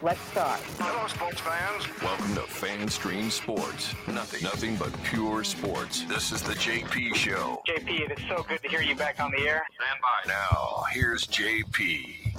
[0.00, 0.60] Let's start.
[0.78, 1.88] Hello, sports fans.
[2.00, 3.96] Welcome to FanStream Sports.
[4.06, 6.04] Nothing, nothing but pure sports.
[6.04, 7.60] This is the JP Show.
[7.68, 9.66] JP, it is so good to hear you back on the air.
[9.74, 10.84] Stand by now.
[10.92, 12.36] Here's JP.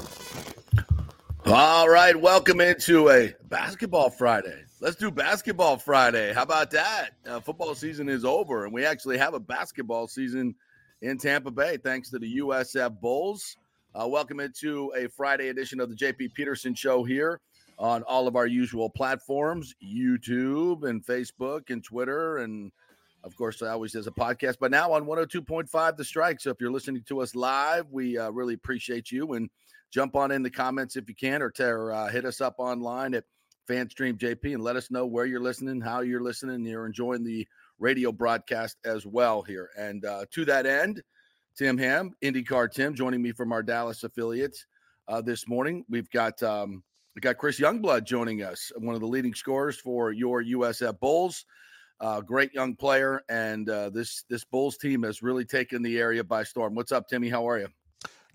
[1.48, 4.64] All right, welcome into a basketball Friday.
[4.80, 6.32] Let's do basketball Friday.
[6.34, 7.10] How about that?
[7.26, 10.56] Uh, football season is over, and we actually have a basketball season
[11.02, 13.56] in Tampa Bay thanks to the USF Bulls.
[13.94, 17.40] Uh, welcome into a Friday edition of the JP Peterson Show here
[17.78, 22.38] on all of our usual platforms YouTube and Facebook and Twitter.
[22.38, 22.72] And
[23.24, 26.40] of course, I always as a podcast, but now on 102.5 The Strike.
[26.40, 29.34] So if you're listening to us live, we uh, really appreciate you.
[29.34, 29.50] And
[29.92, 33.14] jump on in the comments if you can, or, or uh, hit us up online
[33.14, 33.24] at
[33.70, 37.48] FanStream JP and let us know where you're listening, how you're listening, you're enjoying the
[37.80, 39.70] radio broadcast as well here.
[39.78, 41.02] And uh, to that end,
[41.58, 44.66] Tim Ham, IndyCar Tim, joining me from our Dallas affiliates
[45.08, 45.86] uh, this morning.
[45.90, 46.84] We've got um,
[47.16, 51.46] we got Chris Youngblood joining us, one of the leading scorers for your USF Bulls.
[52.00, 56.24] Uh, great young player, and uh, this this Bulls team has really taken the area
[56.24, 56.76] by storm.
[56.76, 57.28] What's up, Timmy?
[57.28, 57.70] How are you?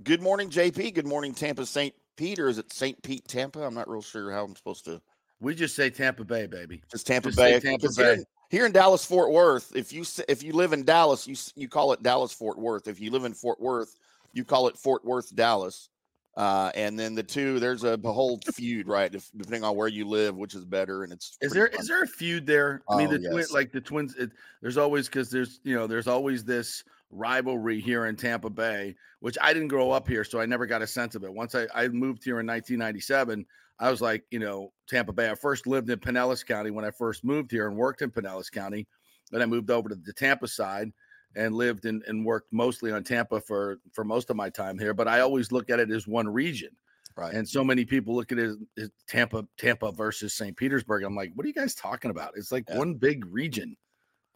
[0.03, 0.95] Good morning, JP.
[0.95, 1.95] Good morning, Tampa St.
[2.17, 2.49] Peter.
[2.49, 3.01] Is it St.
[3.05, 3.62] Pete, Tampa?
[3.62, 5.01] I'm not real sure how I'm supposed to.
[5.39, 6.83] We just say Tampa Bay, baby.
[6.91, 7.61] Just Tampa Just Bay.
[7.61, 8.25] Tampa Bay.
[8.53, 11.95] Here, in Dallas, Fort Worth, if you if you live in Dallas, you you call
[11.95, 12.86] it Dallas Fort Worth.
[12.86, 13.97] If you live in Fort Worth,
[14.34, 15.89] you call it Fort Worth Dallas.
[16.36, 19.14] Uh, and then the two, there's a whole feud, right?
[19.14, 21.81] If, depending on where you live, which is better, and it's Is there fun.
[21.81, 22.83] is there a feud there?
[22.91, 24.14] I mean, Oh, the twin, like the twins.
[24.17, 28.94] It, there's always because there's you know there's always this rivalry here in Tampa Bay,
[29.20, 31.33] which I didn't grow up here, so I never got a sense of it.
[31.33, 33.47] Once I, I moved here in 1997,
[33.78, 35.31] I was like, you know, Tampa Bay.
[35.31, 38.51] I first lived in Pinellas County when I first moved here and worked in Pinellas
[38.51, 38.87] County.
[39.31, 40.91] Then I moved over to the Tampa side
[41.34, 44.95] and lived and, and worked mostly on Tampa for for most of my time here.
[44.95, 46.70] But I always look at it as one region.
[47.17, 47.34] right.
[47.34, 50.56] And so many people look at it as, as Tampa, Tampa versus St.
[50.56, 51.03] Petersburg.
[51.04, 52.33] I'm like, what are you guys talking about?
[52.37, 52.78] It's like Yeah.
[52.78, 53.77] one big region.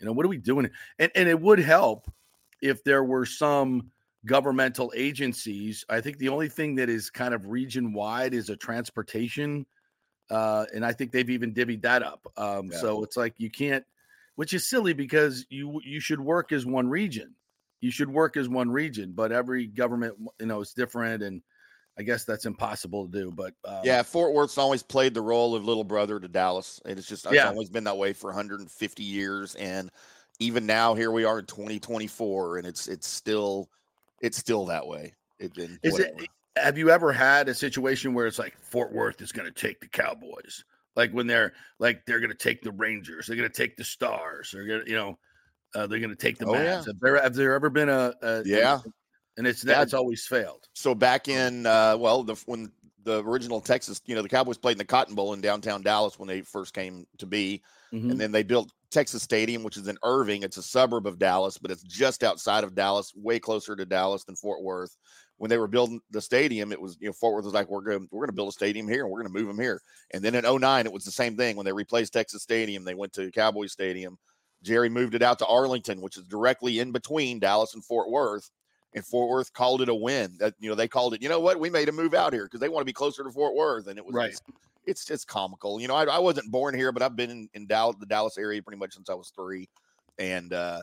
[0.00, 0.70] You know, what are we doing?
[0.98, 2.10] And and it would help
[2.62, 3.90] if there were some
[4.26, 5.84] governmental agencies.
[5.88, 9.66] I think the only thing that is kind of region wide is a transportation.
[10.30, 12.26] Uh, and I think they've even divvied that up.
[12.36, 12.82] Um, Yeah.
[12.82, 13.84] so it's like you can't,
[14.36, 17.36] which is silly because you you should work as one region.
[17.80, 21.42] You should work as one region, but every government, you know, is different and
[21.98, 25.54] I guess that's impossible to do, but um, Yeah, Fort Worth's always played the role
[25.54, 26.80] of little brother to Dallas.
[26.84, 27.44] and It's just it's Yeah.
[27.44, 29.90] always been that way for 150 years, and
[30.38, 33.70] even now here we are in 2024, and it's it's still
[34.26, 35.14] it's still that way.
[35.38, 36.28] It, and it?
[36.56, 39.80] Have you ever had a situation where it's like Fort Worth is going to take
[39.80, 40.64] the Cowboys,
[40.94, 43.84] like when they're like they're going to take the Rangers, they're going to take the
[43.84, 45.18] Stars, they're going to you know
[45.74, 46.64] uh, they're going to take the Oh, Mavs.
[46.64, 46.82] yeah.
[46.86, 48.80] Have there have there ever been a, a Yeah.
[49.38, 50.66] And it's it's always failed.
[50.72, 52.72] So back in uh, well, the when
[53.06, 56.18] the original Texas, you know, the Cowboys played in the Cotton Bowl in downtown Dallas
[56.18, 57.62] when they first came to be,
[57.92, 58.10] Mhm.
[58.10, 60.42] and then they built Texas Stadium, which is in Irving.
[60.42, 64.24] It's a suburb of Dallas, but it's just outside of Dallas, way closer to Dallas
[64.24, 64.96] than Fort Worth.
[65.38, 67.82] When they were building the stadium, it was you know Fort Worth was like we're
[67.82, 69.80] going we're going to build a stadium here and we're going to move them here.
[70.12, 72.84] And then in 09, it was the same thing when they replaced Texas Stadium.
[72.84, 74.18] They went to Cowboy Stadium.
[74.62, 78.50] Jerry moved it out to Arlington, which is directly in between Dallas and Fort Worth.
[78.96, 80.36] And Fort Worth called it a win.
[80.38, 81.22] That you know they called it.
[81.22, 81.60] You know what?
[81.60, 83.86] We made a move out here because they want to be closer to Fort Worth,
[83.88, 84.30] and it was Right.
[84.30, 84.42] just-
[84.86, 85.80] it's just comical.
[85.80, 88.38] You know, I, I wasn't born here, but I've been in, in Dallas, the Dallas
[88.38, 89.68] area pretty much since I was three,
[90.18, 90.80] and uh,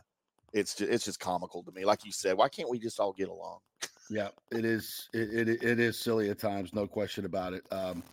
[0.51, 1.85] it's just, it's just comical to me.
[1.85, 3.59] Like you said, why can't we just all get along?
[4.09, 5.09] Yeah, it is.
[5.13, 7.63] It, it it is silly at times, no question about it.
[7.71, 8.03] Um,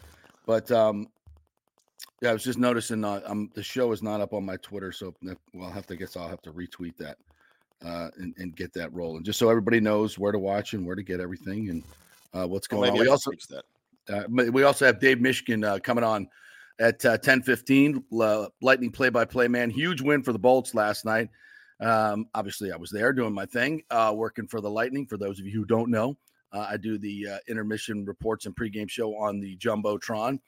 [0.46, 1.08] but um,
[2.22, 3.04] yeah, I was just noticing.
[3.04, 5.96] Uh, um, the show is not up on my Twitter, so well, I'll have to
[5.96, 7.18] guess I'll have to retweet that
[7.84, 10.96] uh, and, and get that rolling, just so everybody knows where to watch and where
[10.96, 11.82] to get everything and
[12.34, 12.98] uh, what's Well, going on.
[12.98, 13.64] We also that.
[14.08, 16.28] uh, we also have Dave Mishkin uh, coming on
[16.78, 18.02] at uh, 10:15.
[18.20, 21.28] Uh, Lightning play-by-play man, huge win for the Bolts last night.
[21.80, 25.06] Um, obviously, I was there doing my thing, uh, working for the Lightning.
[25.06, 26.16] For those of you who don't know,
[26.52, 30.40] uh, I do the uh, intermission reports and pregame show on the jumbotron,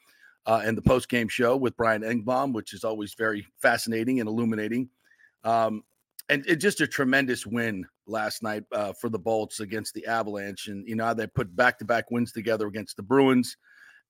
[0.47, 4.91] uh, and the postgame show with Brian Engblom, which is always very fascinating and illuminating.
[5.45, 5.85] Um,
[6.33, 10.69] and it just a tremendous win last night uh, for the Bolts against the Avalanche,
[10.69, 13.57] and you know they put back-to-back wins together against the Bruins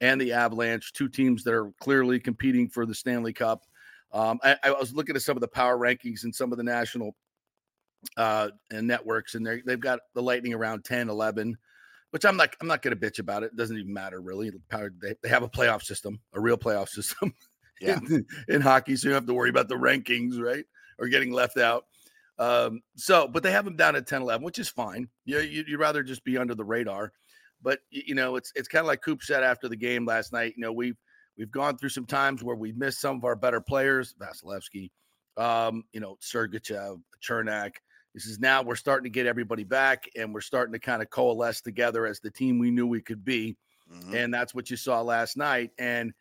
[0.00, 3.64] and the Avalanche, two teams that are clearly competing for the Stanley Cup.
[4.12, 6.64] Um, I, I was looking at some of the power rankings and some of the
[6.64, 7.16] national
[8.16, 11.56] uh, and networks, and they they've got the Lightning around 10, 11,
[12.10, 13.46] which I'm not I'm not going to bitch about it.
[13.46, 14.52] It doesn't even matter really.
[14.68, 17.34] Power they, they have a playoff system, a real playoff system
[17.80, 17.98] Yeah.
[18.08, 20.64] in, in hockey, so you don't have to worry about the rankings, right,
[21.00, 21.86] or getting left out.
[22.38, 25.08] Um, so, but they have them down at 10 11, which is fine.
[25.24, 27.12] You, you, would rather just be under the radar.
[27.62, 30.54] But, you know, it's it's kind of like Coop said after the game last night.
[30.56, 30.96] You know, we've,
[31.38, 34.90] we've gone through some times where we've missed some of our better players, Vasilevskiy,
[35.36, 37.74] um, you know, Sergachev, Cernak.
[38.14, 41.08] This is now we're starting to get everybody back and we're starting to kind of
[41.08, 43.56] coalesce together as the team we knew we could be.
[43.90, 44.14] Mm-hmm.
[44.14, 45.70] And that's what you saw last night.
[45.78, 46.12] And,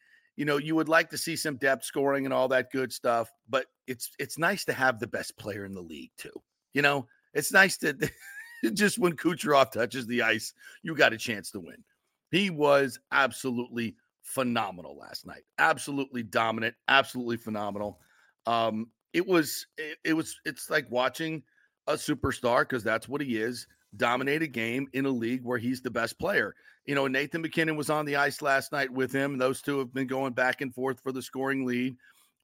[0.42, 3.32] you know, you would like to see some depth scoring and all that good stuff,
[3.48, 6.34] but it's it's nice to have the best player in the league too.
[6.74, 7.06] You know,
[7.36, 7.96] it's nice to
[8.74, 10.52] just when Kucherov touches the ice,
[10.82, 11.84] you got a chance to win.
[12.32, 15.44] He was absolutely phenomenal last night.
[15.60, 18.00] Absolutely dominant, absolutely phenomenal.
[18.48, 21.44] Um, it was it, it was it's like watching
[21.86, 25.82] a superstar because that's what he is dominate a game in a league where he's
[25.82, 26.56] the best player.
[26.86, 29.38] You know, Nathan MacKinnon was on the ice last night with him.
[29.38, 31.96] Those two have been going back and forth for the scoring lead.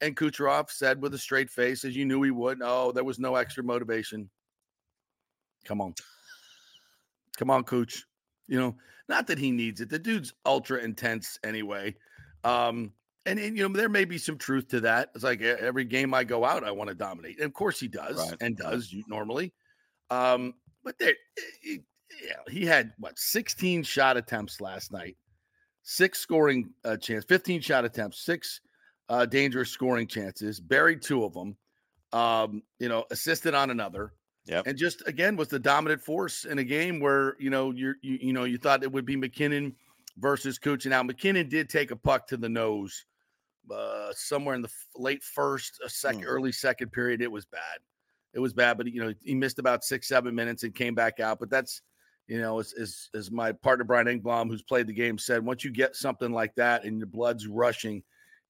[0.01, 3.17] And Kucherov said with a straight face, as you knew he would, oh, there was
[3.17, 4.29] no extra motivation.
[5.65, 5.95] Come on.
[7.37, 8.05] Come on, Cooch.
[8.47, 8.75] You know,
[9.09, 9.89] not that he needs it.
[9.89, 11.95] The dude's ultra intense anyway.
[12.43, 12.93] Um,
[13.25, 15.09] and, and, you know, there may be some truth to that.
[15.15, 17.37] It's like every game I go out, I want to dominate.
[17.37, 18.37] And of course he does right.
[18.39, 19.53] and does normally.
[20.09, 20.53] Um,
[20.87, 21.15] but there,
[21.61, 21.81] he,
[22.25, 25.17] yeah, he had what 16 shot attempts last night,
[25.83, 28.61] six scoring uh, chance, 15 shot attempts, six
[29.09, 31.57] uh, dangerous scoring chances, buried two of them,
[32.13, 34.13] um, you know, assisted on another.
[34.45, 37.95] Yeah, and just again was the dominant force in a game where you know you're
[38.01, 39.75] you, you know you thought it would be MacKinnon
[40.17, 40.85] versus Cooch.
[40.85, 43.03] Now MacKinnon did take a puck to the nose
[43.69, 46.27] uh, somewhere in the late first, a second, mm.
[46.27, 47.21] early second period.
[47.21, 47.79] It was bad
[48.33, 51.19] it was bad, but you know, he missed about six, seven minutes and came back
[51.19, 51.39] out.
[51.39, 51.81] But that's,
[52.27, 55.63] you know, as, as, as my partner Brian Engblom, who's played the game, said, once
[55.63, 58.03] you get something like that and your blood's rushing,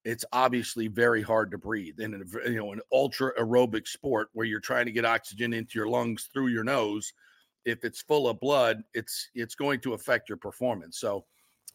[0.07, 4.61] it's obviously very hard to breathe in you know an ultra aerobic sport where you're
[4.61, 7.11] trying to get oxygen into your lungs through your nose.
[7.65, 10.97] If it's full of blood, it's it's going to affect your performance.
[10.97, 11.25] So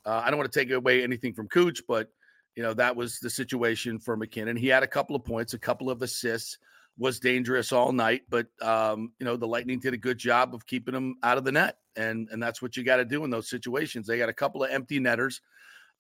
[0.07, 2.09] uh, I don't want to take away anything from Cooch, but
[2.57, 4.57] you know that was the situation for MacKinnon.
[4.57, 6.57] He had a couple of points, a couple of assists
[6.99, 10.67] was dangerous all night, but um, you know the Lightning did a good job of
[10.67, 13.31] keeping them out of the net, and and that's what you got to do in
[13.31, 14.07] those situations.
[14.07, 15.41] They got a couple of empty netters,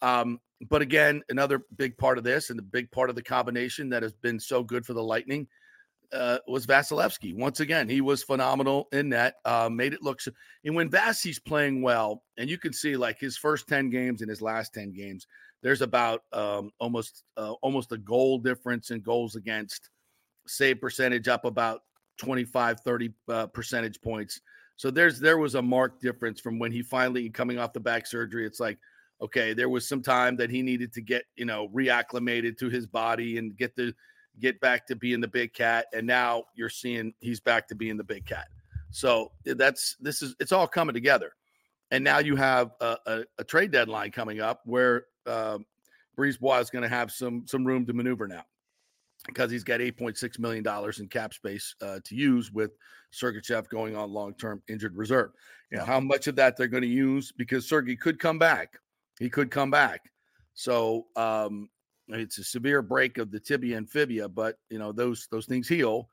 [0.03, 3.89] um, but again, another big part of this and the big part of the combination
[3.91, 5.49] that has been so good for the Lightning
[6.13, 7.35] uh, was Vasilevskiy.
[7.35, 9.35] Once again, he was phenomenal in net.
[9.45, 10.31] Uh, made it look so,
[10.65, 14.29] and when Vasi's playing well, and you can see like his first ten games and
[14.29, 15.27] his last ten games,
[15.63, 19.89] there's about um, almost uh, almost a goal difference in goals against
[20.47, 21.83] save percentage up about
[22.19, 24.41] 25, 30 uh, percentage points.
[24.77, 28.07] So there's there was a marked difference from when he finally coming off the back
[28.07, 28.47] surgery.
[28.47, 28.79] It's like,
[29.21, 32.87] okay, there was some time that he needed to get, you know, reacclimated to his
[32.87, 33.95] body and get the
[34.41, 35.87] get back to being the big cat.
[35.93, 38.49] And now you're seeing he's back to being the big cat.
[38.91, 41.33] So that's this is it's all coming together.
[41.91, 45.59] And now you have a, a, a trade deadline coming up where uh,
[46.19, 48.45] BriseBois is going to have some some room to maneuver now
[49.27, 50.65] because he's got $8.6 million
[50.99, 52.73] in cap space uh, to use with
[53.13, 55.31] Sergachev going on long term injured reserve.
[55.71, 58.79] You know, how much of that they're going to use because Sergey could come back.
[59.19, 60.03] He could come back.
[60.55, 61.71] So um,
[62.09, 65.69] it's a severe break of the tibia and fibia, but you know, those those things
[65.69, 66.09] heal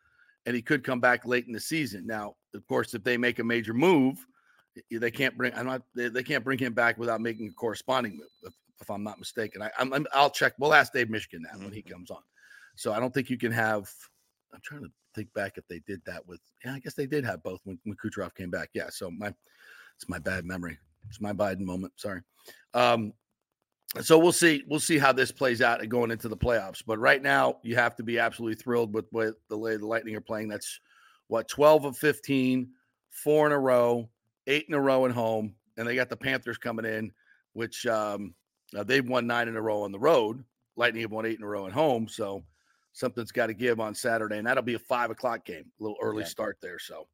[0.46, 2.08] and he could come back late in the season.
[2.08, 4.26] Now, of course, if they make a major move,
[4.92, 8.18] they can't bring I'm not they, they can't bring him back without making a corresponding
[8.18, 9.62] move, if, if I'm not mistaken.
[9.62, 10.54] I, am I'll check.
[10.58, 11.94] We'll ask Dave Mishkin that when he mm-hmm.
[11.94, 12.22] comes on.
[12.80, 13.92] So I don't think you can have.
[14.54, 16.40] I'm trying to think back if they did that with.
[16.64, 18.70] Yeah, I guess they did have both when, when Kucherov came back.
[18.74, 18.88] Yeah.
[18.90, 19.34] So my,
[19.98, 20.78] it's my bad memory.
[21.10, 21.92] It's my Biden moment.
[21.98, 22.22] Sorry.
[22.74, 23.12] Um,
[24.00, 24.64] so we'll see.
[24.66, 26.82] We'll see how this plays out going into the playoffs.
[26.88, 30.16] But right now, you have to be absolutely thrilled with, with the way the Lightning
[30.16, 30.48] are playing.
[30.48, 30.80] That's
[31.28, 32.70] what 12 of 15,
[33.10, 34.10] four in a row,
[34.48, 37.12] eight in a row at home, and they got the Panthers coming in,
[37.52, 38.34] which um,
[38.74, 40.46] uh, they've won nine in a row on the road.
[40.78, 42.08] Lightning have won eight in a row at home.
[42.08, 42.46] So
[42.94, 45.98] something's got to give on Saturday, and that'll be a five o'clock game, a little
[46.02, 46.80] early start there.
[46.80, 47.08] So,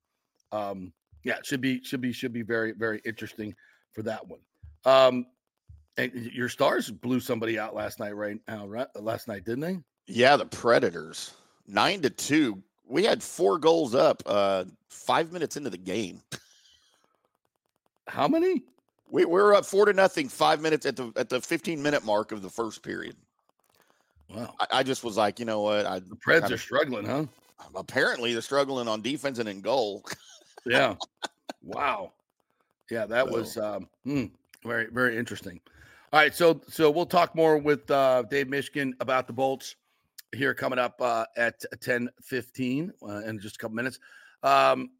[0.52, 3.56] um, yeah, it should be should be should be very very interesting
[3.94, 4.40] for that one.
[4.86, 5.26] Um,
[5.98, 8.38] and your Stars blew somebody out last night, right?
[8.48, 8.88] Now, right?
[8.96, 9.80] Last night, didn't they?
[10.08, 11.34] Yeah, the Predators
[11.68, 12.62] nine to two.
[12.88, 16.22] We had four goals up uh, five minutes into the game.
[18.08, 18.62] How many?
[19.10, 22.06] We, we were up four to nothing five minutes at the at the 15 minute
[22.06, 23.16] mark of the first period.
[24.30, 24.54] Wow.
[24.60, 25.86] I, I, just was like, you know what?
[25.86, 27.26] I, the Preds are struggling, huh?
[27.76, 30.04] Apparently, they're struggling on defense and in goal.
[30.66, 30.96] yeah.
[31.64, 32.14] Wow.
[32.90, 33.32] Yeah, that so.
[33.32, 34.26] was um, hmm,
[34.64, 35.60] very, very interesting.
[36.14, 39.76] All right, so so we'll talk more with uh, Dave Mishkin about the Bolts
[40.34, 44.00] here coming up uh, at 10 15 uh, in just a couple minutes.
[44.44, 44.92] Um,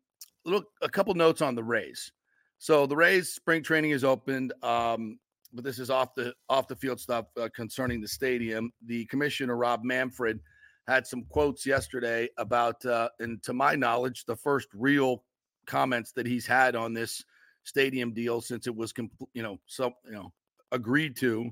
[0.46, 2.12] look, a couple notes on the Rays.
[2.58, 5.20] So the Rays spring training is opened, um,
[5.56, 8.72] but this is off the off the field stuff uh, concerning the stadium.
[8.86, 10.40] The commissioner Rob Manfred
[10.88, 15.24] had some quotes yesterday about, uh, and to my knowledge, the first real
[15.66, 17.24] comments that he's had on this
[17.64, 20.32] stadium deal since it was, compl- you know, so you know,
[20.72, 21.50] agreed to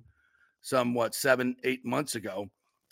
[0.61, 2.47] somewhat seven, eight months ago.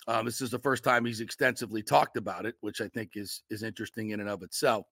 [0.08, 3.44] Um, this is the first time he's extensively talked about it, which I think is
[3.52, 4.88] is interesting in and of itself.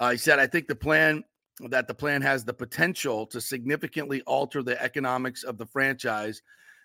[0.00, 1.22] Uh, he said, "I think the plan
[1.70, 6.42] that the plan has the potential to significantly alter the economics of the franchise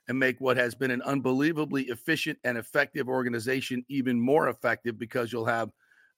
[0.08, 5.32] and make what has been an unbelievably efficient and effective organization even more effective because
[5.32, 5.72] you'll have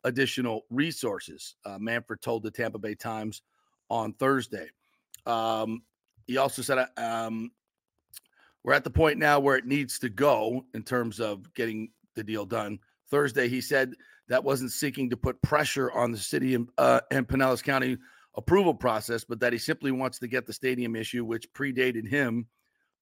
[0.04, 3.42] additional resources." Uh, Manfred told the Tampa Bay Times
[3.90, 4.70] on Thursday.
[5.26, 5.84] Um,
[6.28, 7.52] he also said, um,
[8.64, 12.24] we're at the point now where it needs to go in terms of getting the
[12.24, 12.80] deal done.
[13.12, 13.94] Thursday, he said
[14.28, 17.98] that wasn't seeking to put pressure on the city and, uh, and Pinellas County
[18.38, 22.48] approval process, but that he simply wants to get the stadium issue, which predated him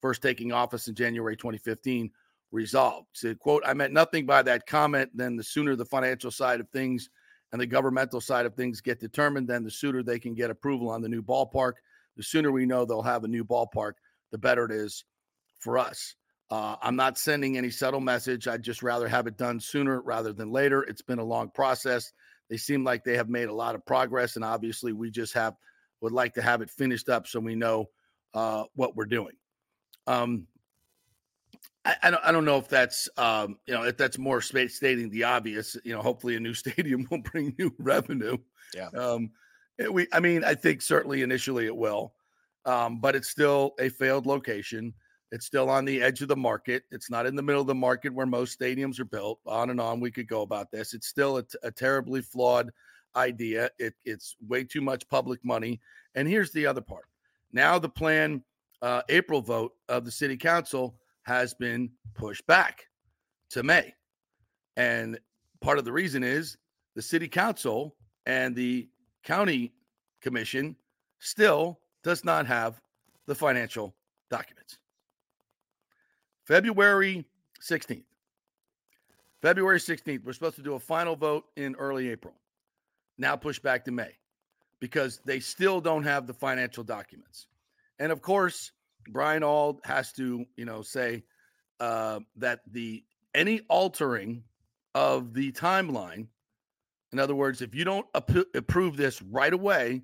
[0.00, 2.10] first taking office in January 2015,
[2.52, 3.08] resolved.
[3.14, 5.10] Said, quote, I meant nothing by that comment.
[5.14, 7.08] Then the sooner the financial side of things
[7.52, 10.90] and the governmental side of things get determined, then the sooner they can get approval
[10.90, 11.74] on the new ballpark.
[12.16, 13.92] The sooner we know they'll have a new ballpark,
[14.30, 15.04] the better it is
[15.58, 16.14] for us.
[16.50, 18.46] Uh, I'm not sending any subtle message.
[18.46, 20.82] I'd just rather have it done sooner rather than later.
[20.82, 22.12] It's been a long process.
[22.50, 25.54] They seem like they have made a lot of progress, and obviously, we just have
[26.00, 27.88] would like to have it finished up so we know
[28.34, 29.34] uh, what we're doing.
[30.06, 30.46] Um,
[31.84, 35.10] I, I, don't, I don't know if that's um, you know if that's more stating
[35.10, 35.76] the obvious.
[35.84, 38.36] You know, hopefully, a new stadium will bring new revenue.
[38.74, 38.88] Yeah.
[38.88, 39.30] Um,
[39.90, 42.14] we, I mean, I think certainly initially it will,
[42.64, 44.94] um, but it's still a failed location.
[45.34, 46.84] It's still on the edge of the market.
[46.92, 49.40] It's not in the middle of the market where most stadiums are built.
[49.46, 50.94] On and on we could go about this.
[50.94, 52.70] It's still a, t- a terribly flawed
[53.16, 53.68] idea.
[53.80, 55.80] It, it's way too much public money.
[56.14, 57.06] And here's the other part.
[57.52, 58.44] Now the plan
[58.80, 62.86] uh, April vote of the city council has been pushed back
[63.50, 63.92] to May.
[64.76, 65.18] And
[65.60, 66.56] part of the reason is
[66.94, 68.88] the city council and the
[69.24, 69.72] county
[70.22, 70.76] commission
[71.18, 72.80] still does not have
[73.26, 73.96] the financial
[74.30, 74.78] documents.
[76.44, 77.24] February
[77.60, 78.04] 16th.
[79.40, 82.34] February 16th, we're supposed to do a final vote in early April.
[83.18, 84.12] Now pushed back to May
[84.80, 87.46] because they still don't have the financial documents.
[87.98, 88.72] And of course,
[89.08, 91.24] Brian Auld has to, you know, say
[91.80, 94.42] uh, that the any altering
[94.94, 96.26] of the timeline,
[97.12, 100.02] in other words, if you don't ap- approve this right away,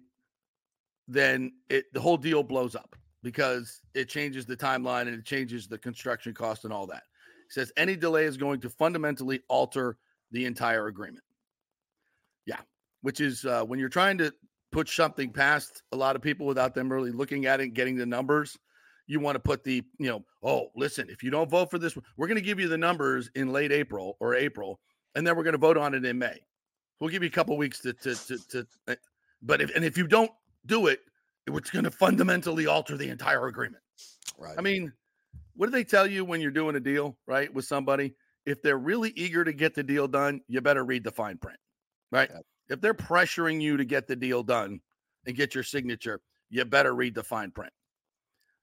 [1.08, 5.66] then it the whole deal blows up because it changes the timeline and it changes
[5.66, 7.02] the construction cost and all that.
[7.48, 9.96] He says any delay is going to fundamentally alter
[10.30, 11.24] the entire agreement.
[12.46, 12.60] Yeah,
[13.02, 14.32] which is uh, when you're trying to
[14.72, 17.96] put something past a lot of people without them really looking at it and getting
[17.96, 18.56] the numbers.
[19.06, 21.98] You want to put the, you know, oh, listen, if you don't vote for this,
[22.16, 24.78] we're going to give you the numbers in late April or April,
[25.16, 26.38] and then we're going to vote on it in May.
[27.00, 28.94] We'll give you a couple weeks to, to, to, to, uh,
[29.42, 30.30] but if, and if you don't
[30.66, 31.00] do it,
[31.46, 33.82] it's going to fundamentally alter the entire agreement.
[34.38, 34.54] Right.
[34.56, 34.92] I mean,
[35.54, 38.14] what do they tell you when you're doing a deal, right, with somebody?
[38.46, 41.58] If they're really eager to get the deal done, you better read the fine print,
[42.10, 42.30] right?
[42.32, 42.42] Yep.
[42.70, 44.80] If they're pressuring you to get the deal done
[45.26, 47.72] and get your signature, you better read the fine print.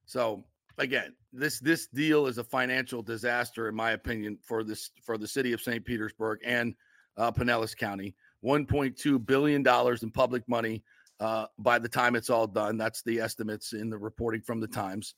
[0.05, 0.45] So
[0.77, 5.27] again, this this deal is a financial disaster, in my opinion, for this for the
[5.27, 5.83] city of St.
[5.83, 6.73] Petersburg and
[7.17, 8.15] uh, Pinellas County.
[8.45, 10.83] 1.2 billion dollars in public money
[11.19, 12.77] uh, by the time it's all done.
[12.77, 15.15] That's the estimates in the reporting from the Times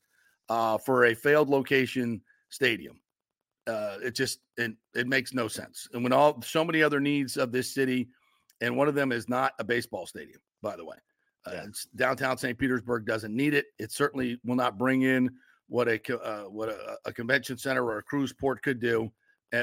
[0.48, 3.00] uh, for a failed location stadium.
[3.66, 5.88] Uh, it just it, it makes no sense.
[5.92, 8.08] And when all so many other needs of this city,
[8.60, 10.96] and one of them is not a baseball stadium, by the way.
[11.46, 11.66] Uh, Yeah.
[11.96, 12.58] downtown St.
[12.58, 13.66] Petersburg doesn't need it.
[13.78, 15.30] It certainly will not bring in
[15.68, 19.10] what a uh, what a, a convention center or a cruise port could do,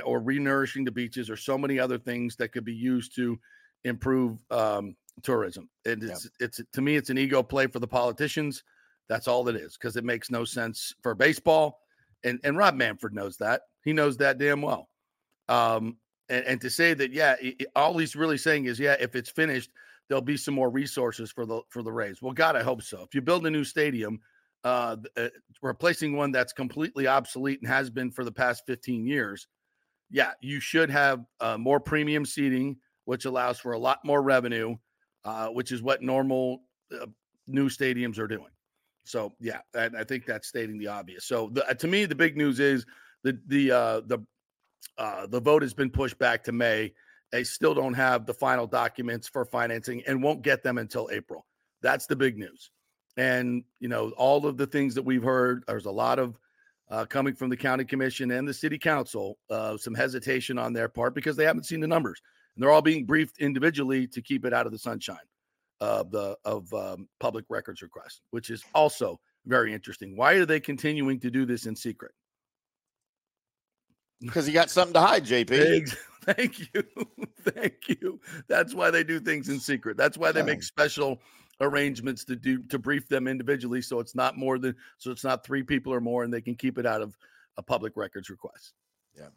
[0.06, 3.38] or renourishing the beaches, or so many other things that could be used to
[3.84, 5.70] improve um, tourism.
[5.86, 6.12] And Yeah.
[6.12, 8.64] it's it's to me, it's an ego play for the politicians.
[9.10, 11.80] That's all it is because it makes no sense for baseball.
[12.24, 13.62] And and Rob Manfred knows that.
[13.84, 14.90] He knows that damn well.
[15.50, 15.98] Um,
[16.30, 19.16] and, and to say that, yeah, i- i- all he's really saying is, yeah, if
[19.16, 19.72] it's finished,
[20.10, 22.22] there'll be some more resources for the for the Rays.
[22.22, 23.02] Well, God, I hope so.
[23.04, 24.20] If you build a new stadium,
[24.64, 25.30] uh, uh,
[25.62, 29.48] replacing one that's completely obsolete and has been for the past 15 years,
[30.10, 34.76] yeah, you should have uh, more premium seating, which allows for a lot more revenue,
[35.28, 36.62] uh, which is what normal
[37.00, 37.06] uh,
[37.48, 38.52] new stadiums are doing.
[39.04, 41.26] So yeah, I, I think that's stating the obvious.
[41.26, 42.86] So the, to me, the big news is
[43.24, 44.20] the the uh, the
[44.98, 46.94] uh, the vote has been pushed back to May.
[47.32, 51.46] They still don't have the final documents for financing and won't get them until April.
[51.82, 52.72] That's the big news.
[53.18, 56.40] And, you know, all of the things that we've heard, there's a lot of
[56.90, 60.88] uh, coming from the county commission and the city council, uh, some hesitation on their
[60.88, 62.22] part because they haven't seen the numbers.
[62.58, 65.18] And they're all being briefed individually to keep it out of the sunshine
[65.80, 70.18] of the of um, public records request, which is also very interesting.
[70.18, 72.12] Why are they continuing to do this in secret?
[74.20, 75.96] Because you got something to hide, JP.
[76.24, 76.84] Thank you.
[77.44, 78.20] Thank you.
[78.48, 79.96] That's why they do things in secret.
[79.96, 81.22] That's why they make special
[81.62, 85.46] arrangements to do to brief them individually so it's not more than so it's not
[85.46, 87.16] three people or more and they can keep it out of
[87.58, 88.74] a public records request.
[89.16, 89.28] Yeah.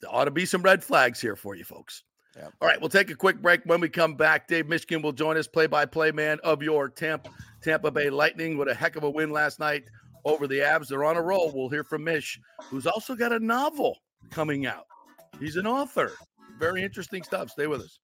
[0.00, 2.02] There ought to be some red flags here for you folks.
[2.36, 2.48] Yeah.
[2.60, 3.60] All right, we'll take a quick break.
[3.64, 7.30] When we come back, Dave Mishkin will join us, play-by-play man of your Tampa
[7.62, 8.58] Tampa Bay Lightning.
[8.58, 9.84] What a heck of a win last night
[10.24, 10.88] over the Avs.
[10.88, 11.52] They're on a roll.
[11.54, 13.96] We'll hear from Mish, who's also got a novel
[14.30, 14.86] coming out.
[15.38, 16.12] He's an author.
[16.58, 17.50] Very interesting stuff.
[17.50, 17.98] Stay with us.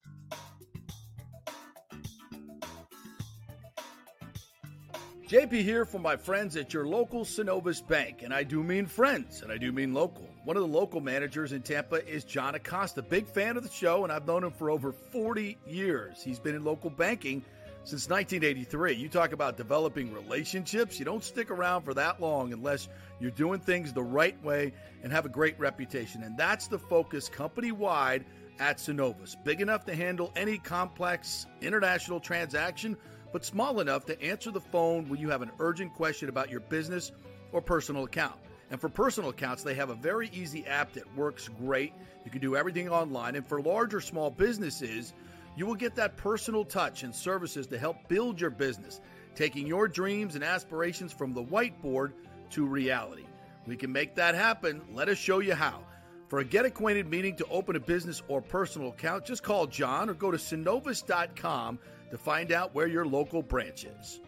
[5.28, 9.42] JP here for my friends at your local Synovus Bank, and I do mean friends,
[9.42, 10.28] and I do mean local.
[10.44, 14.04] One of the local managers in Tampa is John Acosta, big fan of the show,
[14.04, 16.22] and I've known him for over 40 years.
[16.22, 17.44] He's been in local banking
[17.84, 18.94] since 1983.
[18.94, 22.88] You talk about developing relationships, you don't stick around for that long unless
[23.20, 26.22] you're doing things the right way and have a great reputation.
[26.22, 28.24] And that's the focus company wide
[28.58, 29.36] at Synovus.
[29.44, 32.96] Big enough to handle any complex international transaction
[33.32, 36.60] but small enough to answer the phone when you have an urgent question about your
[36.60, 37.12] business
[37.52, 38.36] or personal account.
[38.70, 41.92] And for personal accounts, they have a very easy app that works great.
[42.24, 43.34] You can do everything online.
[43.34, 45.12] And for large or small businesses,
[45.56, 49.00] you will get that personal touch and services to help build your business,
[49.34, 52.12] taking your dreams and aspirations from the whiteboard
[52.50, 53.26] to reality.
[53.66, 54.80] We can make that happen.
[54.92, 55.84] Let us show you how.
[56.28, 60.08] For a get acquainted meeting to open a business or personal account, just call John
[60.08, 61.78] or go to synovus.com
[62.10, 64.20] to find out where your local branch is.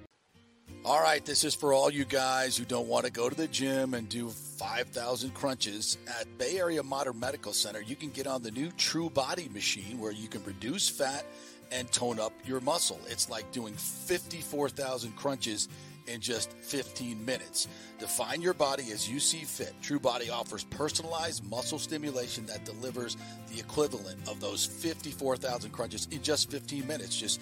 [0.84, 3.46] All right, this is for all you guys who don't want to go to the
[3.46, 5.96] gym and do 5,000 crunches.
[6.18, 10.00] At Bay Area Modern Medical Center, you can get on the new True Body machine
[10.00, 11.24] where you can reduce fat
[11.70, 12.98] and tone up your muscle.
[13.06, 15.68] It's like doing 54,000 crunches
[16.08, 17.68] in just 15 minutes.
[18.00, 19.74] Define your body as you see fit.
[19.82, 23.16] True Body offers personalized muscle stimulation that delivers
[23.52, 27.16] the equivalent of those 54,000 crunches in just 15 minutes.
[27.16, 27.40] Just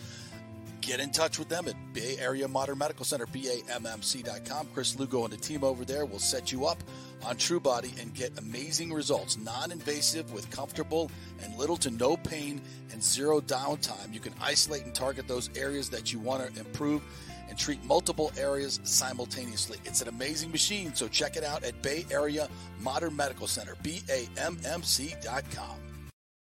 [0.80, 4.68] get in touch with them at Bay Area Modern Medical Center, BAMMC.com.
[4.74, 6.82] Chris Lugo and the team over there will set you up
[7.24, 9.38] on True Body and get amazing results.
[9.38, 11.10] Non invasive with comfortable
[11.42, 12.60] and little to no pain
[12.92, 14.12] and zero downtime.
[14.12, 17.02] You can isolate and target those areas that you want to improve
[17.48, 19.78] and treat multiple areas simultaneously.
[19.84, 22.48] It's an amazing machine, so check it out at Bay Area
[22.80, 25.89] Modern Medical Center, BAMMC.com.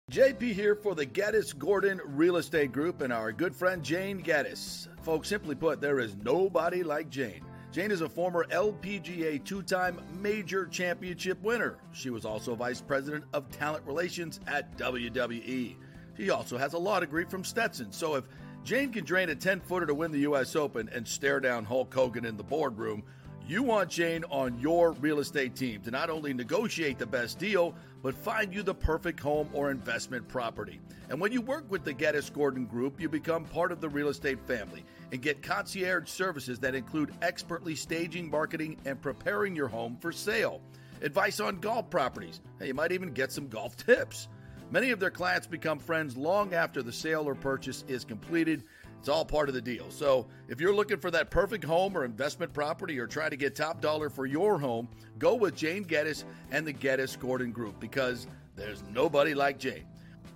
[0.09, 4.89] JP here for the Geddes Gordon Real Estate Group and our good friend Jane Geddes.
[5.03, 7.45] Folks, simply put, there is nobody like Jane.
[7.71, 11.77] Jane is a former LPGA two time major championship winner.
[11.91, 15.75] She was also vice president of talent relations at WWE.
[16.17, 17.91] She also has a law degree from Stetson.
[17.91, 18.23] So if
[18.63, 20.55] Jane can drain a 10 footer to win the U.S.
[20.55, 23.03] Open and stare down Hulk Hogan in the boardroom,
[23.47, 27.75] you want Jane on your real estate team to not only negotiate the best deal,
[28.01, 30.79] but find you the perfect home or investment property.
[31.09, 34.09] And when you work with the Geddes Gordon Group, you become part of the real
[34.09, 39.97] estate family and get concierge services that include expertly staging, marketing, and preparing your home
[39.99, 40.61] for sale.
[41.01, 42.41] Advice on golf properties.
[42.59, 44.27] Hey, you might even get some golf tips.
[44.71, 48.63] Many of their clients become friends long after the sale or purchase is completed.
[48.99, 49.89] It's all part of the deal.
[49.89, 53.55] So, if you're looking for that perfect home or investment property or trying to get
[53.55, 58.27] top dollar for your home, go with Jane Geddes and the Geddes Gordon Group because
[58.55, 59.85] there's nobody like Jane.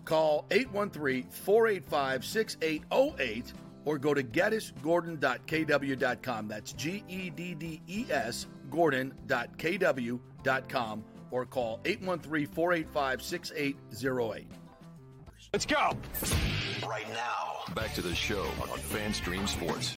[0.06, 3.54] Call 813 485 6808
[3.86, 6.48] or go to geddesgordon.kw.com.
[6.48, 14.48] That's G E D D E S Gordon.kw.com or call 813 485 6808.
[15.52, 15.98] Let's go.
[16.88, 19.96] Right now, back to the show on FanStream Sports.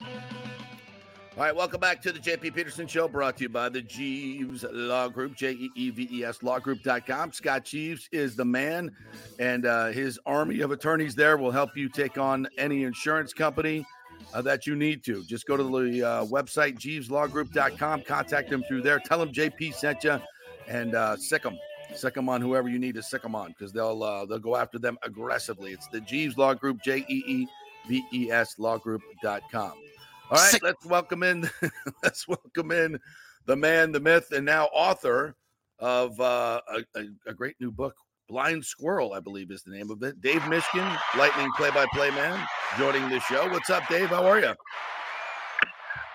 [0.00, 4.64] All right, welcome back to the JP Peterson Show, brought to you by the Jeeves
[4.70, 7.32] Law Group, J E E V E S lawgroup.com.
[7.32, 8.90] Scott Jeeves is the man,
[9.38, 13.86] and uh, his army of attorneys there will help you take on any insurance company
[14.34, 15.24] uh, that you need to.
[15.24, 20.04] Just go to the uh, website, jeeveslawgroup.com, contact them through there, tell them JP sent
[20.04, 20.20] you,
[20.66, 21.56] and uh, sick them.
[21.98, 24.56] Sick them on whoever you need to sick them on because they'll uh, they'll go
[24.56, 25.72] after them aggressively.
[25.72, 27.46] It's the Jeeves Law Group, J E E
[27.88, 29.42] V E S lawgroup.com.
[29.52, 30.62] All right, Sick.
[30.62, 31.48] let's welcome in.
[32.02, 33.00] let's welcome in
[33.46, 35.34] the man, the myth, and now author
[35.78, 37.96] of uh, a, a, a great new book,
[38.28, 40.20] Blind Squirrel, I believe is the name of it.
[40.20, 42.46] Dave Mishkin, Lightning play-by-play man,
[42.78, 43.48] joining the show.
[43.48, 44.08] What's up, Dave?
[44.08, 44.52] How are you?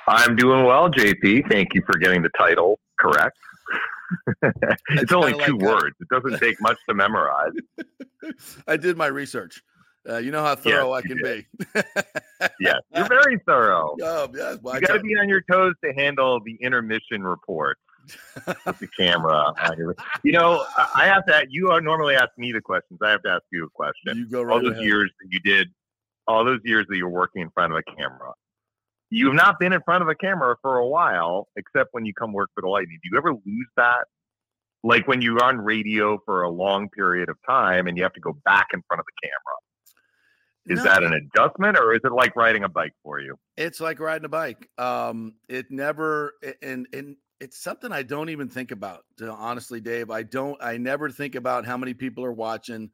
[0.08, 1.50] I'm doing well, JP.
[1.50, 3.38] Thank you for getting the title correct.
[4.90, 5.68] It's only kinda two like that.
[5.68, 5.96] words.
[6.00, 7.52] It doesn't take much to memorize.
[8.68, 9.62] I did my research.
[10.08, 11.46] Uh, you know how thorough I can did.
[11.64, 11.82] be.
[12.60, 13.96] Yes, you're very thorough.
[14.04, 14.58] Oh, yes.
[14.62, 17.78] Well, You got to be on your toes to handle the intermission report
[18.66, 19.54] with the camera.
[20.24, 21.46] You know, I have to.
[21.50, 23.00] You are normally ask me the questions.
[23.02, 24.18] I have to ask you a question.
[24.18, 24.84] you go All those ahead.
[24.84, 25.70] years that you did,
[26.28, 28.34] all those years that you're working in front of a camera.
[29.14, 32.34] You've not been in front of a camera for a while, except when you come
[32.34, 32.98] work for the Lightning.
[33.04, 34.06] Do you ever lose that?
[34.84, 38.20] Like when you're on radio for a long period of time and you have to
[38.20, 40.80] go back in front of the camera.
[40.80, 40.92] Is No.
[40.92, 43.38] that an adjustment or is it like riding a bike for you?
[43.56, 44.68] It's like riding a bike.
[44.80, 49.04] Um, it never and and it's something I don't even think about.
[49.22, 50.58] Honestly, Dave, I don't.
[50.62, 52.90] I never think about how many people are watching.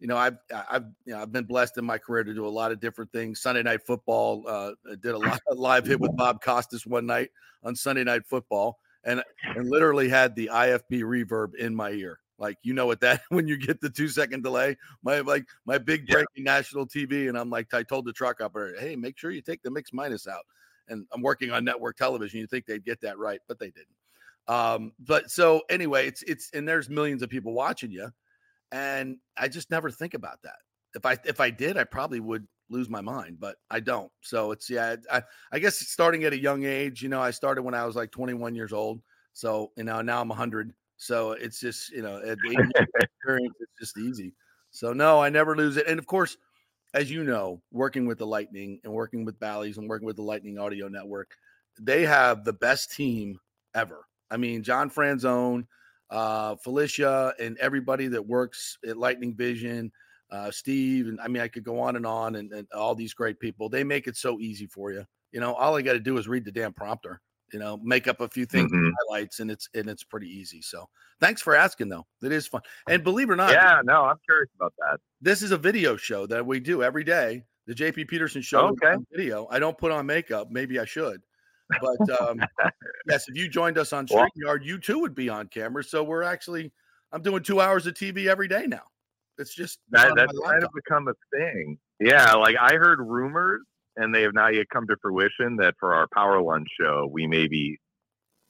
[0.00, 2.48] You know, I've I've you know I've been blessed in my career to do a
[2.48, 3.40] lot of different things.
[3.40, 4.44] Sunday night football.
[4.48, 7.30] Uh, did a lot a live hit with Bob Costas one night
[7.62, 9.22] on Sunday night football, and
[9.54, 12.18] and literally had the IFB reverb in my ear.
[12.38, 15.76] Like you know what that when you get the two second delay, my like my
[15.76, 16.14] big Yeah.
[16.14, 19.42] breaking national TV, and I'm like I told the truck operator, hey, make sure you
[19.42, 20.46] take the mix minus out.
[20.88, 22.40] And I'm working on network television.
[22.40, 23.94] You think they'd get that right, but they didn't.
[24.48, 28.10] Um, but so anyway, it's it's and there's millions of people watching you,
[28.72, 30.56] and I just never think about that.
[30.94, 34.10] If I if I did, I probably would lose my mind, but I don't.
[34.22, 37.02] So it's yeah, I I guess starting at a young age.
[37.02, 39.00] You know, I started when I was like 21 years old.
[39.32, 40.72] So you know now I'm 100.
[40.96, 44.34] So it's just you know at the experience, it's just easy.
[44.70, 45.86] So no, I never lose it.
[45.86, 46.36] And of course,
[46.94, 50.22] as you know, working with the Lightning and working with Bally's and working with the
[50.22, 51.30] Lightning Audio Network,
[51.80, 53.38] they have the best team
[53.74, 54.06] ever.
[54.30, 55.66] I mean, John Franzone,
[56.10, 59.90] uh, Felicia, and everybody that works at Lightning Vision,
[60.30, 63.14] uh, Steve, and I mean, I could go on and on, and, and all these
[63.14, 63.68] great people.
[63.68, 65.04] They make it so easy for you.
[65.32, 67.20] You know, all I got to do is read the damn prompter.
[67.52, 68.92] You know, make up a few things, Mhm.
[69.08, 70.62] highlights, and it's and it's pretty easy.
[70.62, 72.06] So, thanks for asking, though.
[72.22, 75.00] It is fun, and believe it or not, Yeah, no, I'm curious about that.
[75.20, 77.44] this is a video show that we do every day.
[77.66, 78.94] The JP Peterson show Okay.
[79.12, 79.48] video.
[79.50, 80.48] I don't put on makeup.
[80.50, 81.22] Maybe I should.
[81.80, 82.40] But um,
[83.08, 85.84] yes, if you joined us on Well- StreamYard, you too would be on camera.
[85.84, 86.72] So we're actually,
[87.12, 88.82] I'm doing two hours of TV every day now.
[89.38, 91.78] It's just That that's kind of become a thing.
[91.98, 93.62] Yeah, like I heard rumors,
[93.96, 97.26] and they have not yet come to fruition that for our Power Lunch show, we
[97.26, 97.78] may be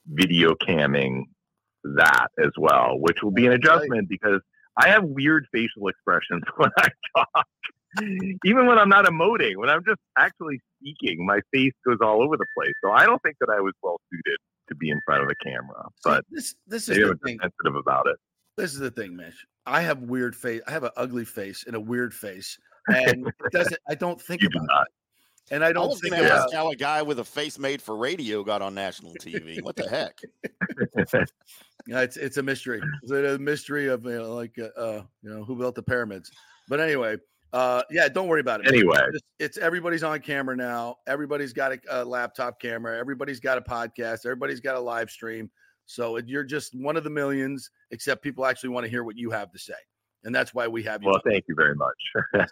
[0.07, 1.23] video camming
[1.83, 4.41] that as well, which will be an adjustment because
[4.77, 7.47] I have weird facial expressions when I talk.
[8.45, 12.37] Even when I'm not emoting, when I'm just actually speaking, my face goes all over
[12.37, 12.73] the place.
[12.83, 14.37] So I don't think that I was well suited
[14.69, 17.37] to be in front of a camera, See, but this this is the thing.
[17.41, 18.15] sensitive about it.
[18.57, 19.45] This is the thing, Mish.
[19.65, 20.61] I have weird face.
[20.67, 23.77] I have an ugly face and a weird face, and it doesn't.
[23.89, 24.81] I don't think You do about not.
[24.87, 26.45] it, and I I don't was think about.
[26.45, 29.61] ask how a guy with a face made for radio got on national TV.
[29.61, 30.17] What the heck?
[31.87, 32.79] Yeah, it's it's a mystery.
[33.01, 36.29] It's a mystery of you know, like uh, uh, you know who built the pyramids.
[36.69, 37.17] But anyway,
[37.53, 38.65] uh, yeah, don't worry about it.
[38.65, 38.73] man.
[38.75, 38.97] Anyway.
[39.13, 40.97] It's, it's everybody's on camera now.
[41.07, 42.97] Everybody's got a, a laptop camera.
[42.97, 44.25] Everybody's got a podcast.
[44.25, 45.49] Everybody's got a live stream.
[45.85, 47.69] So it- you're just one of the millions.
[47.91, 49.73] Except people actually want to hear what you have to say,
[50.23, 51.07] and that's why we have you.
[51.07, 51.31] Well, on.
[51.31, 51.97] thank you very much.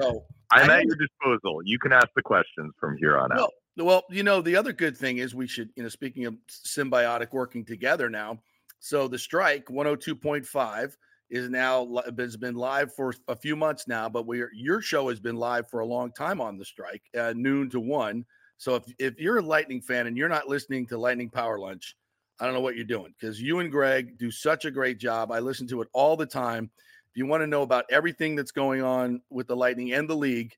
[0.00, 1.60] so I'm I at your disposal.
[1.64, 3.38] You can ask the questions from here on out.
[3.76, 6.34] Well, well, you know, the other good thing is we should, you know, speaking of
[6.48, 8.38] symbiotic working together now.
[8.80, 10.96] So the strike 102.5
[11.32, 15.18] is now has been live for a few months now, but we your show has
[15.18, 18.24] been live for a long time on the strike, uh, noon to one.
[18.58, 21.96] So if if you're a Lightning fan and you're not listening to Lightning Power Lunch,
[22.38, 25.32] I don't know what you're doing because you and Greg do such a great job.
[25.32, 26.70] I listen to it all the time.
[27.10, 30.14] If you want to know about everything that's going on with the Lightning and the
[30.14, 30.52] league,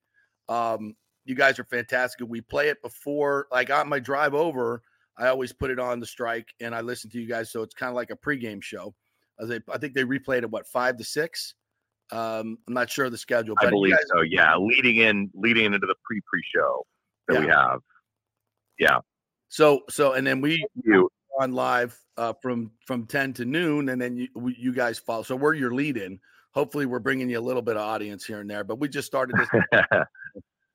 [0.49, 2.27] um, you guys are fantastic.
[2.29, 4.83] We play it before, like on my drive over.
[5.17, 7.53] I always put it on the strike and I listen to you guys.
[7.53, 8.93] So it's kind of like a pregame show.
[9.41, 11.55] As they, I think they replayed it what five to six.
[12.13, 14.21] Um, I'm not sure of the schedule, but I believe guys- so.
[14.23, 16.87] Yeah, leading in, leading into the pre-pre show
[17.29, 17.81] that we have.
[18.79, 18.99] Yeah.
[19.49, 21.09] So so and then we You,
[21.41, 25.23] on live uh, from from 10 to noon, and then you you guys follow.
[25.23, 26.21] So we're your lead in.
[26.53, 28.63] Hopefully, we're bringing you a little bit of audience here and there.
[28.65, 29.49] But we just started this.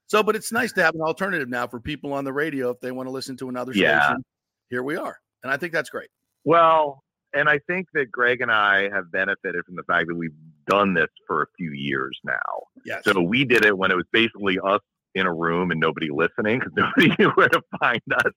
[0.08, 2.80] so, but it's nice to have an alternative now for people on the radio if
[2.82, 4.04] they want to listen to another Yeah.
[4.04, 4.26] station.
[4.70, 6.10] Here we are, and I think that's great.
[6.44, 10.36] well, and I think that Greg and I have benefited from the fact that we've
[10.68, 12.64] done this for a few years now.
[12.86, 13.04] Yes.
[13.06, 14.82] So we did it when it was basically us
[15.16, 18.32] in a room and nobody listening because nobody knew where to find us.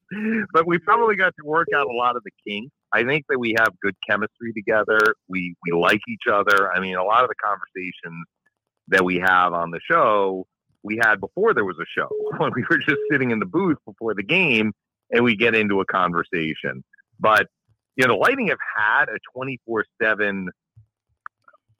[0.52, 2.72] But we probably got to work out a lot of the kinks.
[2.92, 4.98] I think that we have good chemistry together.
[5.28, 6.72] We we like each other.
[6.72, 8.26] I mean, a lot of the conversations
[8.88, 10.46] that we have on the show
[10.82, 13.78] we had before there was a show when we were just sitting in the booth
[13.86, 14.72] before the game
[15.10, 16.82] and we get into a conversation.
[17.20, 17.46] But
[17.96, 20.48] you know, the Lightning have had a twenty four seven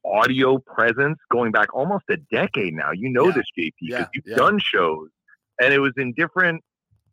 [0.05, 2.90] audio presence going back almost a decade now.
[2.92, 3.33] You know Yeah.
[3.35, 4.37] this, JP, because Yeah, you've yeah.
[4.37, 5.09] done shows,
[5.61, 6.62] and it was in different.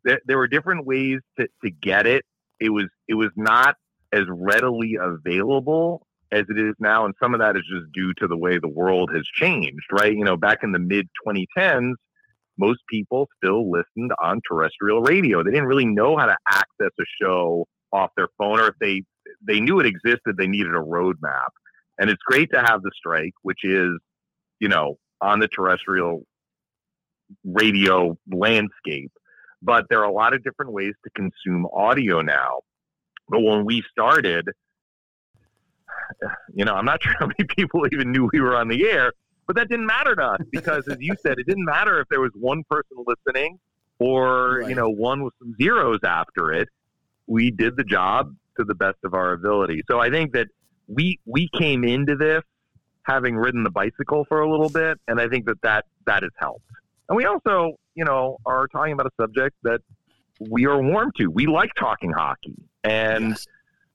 [0.04, 2.24] There, there were different ways to, to get it.
[2.58, 3.76] It was it was not
[4.12, 8.26] as readily available as it is now, and some of that is just due to
[8.26, 9.86] the way the world has changed.
[9.92, 10.12] Right?
[10.12, 11.94] You know, back in the mid 2010s,
[12.58, 15.42] most people still listened on terrestrial radio.
[15.42, 19.02] They didn't really know how to access a show off their phone, or if they
[19.46, 21.50] they knew it existed, they needed a roadmap.
[21.98, 23.98] And it's great to have the strike, which is,
[24.58, 26.24] you know, on the terrestrial
[27.44, 29.12] radio landscape.
[29.62, 32.60] But there are a lot of different ways to consume audio now.
[33.28, 34.48] But when we started,
[36.54, 39.12] you know, I'm not sure how many people even knew we were on the air,
[39.46, 42.20] but that didn't matter to us because, as you said, it didn't matter if there
[42.20, 43.58] was one person listening
[43.98, 46.68] or, you know, one with some zeros after it.
[47.30, 49.82] We did the job to the best of our ability.
[49.88, 50.48] So I think that
[50.88, 52.42] we we came into this
[53.04, 56.32] having ridden the bicycle for a little bit, and I think that that that has
[56.38, 56.64] helped.
[57.08, 59.80] And we also, you know, are talking about a subject that
[60.40, 61.28] we are warm to.
[61.28, 63.46] We like talking hockey, and Yes.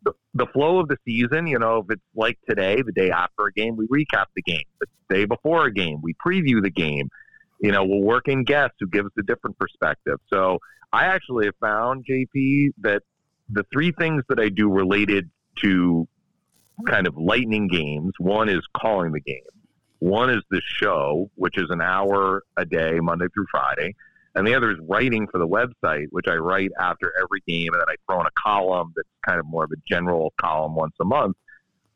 [0.03, 1.45] the, the flow of the season.
[1.47, 4.63] You know, if it's like today, the day after a game, we recap the game.
[4.79, 7.09] The day before a game, we preview the game.
[7.59, 10.19] You know, we'll work in guests who give us a different perspective.
[10.31, 10.59] So
[10.93, 13.01] I actually have found JP that
[13.49, 15.29] the three things that I do related
[15.61, 16.07] to
[16.87, 18.13] kind of lightning games.
[18.19, 19.41] One is calling the game.
[19.99, 23.95] One is the show, which is an hour a day, Monday through Friday.
[24.35, 27.81] And the other is writing for the website, which I write after every game, and
[27.81, 30.93] then I throw in a column that's kind of more of a general column once
[30.99, 31.37] a month.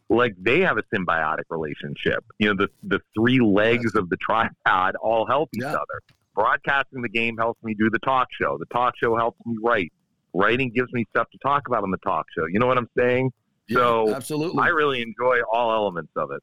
[0.08, 2.24] Like they have a symbiotic relationship.
[2.40, 5.74] You know, the the three legs of the tripod all help each Yeah.
[5.74, 6.02] other.
[6.34, 8.58] Broadcasting the game helps me do the talk show.
[8.58, 9.92] The talk show helps me write.
[10.34, 12.46] Writing gives me stuff to talk about on the talk show.
[12.46, 13.32] You know what I'm saying?
[13.68, 14.62] Yeah, So, absolutely.
[14.62, 16.42] I really enjoy all elements of it.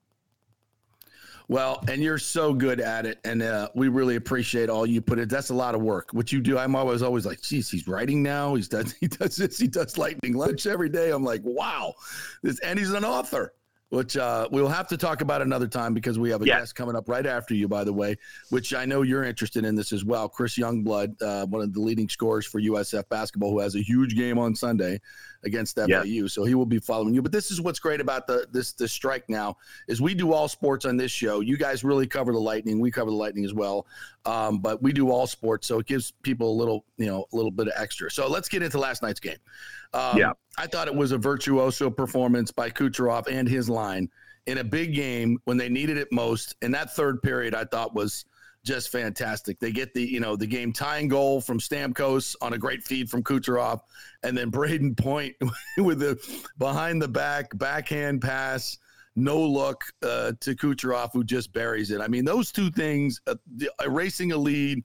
[1.49, 5.21] Well, and you're so good at it, and uh, we really appreciate all you put
[5.21, 5.29] in.
[5.29, 6.09] That's a lot of work.
[6.13, 8.57] What you do, I'm always always like, geez, he's writing now.
[8.57, 9.57] He's does he does this.
[9.57, 11.11] He does lightning lunch every day.
[11.11, 11.95] I'm like, wow,
[12.43, 13.55] this, and he's an author,
[13.91, 16.59] which uh, we'll have to talk about another time because we have a Yeah.
[16.61, 18.17] guest coming up right after you, by the way,
[18.51, 20.29] which I know you're interested in this as well.
[20.29, 24.17] Chris Youngblood, uh, one of the leading scorers for USF basketball, who has a huge
[24.17, 25.01] game on Sunday
[25.47, 26.03] against Yeah.
[26.03, 26.27] FAU.
[26.27, 27.23] So he will be following you.
[27.23, 29.57] But this is what's great about the this this strike now
[29.89, 31.41] is we do all sports on this show.
[31.41, 32.79] You guys really cover the lightning.
[32.81, 33.87] We cover the lightning as well.
[34.27, 37.37] Um, but we do all sports, so it gives people a little, you know, a
[37.37, 38.11] little bit of extra.
[38.11, 39.39] So let's get into last night's game.
[39.95, 40.33] Um, Yeah.
[40.59, 44.11] I thought it was a virtuoso performance by Kucherov and his line
[44.47, 46.57] in a big game when they needed it most.
[46.63, 48.25] And that third period, I thought was
[48.67, 49.61] just fantastic.
[49.61, 53.09] They get the, you know, the game tying goal from Stamkos on a great feed
[53.09, 53.81] from Kucherov,
[54.23, 55.37] and then Brayden Point
[55.79, 56.19] with the
[56.59, 58.77] behind the back backhand pass,
[59.15, 62.01] no look uh, to Kucherov, who just buries it.
[62.01, 64.83] I mean, those two things, uh, the, erasing a lead,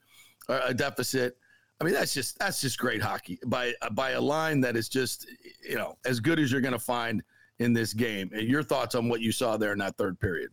[0.47, 1.37] uh, a deficit.
[1.81, 5.27] I mean, that's just that's just great hockey by by a line that is just
[5.67, 7.23] you know as good as you're going to find
[7.57, 8.29] in this game.
[8.33, 10.51] And your thoughts on what you saw there in that third period?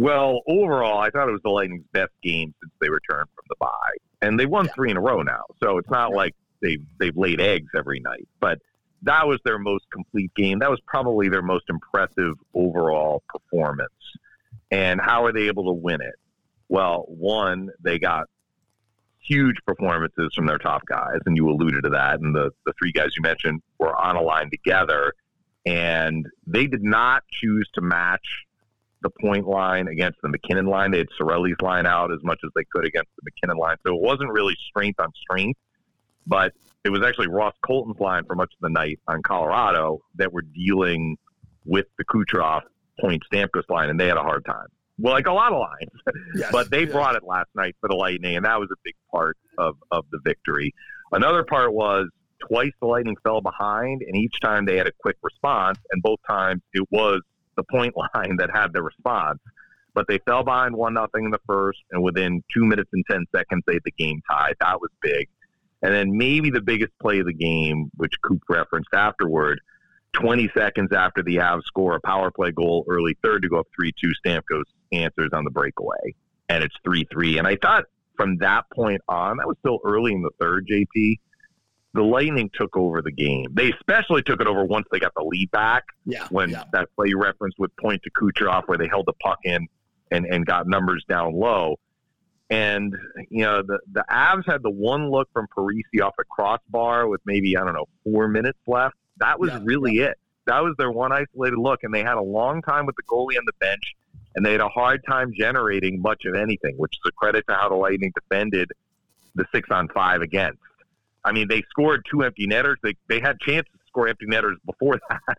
[0.00, 3.56] Well, overall, I thought it was the Lightning's best game since they returned from the
[3.60, 4.72] bye, and they won Yeah.
[4.72, 5.42] three in a row now.
[5.62, 8.60] So it's not like they've they've laid eggs every night, but
[9.02, 10.60] that was their most complete game.
[10.60, 13.92] That was probably their most impressive overall performance.
[14.70, 16.14] And how are they able to win it?
[16.70, 18.24] Well, one, they got
[19.18, 22.20] huge performances from their top guys, and you alluded to that.
[22.20, 25.12] And the, the three guys you mentioned were on a line together,
[25.66, 28.46] and they did not choose to match
[29.02, 30.90] the Point line against the MacKinnon line.
[30.90, 33.76] They had Cirelli's line out as much as they could against the MacKinnon line.
[33.86, 35.58] So it wasn't really strength on strength,
[36.26, 36.52] but
[36.84, 40.42] it was actually Ross Colton's line for much of the night on Colorado that were
[40.42, 41.16] dealing
[41.64, 42.62] with the Kucherov
[43.00, 44.66] Point Stamkos line, and they had a hard time.
[44.98, 45.90] Well, like a lot of lines,
[46.34, 46.50] Yes.
[46.52, 49.38] but they brought it last night for the Lightning, and that was a big part
[49.56, 50.74] of, of the victory.
[51.12, 52.08] Another part was
[52.46, 56.18] twice the Lightning fell behind, and each time they had a quick response, and both
[56.26, 57.22] times it was
[57.60, 59.38] the Point line that had the response.
[59.92, 63.26] But they fell behind one nothing in the first, and within two minutes and ten
[63.34, 64.54] seconds, they had the game tied.
[64.60, 65.28] That was big.
[65.82, 69.60] And then maybe the biggest play of the game, which Coop referenced afterward,
[70.12, 73.66] 20 seconds after the Avs score a power play goal early third to go up
[73.74, 76.14] 3 2, Stamkos answers on the breakaway.
[76.48, 77.38] And it's 3 3.
[77.38, 77.84] And I thought
[78.16, 81.16] from that point on, that was still early in the third, JP.
[81.92, 83.46] The Lightning took over the game.
[83.52, 85.84] They especially took it over once they got the lead back.
[86.06, 86.26] Yeah.
[86.30, 86.64] When yeah.
[86.72, 89.66] that play you referenced with Point to Kucherov, where they held the puck in
[90.10, 91.78] and, and got numbers down low.
[92.48, 92.96] And
[93.28, 97.20] you know the the Avs had the one look from Parise off a crossbar with
[97.24, 98.96] maybe I don't know four minutes left.
[99.18, 100.18] That was Yeah, really it.
[100.46, 103.38] That was their one isolated look, and they had a long time with the goalie
[103.38, 103.94] on the bench,
[104.34, 107.54] and they had a hard time generating much of anything, which is a credit to
[107.54, 108.72] how the Lightning defended
[109.36, 110.58] the six on five against.
[111.24, 112.78] I mean, they scored two empty netters.
[112.82, 115.36] They they had chances to score empty netters before that,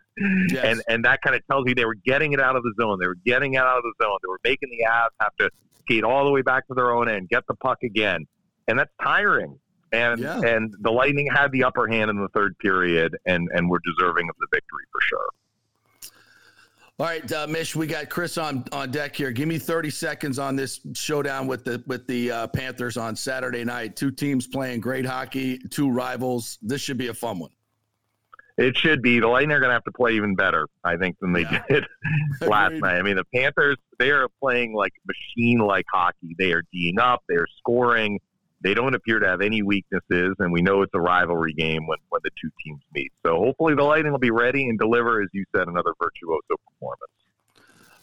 [0.50, 0.64] Yes.
[0.64, 3.00] and and that kind of tells you they were getting it out of the zone.
[3.00, 4.18] They were getting it out of the zone.
[4.24, 7.10] They were making the Avs have to skate all the way back to their own
[7.10, 8.26] end, get the puck again,
[8.68, 9.60] and that's tiring.
[9.94, 10.40] And Yeah.
[10.42, 14.30] and the Lightning had the upper hand in the third period, and and were deserving
[14.30, 15.30] of the victory for sure.
[17.02, 19.32] All right, uh, Mish, we got Chris on on deck here.
[19.32, 23.64] Give me 30 seconds on this showdown with the with the uh, Panthers on Saturday
[23.64, 23.96] night.
[23.96, 26.60] Two teams playing great hockey, two rivals.
[26.62, 27.50] This should be a fun one.
[28.60, 31.18] It should be the Lightning are going to have to play even better, I think,
[31.20, 31.64] than they Yeah.
[31.72, 31.88] did
[32.42, 32.98] last night.
[32.98, 36.36] I mean, the Panthers they are playing like machine like hockey.
[36.38, 38.20] They are D'ing up, they are scoring.
[38.64, 41.98] They don't appear to have any weaknesses, and we know it's a rivalry game when,
[42.10, 43.12] when the two teams meet.
[43.26, 47.12] So hopefully the Lightning will be ready and deliver, as you said, another virtuoso performance.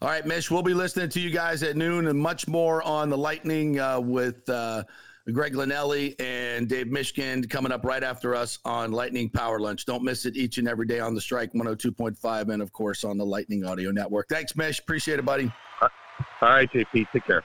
[0.00, 3.10] All right, Mish, we'll be listening to you guys at noon and much more on
[3.10, 4.84] the Lightning uh, with uh,
[5.32, 9.86] Greg Linelli and Dave Mishkin coming up right after us on Lightning Power Lunch.
[9.86, 13.18] Don't miss it each and every day on the Strike 102.5 and, of course, on
[13.18, 14.28] the Lightning Audio Network.
[14.28, 14.78] Thanks, Mish.
[14.78, 15.52] Appreciate it, buddy.
[15.82, 15.88] All
[16.42, 17.42] right, JP, take care.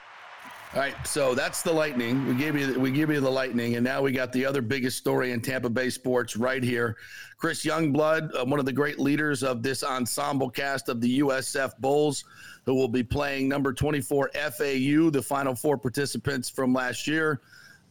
[0.74, 2.26] All right, so that's the Lightning.
[2.26, 4.98] We gave you we gave you the Lightning, and now we got the other biggest
[4.98, 6.96] story in Tampa Bay sports right here.
[7.36, 11.78] Chris Youngblood, uh, one of the great leaders of this ensemble cast of the USF
[11.78, 12.24] Bulls,
[12.66, 17.40] who will be playing number 24 FAU, the Final Four participants from last year,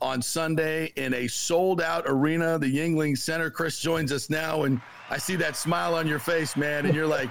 [0.01, 3.49] on Sunday in a sold out arena, the Yuengling Center.
[3.49, 7.07] Chris joins us now, and I see that smile on your face, man, and you're
[7.07, 7.29] like,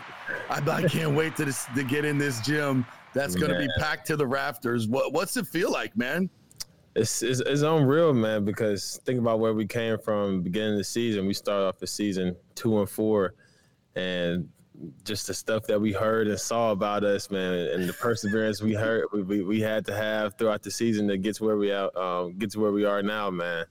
[0.48, 2.86] I, I can't wait to to get in this gym.
[3.14, 4.88] That's going to be packed to the rafters.
[4.88, 6.30] What, what's it feel like, man?
[6.94, 8.44] It's, it's it's unreal, man.
[8.44, 11.26] Because think about where we came from beginning of the season.
[11.26, 13.34] We started off the season two and four,
[13.96, 14.48] and
[15.04, 18.74] just the stuff that we heard and saw about us, man, and the perseverance we
[18.74, 21.70] heard we, we, we had to have throughout the season to get to where we
[21.70, 23.64] are, um, get to where we are now, man.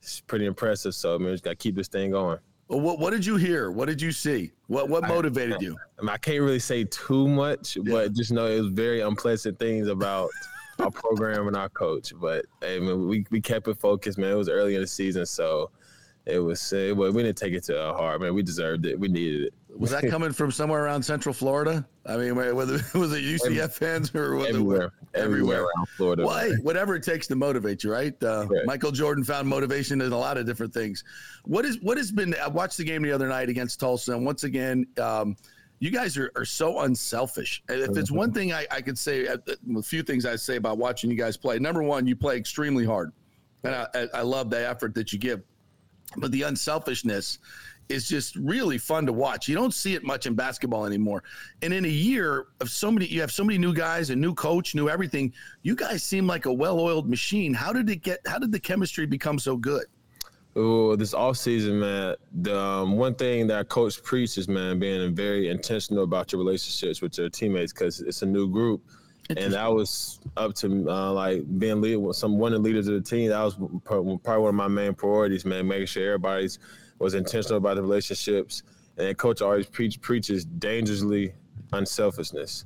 [0.00, 0.94] It's pretty impressive.
[0.94, 2.38] So, man, we just got to keep this thing going.
[2.68, 3.70] Well, What, what did you hear?
[3.70, 4.52] What did you see?
[4.66, 5.76] What what motivated you?
[5.98, 9.58] I, mean, I can't really say too much, but just know it was very unpleasant
[9.58, 10.30] things about
[10.78, 12.12] our program and our coach.
[12.20, 14.32] But hey, man, we, we kept it focused, man.
[14.32, 15.70] It was early in the season, so
[16.24, 16.72] it was.
[16.72, 18.34] It, was we didn't take it to our heart, man.
[18.34, 18.98] We deserved it.
[18.98, 19.54] We needed it.
[19.78, 21.86] Was that coming from somewhere around Central Florida?
[22.06, 22.54] I mean, whether
[22.94, 25.62] was it UCF fans or was Everywhere, it everywhere everywhere?
[25.76, 26.24] around Florida.
[26.24, 26.50] Why?
[26.62, 28.14] Whatever it takes to motivate you, right?
[28.22, 28.66] Uh, Correct.
[28.66, 31.04] Michael Jordan found motivation in a lot of different things.
[31.44, 32.34] What is what has been?
[32.42, 35.36] I watched the game the other night against Tulsa, and once again, um,
[35.78, 37.62] you guys are, are so unselfish.
[37.68, 39.36] And If it's one thing I, I could say, uh,
[39.76, 41.58] a few things I say about watching you guys play.
[41.58, 43.12] Number one, you play extremely hard,
[43.62, 45.42] and I- I love the effort that you give.
[46.16, 47.38] But the unselfishness
[47.88, 49.48] is just really fun to watch.
[49.48, 51.22] You don't see it much in basketball anymore.
[51.62, 54.34] And in a year of so many, you have so many new guys, a new
[54.34, 55.32] coach, new everything.
[55.62, 57.54] You guys seem like a well-oiled machine.
[57.54, 58.20] How did it get?
[58.26, 59.84] How did the chemistry become so good?
[60.56, 62.16] Ooh, this off season, man.
[62.40, 67.18] The um, one thing that coach preaches, man, being very intentional about your relationships with
[67.18, 68.82] your teammates because it's a new group,
[69.36, 72.88] and that was up to uh, like being lead with some one of the leaders
[72.88, 73.28] of the team.
[73.28, 75.68] That was probably one of my main priorities, man.
[75.68, 76.58] Making sure everybody's
[76.98, 78.62] was intentional about the relationships,
[78.96, 81.34] and coach always preach, preaches dangerously
[81.72, 82.64] unselfishness.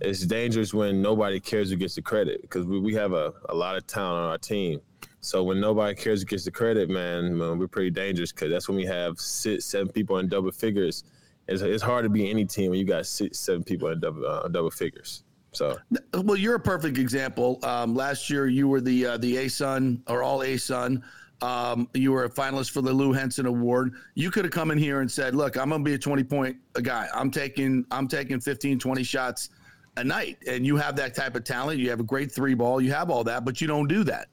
[0.00, 3.54] It's dangerous when nobody cares who gets the credit because we, we have a, a
[3.54, 4.80] lot of talent on our team.
[5.20, 8.68] So when nobody cares who gets the credit, man, man, we're pretty dangerous because that's
[8.68, 11.04] when we have six, seven people in double figures.
[11.48, 14.26] It's, it's hard to be any team when you got six, seven people in double
[14.26, 15.24] uh, double figures.
[15.52, 15.78] So
[16.12, 17.60] Well, you're a perfect example.
[17.62, 21.02] Um, last year, you were the uh, the ASUN or All ASUN.
[21.42, 23.94] Um, you were a finalist for the Lou Henson Award.
[24.14, 26.24] You could have come in here and said, "Look, I'm going to be a 20
[26.24, 27.08] point guy.
[27.14, 29.50] I'm taking I'm taking 15, 20 shots
[29.96, 31.80] a night." And you have that type of talent.
[31.80, 32.80] You have a great three ball.
[32.80, 34.28] You have all that, but you don't do that.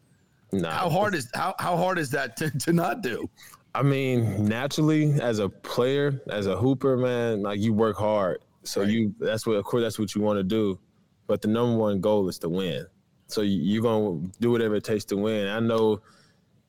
[0.54, 3.30] nah, How hard is how how hard is that to, to not do?
[3.74, 8.40] I mean, naturally, as a player, as a hooper, man, like you work hard.
[8.64, 8.90] So Right.
[8.90, 10.80] you that's what of course that's what you want to do.
[11.28, 12.86] But the number one goal is to win.
[13.28, 15.48] So you- you're gonna do whatever it takes to win.
[15.48, 16.02] I know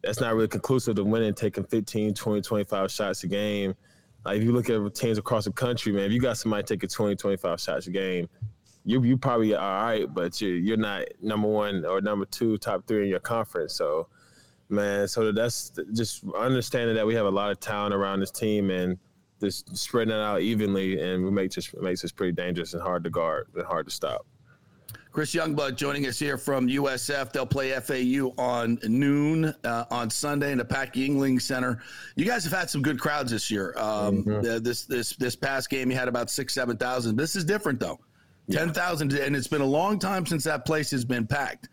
[0.03, 3.74] that's not really conclusive to winning, taking 15, 20, 25 shots a game.
[4.24, 6.88] Like if you look at teams across the country, man, if you got somebody taking
[6.88, 8.28] 20, 25 shots a game,
[8.84, 12.86] you you probably all right, but you you're not number one or number two, top
[12.86, 13.74] three in your conference.
[13.74, 14.09] So,
[14.68, 18.70] man, so that's just understanding that we have a lot of talent around this team
[18.70, 18.98] and
[19.40, 23.05] just spreading it out evenly, and we make just makes us pretty dangerous and hard
[23.05, 24.26] to guard and hard to stop.
[25.13, 27.33] Chris Youngblood joining us here from USF.
[27.33, 31.83] They'll play FAU on noon uh, on Sunday in the Pat Yuengling Center.
[32.17, 33.75] You guys have had some good crowds this year.
[33.77, 34.63] Um, mm-hmm.
[34.65, 37.17] This this this past game, you had about six seven thousand.
[37.17, 38.01] This is different though,
[38.47, 38.61] yeah.
[38.61, 41.69] ten thousand, and it's been a long time since that place has been packed.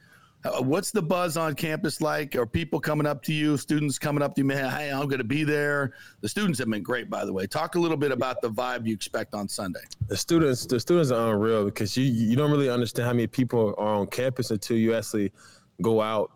[0.46, 2.34] Uh, what's the buzz on campus like?
[2.36, 3.58] Are people coming up to you?
[3.58, 4.72] Students coming up to you, man?
[4.72, 5.94] Hey, I'm going to be there.
[6.22, 7.46] The students have been great, by the way.
[7.46, 9.82] Talk a little bit about the vibe you expect on Sunday.
[10.08, 13.76] The students, the students are unreal because you you don't really understand how many people
[13.78, 15.34] are on campus until you actually
[15.82, 16.32] go out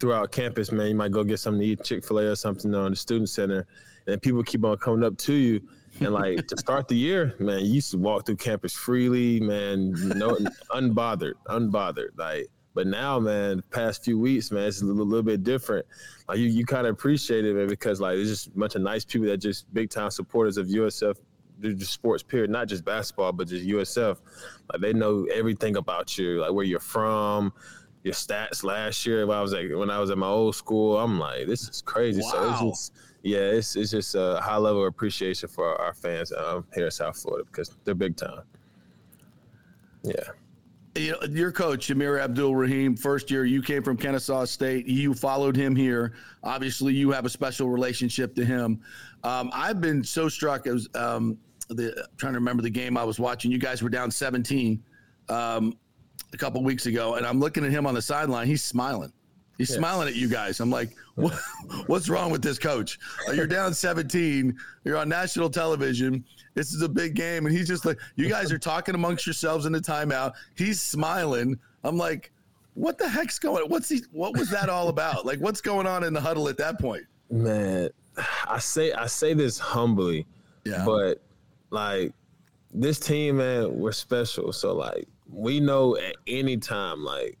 [0.00, 0.70] throughout campus.
[0.70, 2.96] Man, you might go get something to eat, Chick Fil A or something on the
[2.96, 3.66] student center,
[4.06, 5.66] and people keep on coming up to you.
[6.00, 9.92] And like to start the year, man, you used to walk through campus freely, man,
[9.92, 10.36] no
[10.74, 15.42] unbothered, unbothered, like but now, man, past few weeks, man, it's a little, little bit
[15.42, 15.86] different.
[16.28, 18.82] Like you, you kind of appreciate it, man, because like there's just a bunch of
[18.82, 21.16] nice people that just big time supporters of USF
[21.62, 24.18] just sports period, not just basketball, but just USF.
[24.70, 27.50] Like they know everything about you, like where you're from,
[28.04, 29.26] your stats last year.
[29.26, 31.80] When I was like when I was at my old school, I'm like, this is
[31.80, 32.20] crazy.
[32.20, 32.30] Wow.
[32.30, 36.30] So it's just yeah, it's it's just a high level of appreciation for our fans
[36.30, 38.42] um, here in South Florida because they're big time.
[40.02, 40.28] Yeah
[40.96, 44.86] you know, your coach, Amir Abdur Rahim, first year, you came from Kennesaw State.
[44.86, 46.14] You followed him here.
[46.42, 48.80] Obviously, you have a special relationship to him.
[49.24, 51.38] Um, I've been so struck as um,
[51.68, 53.50] the trying to remember the game I was watching.
[53.50, 54.82] You guys were down 17
[55.28, 55.76] um,
[56.32, 58.46] a couple weeks ago, and I'm looking at him on the sideline.
[58.46, 59.12] He's smiling.
[59.58, 59.78] He's yes.
[59.78, 60.60] smiling at you guys.
[60.60, 61.34] I'm like, what,
[61.86, 62.98] what's wrong with this coach?
[63.34, 64.56] you're down 17.
[64.84, 66.24] You're on national television.
[66.56, 67.46] This is a big game.
[67.46, 70.32] And he's just like, you guys are talking amongst yourselves in the timeout.
[70.56, 71.56] He's smiling.
[71.84, 72.32] I'm like,
[72.74, 73.68] what the heck's going on?
[73.68, 75.24] What's he, what was that all about?
[75.24, 77.04] Like, what's going on in the huddle at that point?
[77.30, 77.90] Man,
[78.48, 80.26] I say, I say this humbly,
[80.64, 80.84] yeah.
[80.84, 81.22] but
[81.70, 82.12] like
[82.72, 84.52] this team, man, we're special.
[84.52, 87.36] So like, we know at any time, like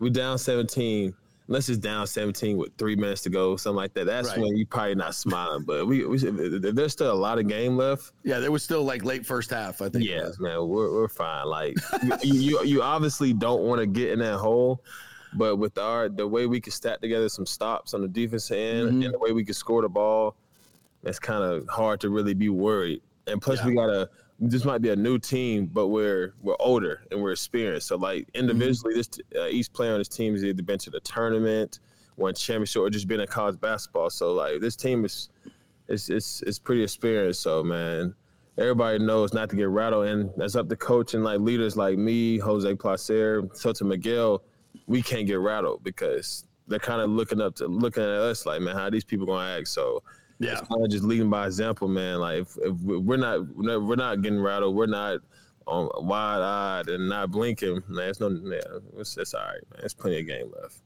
[0.00, 1.14] we down 17,
[1.48, 4.06] unless it's down 17 with three minutes to go, something like that.
[4.06, 4.38] That's right.
[4.38, 5.64] when you're probably not smiling.
[5.64, 8.12] But we, we, there's still a lot of game left.
[8.24, 9.80] Yeah, there was still like late first half.
[9.80, 10.04] I think.
[10.04, 11.46] Yeah, man, we're we're fine.
[11.46, 11.76] Like
[12.22, 14.82] you, you, you obviously don't want to get in that hole.
[15.34, 18.88] But with our the way we can stack together some stops on the defense end
[18.88, 19.02] mm-hmm.
[19.02, 20.36] and the way we can score the ball,
[21.02, 23.02] it's kind of hard to really be worried.
[23.26, 23.66] And plus, yeah.
[23.66, 24.08] we gotta
[24.38, 27.88] this might be a new team, but we're we're older and we're experienced.
[27.88, 29.20] So like individually, mm-hmm.
[29.32, 31.80] this uh, each player on this team has either been to the tournament,
[32.16, 34.10] won championship, or just been in college basketball.
[34.10, 35.30] So like this team is
[35.88, 37.40] it's it's it's pretty experienced.
[37.40, 38.14] So man,
[38.58, 41.96] everybody knows not to get rattled, and that's up to coach and like leaders like
[41.96, 44.42] me, Jose Placer, Selton Miguel.
[44.86, 48.60] We can't get rattled because they're kind of looking up to looking at us like,
[48.60, 49.68] man, how these people gonna act?
[49.68, 50.02] So
[50.38, 52.18] yeah, it's kind of just leading by example, man.
[52.18, 55.20] Like if, if we're not we're not getting rattled, we're not
[55.66, 58.10] um, wide eyed and not blinking, man.
[58.10, 58.60] It's no, yeah,
[58.98, 59.80] it's, it's all right, man.
[59.84, 60.82] It's plenty of game left.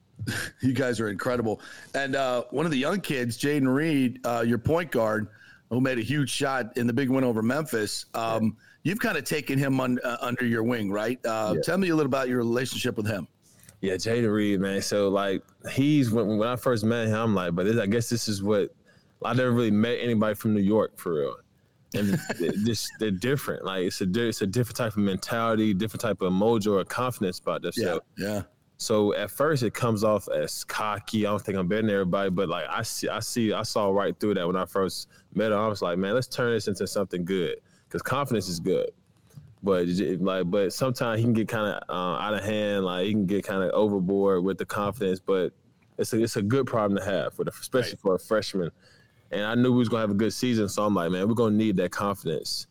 [0.61, 1.61] you guys are incredible.
[1.95, 5.29] And uh, one of the young kids, Jayden Reid, uh, your point guard,
[5.71, 8.07] who made a huge shot in the big win over Memphis.
[8.15, 8.51] Um, yeah.
[8.83, 11.19] You've kind of taken him un, uh, under your wing, right?
[11.25, 11.63] Uh, yeah.
[11.63, 13.29] Tell me a little about your relationship with him.
[13.81, 14.83] Yeah, Jayden Reid, man.
[14.83, 18.09] So like he's when, when I first met him, I'm like, but this, I guess
[18.09, 18.75] this is what
[19.25, 21.37] I never really met anybody from New York for real.
[21.95, 22.19] And
[22.65, 23.65] just they're different.
[23.65, 27.39] Like it's a it's a different type of mentality, different type of mojo or confidence
[27.39, 28.03] about themselves.
[28.17, 28.43] Yeah, yeah.
[28.81, 31.27] So at first it comes off as cocky.
[31.27, 33.91] I don't think I'm better than everybody, but like I see, I see, I saw
[33.91, 35.59] right through that when I first met him.
[35.59, 37.57] I was like, man, let's turn this into something good
[37.87, 38.91] because confidence is good.
[39.63, 39.87] But
[40.21, 42.87] like, but sometimes he can get kind of uh, out of hand.
[42.87, 45.21] Like he can get kind of overboard with the confidence.
[45.21, 45.53] But
[45.99, 48.01] it's a it's a good problem to have, for the, especially right.
[48.01, 48.71] for a freshman
[49.31, 50.69] and I knew we was gonna have a good season.
[50.69, 52.67] So I'm like, man, we're gonna need that confidence.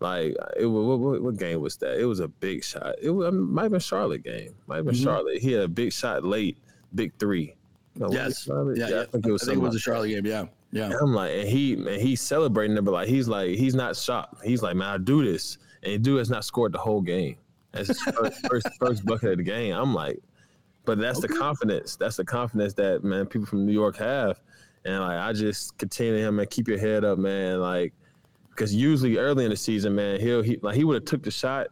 [0.00, 1.98] Like, it what, what, what game was that?
[1.98, 2.94] It was a big shot.
[3.02, 4.54] It, was, it might have been Charlotte game.
[4.66, 5.04] Might have been mm-hmm.
[5.04, 5.38] Charlotte.
[5.38, 6.58] He had a big shot late,
[6.94, 7.56] big three.
[7.96, 8.46] No, yes.
[8.46, 10.24] Yeah, yeah, I think it was, I think it was a Charlotte game.
[10.24, 10.44] Yeah.
[10.70, 10.86] Yeah.
[10.86, 13.96] And I'm like, and he man, he's celebrating it, but like he's like, he's not
[13.96, 14.44] shocked.
[14.44, 15.58] He's like, man, I do this.
[15.82, 17.36] And dude has not scored the whole game.
[17.72, 19.74] That's his first, first, first bucket of the game.
[19.74, 20.20] I'm like,
[20.84, 21.28] but that's okay.
[21.28, 21.96] the confidence.
[21.96, 24.40] That's the confidence that man people from New York have.
[24.84, 27.60] And like I just continue him and keep your head up, man.
[27.60, 27.92] Like
[28.50, 31.30] because usually early in the season, man, he'll he like he would have took the
[31.30, 31.68] shot,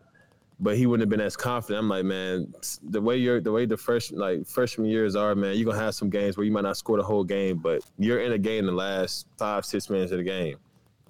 [0.60, 1.80] but he wouldn't have been as confident.
[1.80, 2.52] I'm like, man,
[2.82, 5.94] the way you're the way the fresh like freshman years are, man, you're gonna have
[5.94, 8.66] some games where you might not score the whole game, but you're in a game
[8.66, 10.56] the last five, six minutes of the game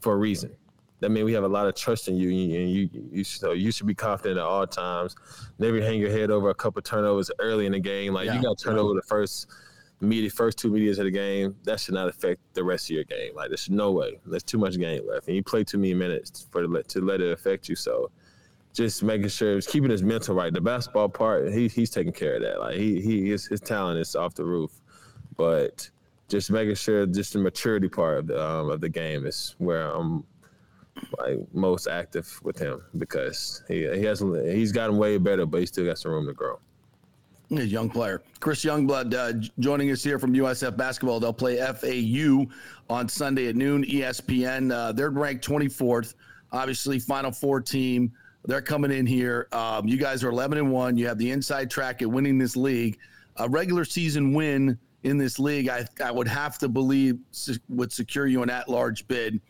[0.00, 0.50] for a reason.
[1.00, 3.70] that means we have a lot of trust in you, and you you so you
[3.70, 5.14] should be confident at all times.
[5.58, 8.14] Never hang your head over a couple turnovers early in the game.
[8.14, 8.36] Like Yeah.
[8.36, 9.48] you got to turn over the first
[10.00, 11.56] media, first two medias of the game.
[11.64, 13.34] That should not affect the rest of your game.
[13.34, 14.18] Like there's no way.
[14.26, 16.68] There's too much game left, and you play too many minutes for to
[17.00, 17.76] let, it affect you.
[17.76, 18.10] So.
[18.74, 20.52] Just making sure, keeping his mental right.
[20.52, 22.60] The basketball part, he, he's taking care of that.
[22.60, 24.70] Like he, he his, his talent is off the roof,
[25.38, 25.88] but
[26.28, 29.90] just making sure, just the maturity part of the um, of the game is where
[29.90, 30.24] I'm
[31.18, 35.66] like most active with him because he he has he's gotten way better, but he
[35.66, 36.58] still got some room to grow.
[37.48, 38.22] He's a young player.
[38.40, 41.20] Chris Youngblood uh, joining us here from USF Basketball.
[41.20, 42.46] They'll play FAU
[42.90, 44.72] on Sunday at noon, ESPN.
[44.72, 46.14] Uh, they're ranked 24th,
[46.52, 48.12] obviously, Final Four team.
[48.44, 49.48] They're coming in here.
[49.52, 50.96] Um, you guys are 11 and 1.
[50.96, 52.98] You have the inside track at winning this league.
[53.36, 57.18] A regular season win in this league, I, I would have to believe,
[57.68, 59.40] would secure you an at large bid.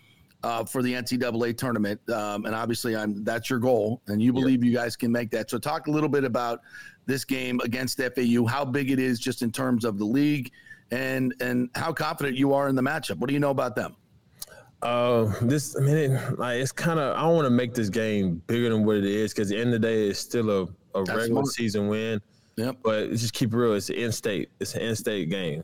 [0.42, 4.62] Uh, for the NCAA tournament, um, and obviously, I'm that's your goal, and you believe
[4.62, 5.50] you guys can make that.
[5.50, 6.60] So, talk a little bit about
[7.06, 10.50] this game against FAU, how big it is just in terms of the league,
[10.90, 13.18] and and how confident you are in the matchup.
[13.18, 13.96] What do you know about them?
[14.82, 17.88] Uh, this I mean, it, like it's kind of I don't want to make this
[17.88, 20.50] game bigger than what it is because at the end of the day, it's still
[20.50, 21.46] a, a That's regular smart.
[21.46, 22.20] season win.
[22.56, 22.78] Yep.
[22.82, 23.74] But just keep it real.
[23.74, 24.50] It's an in-state.
[24.60, 25.62] It's an in-state game,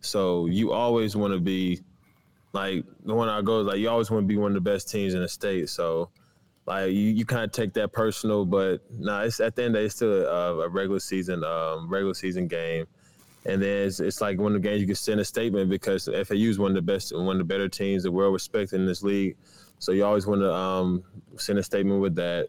[0.00, 1.80] so you always want to be
[2.52, 4.90] like the one I go like you always want to be one of the best
[4.90, 5.68] teams in the state.
[5.68, 6.10] So
[6.68, 9.74] like you, you kind of take that personal, but nah, it's at the end of
[9.74, 12.86] the day, it's still a, a regular season um, regular season game.
[13.46, 16.04] And then it's, it's like one of the games you can send a statement because
[16.04, 18.86] FAU is one of the best, one of the better teams, the world respected in
[18.86, 19.36] this league.
[19.78, 21.02] So you always want to um,
[21.36, 22.48] send a statement with that.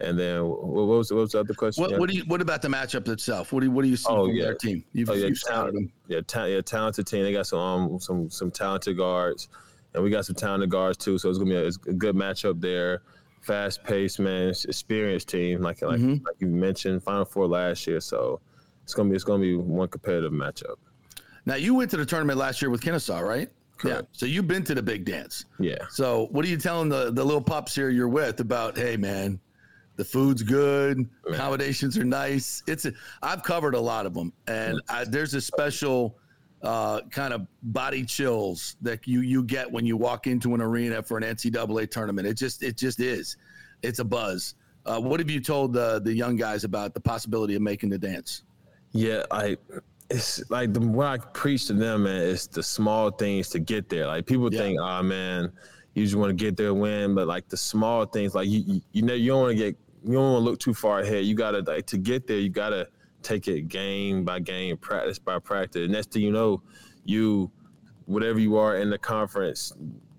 [0.00, 1.82] And then what was what was the other question?
[1.82, 3.52] What, what do you what about the matchup itself?
[3.52, 4.44] What do you, what do you see Oh, from yeah.
[4.44, 4.84] their team?
[4.92, 5.92] You've, Oh, yeah, you've them.
[6.06, 7.24] yeah, ta- yeah, talented team.
[7.24, 9.48] They got some um, some some talented guards,
[9.94, 11.18] and we got some talented guards too.
[11.18, 13.02] So it's gonna be a, a good matchup there.
[13.40, 14.48] Fast paced, man.
[14.50, 16.24] Experienced team, like like Mhm.
[16.24, 18.00] like you mentioned, Final Four last year.
[18.00, 18.40] So
[18.82, 20.76] it's gonna be it's gonna be one competitive matchup.
[21.46, 23.50] Now you went to the tournament last year with Kennesaw, right?
[23.84, 24.02] Yeah.
[24.12, 25.44] So you've been to the big dance.
[25.60, 25.78] Yeah.
[25.90, 28.76] So what are you telling the the little pups here you're with about?
[28.76, 29.38] Hey, man,
[29.96, 32.62] the food's good, accommodations are nice.
[32.66, 36.18] It's a, I've covered a lot of them, and I, there's a special
[36.62, 41.02] uh, kind of body chills that you you get when you walk into an arena
[41.02, 42.26] for an NCAA tournament.
[42.26, 43.36] It just it just is.
[43.82, 44.54] It's a buzz.
[44.86, 47.98] Uh, what have you told the the young guys about the possibility of making the
[47.98, 48.42] dance?
[48.92, 49.56] Yeah, I
[50.10, 53.88] it's like the what I preach to them, man, is the small things to get
[53.88, 54.06] there.
[54.06, 54.60] Like people Yeah.
[54.60, 55.52] think, oh man,
[55.94, 58.80] you just want to get there, win, but like the small things, like you you,
[58.92, 61.24] you know you don't want to get you don't want to look too far ahead.
[61.24, 62.88] You gotta like to get there, you gotta
[63.28, 65.82] take it game by game, practice by practice.
[65.82, 66.62] And next thing you know,
[67.04, 67.50] you
[68.06, 69.72] whatever you are in the conference,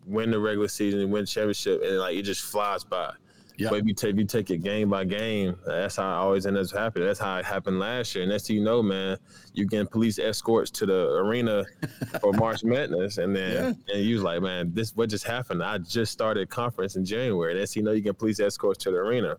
[0.06, 3.12] win the regular season, win the championship, and like it just flies by.
[3.58, 3.70] Yeah.
[3.70, 6.46] But if you take if you take it game by game, that's how it always
[6.46, 7.08] ends up happening.
[7.08, 8.24] That's how it happened last year.
[8.24, 9.18] And next thing you know, man,
[9.54, 11.66] you getting police escorts to the arena
[12.22, 15.62] for March Madness, and then and you was like, man, this what just happened?
[15.62, 17.54] I just started conference in January.
[17.56, 19.36] Next thing you know, you get police escorts to the arena.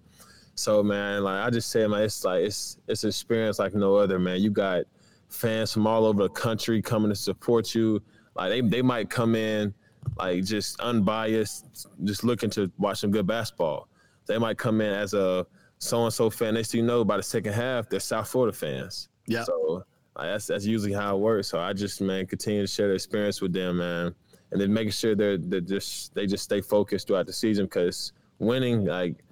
[0.61, 3.97] So man, like I just said, man, it's like it's it's an experience like no
[3.97, 4.41] other, man.
[4.43, 4.85] You got
[5.31, 8.03] fans from all over the country coming to support you.
[8.35, 9.73] Like they they might come in
[10.19, 13.89] like just unbiased, just looking to watch some good basketball.
[14.27, 15.47] They might come in as a
[15.79, 16.53] so and so fan.
[16.53, 19.09] They still know, by the second half, they're South Florida fans.
[19.27, 19.45] Yeah.
[19.45, 19.83] So
[20.15, 21.49] like, that's that's usually how it works.
[21.49, 24.15] So I just man continue to share the experience with them, man,
[24.53, 28.13] and then making sure they're they just they just stay focused throughout the season because
[28.39, 29.25] winning like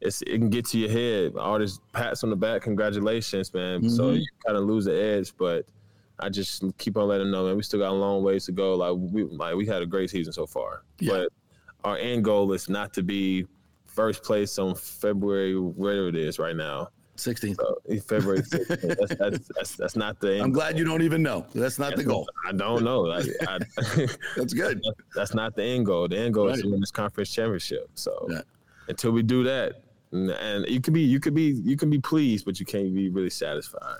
[0.00, 1.36] it's it can get to your head.
[1.36, 3.88] All this pats on the back, congratulations, man.
[3.88, 4.20] So Mhm.
[4.20, 5.66] you kind of lose the edge, but.
[6.20, 7.56] I just keep on letting them know, man.
[7.56, 8.76] We still got a long ways to go.
[8.76, 11.10] Like we, like we had a great season so far, Yeah.
[11.12, 11.28] but
[11.82, 13.48] our end goal is not to be
[13.86, 16.86] first place on February, whatever it is right now.
[17.16, 17.56] 16th.
[17.56, 18.96] So, February 16th.
[18.96, 20.40] that's, that's, that's, that's not the.
[20.40, 21.46] I'm glad you don't even know.
[21.52, 22.28] That's not the goal.
[22.46, 23.00] I don't know.
[23.00, 23.58] Like, I,
[24.36, 24.80] That's good.
[25.16, 26.06] that's not the end goal.
[26.06, 27.90] The end goal is to win this conference championship.
[27.96, 28.42] So Yeah.
[28.86, 29.82] until we do that,
[30.14, 32.94] and- and you could be you could be you can be pleased, but you can't
[32.94, 33.98] be really satisfied.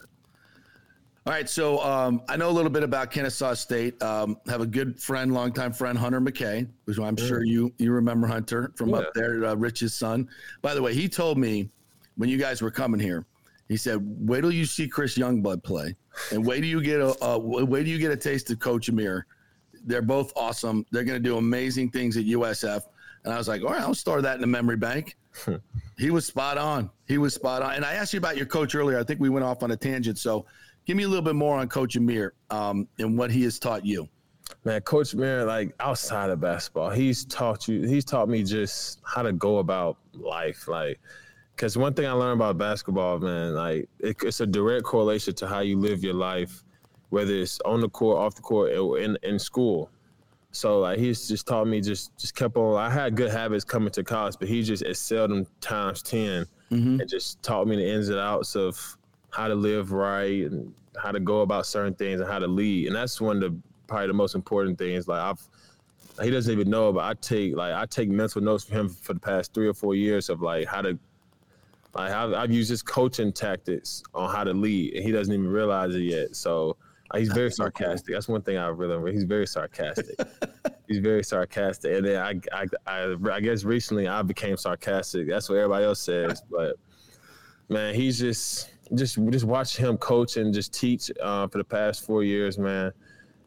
[1.26, 4.00] All right, so um, I know a little bit about Kennesaw State.
[4.02, 8.26] Um, have a good friend, longtime friend, Hunter McKay, which I'm sure you you remember
[8.26, 8.96] Hunter from Yeah.
[8.96, 10.28] up there, uh, Rich's son.
[10.62, 11.70] By the way, he told me
[12.16, 13.24] when you guys were coming here,
[13.68, 13.98] he said,
[14.28, 15.96] "Wait till you see Chris Youngblood play,
[16.30, 18.88] and wait till you get a uh, wait till you get a taste of Coach
[18.90, 19.26] Amir.
[19.86, 20.84] They're both awesome.
[20.92, 22.82] They're going to do amazing things at USF."
[23.24, 25.16] And I was like, "All right, I'll store that in the memory bank."
[25.98, 26.90] He was spot on.
[27.06, 27.74] He was spot on.
[27.74, 28.98] And I asked you about your coach earlier.
[28.98, 30.18] I think we went off on a tangent.
[30.18, 30.46] So
[30.86, 33.84] give me a little bit more on Coach Amir um, and what he has taught
[33.84, 34.08] you.
[34.64, 37.82] Man, Coach Amir, like outside of basketball, he's taught you.
[37.82, 41.00] He's taught me just how to go about life, like.
[41.54, 45.46] Because one thing I learned about basketball, man, like it, it's a direct correlation to
[45.46, 46.64] how you live your life,
[47.10, 49.88] whether it's on the court, off the court, in in school.
[50.54, 52.76] So like he's just taught me just just kept on.
[52.80, 57.00] I had good habits coming to college, but he just excelled them times 10 Mhm.
[57.00, 58.96] and just taught me the ins and outs of
[59.30, 62.86] how to live right and how to go about certain things and how to lead.
[62.86, 65.08] And that's one of the probably the most important things.
[65.08, 65.40] Like I've
[66.22, 69.14] he doesn't even know, but I take like I take mental notes from him for
[69.14, 70.96] the past three or four years of like how to
[71.96, 75.48] like I've, I've used his coaching tactics on how to lead, and he doesn't even
[75.48, 76.36] realize it yet.
[76.36, 76.76] So
[77.18, 78.14] he's very sarcastic.
[78.14, 79.12] That's one thing I really remember.
[79.12, 80.18] he's very sarcastic.
[80.88, 85.28] he's very sarcastic, and then I, I I I guess recently I became sarcastic.
[85.28, 86.76] That's what everybody else says, but
[87.68, 92.04] man, he's just just just watch him coach and just teach uh, for the past
[92.04, 92.92] four years, man.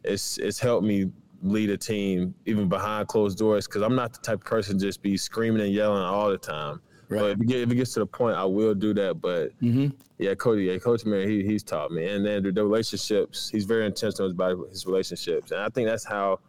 [0.03, 1.11] It's it's helped me
[1.43, 4.85] lead a team even behind closed doors because I'm not the type of person to
[4.85, 6.81] just be screaming and yelling all the time.
[7.09, 9.21] But if it, get, if it gets to the point, I will do that.
[9.21, 9.93] But Mhm.
[10.17, 13.49] yeah, Cody, yeah, Coach Man, he he's taught me, and then the, the relationships.
[13.49, 16.39] He's very intentional about his relationships, and I think that's how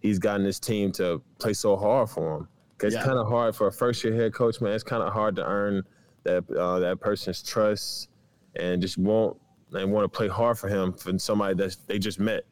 [0.00, 2.48] he's gotten his team to play so hard for him.
[2.76, 2.98] Cause Yeah.
[2.98, 4.72] it's kind of hard for a first year head coach, man.
[4.72, 5.82] It's kind of hard to earn
[6.24, 8.08] that uh, that person's trust
[8.56, 9.36] and just want
[9.72, 12.44] and want to play hard for him from somebody that they just met.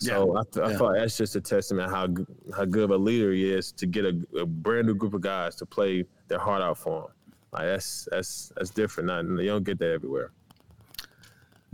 [0.00, 0.76] So I, th- I Yeah.
[0.78, 2.08] thought that's just a testament how
[2.56, 5.20] how good of a leader he is to get a, a brand new group of
[5.20, 7.08] guys to play their heart out for him.
[7.52, 9.08] Like that's that's that's different.
[9.08, 10.32] Not, you don't get that everywhere.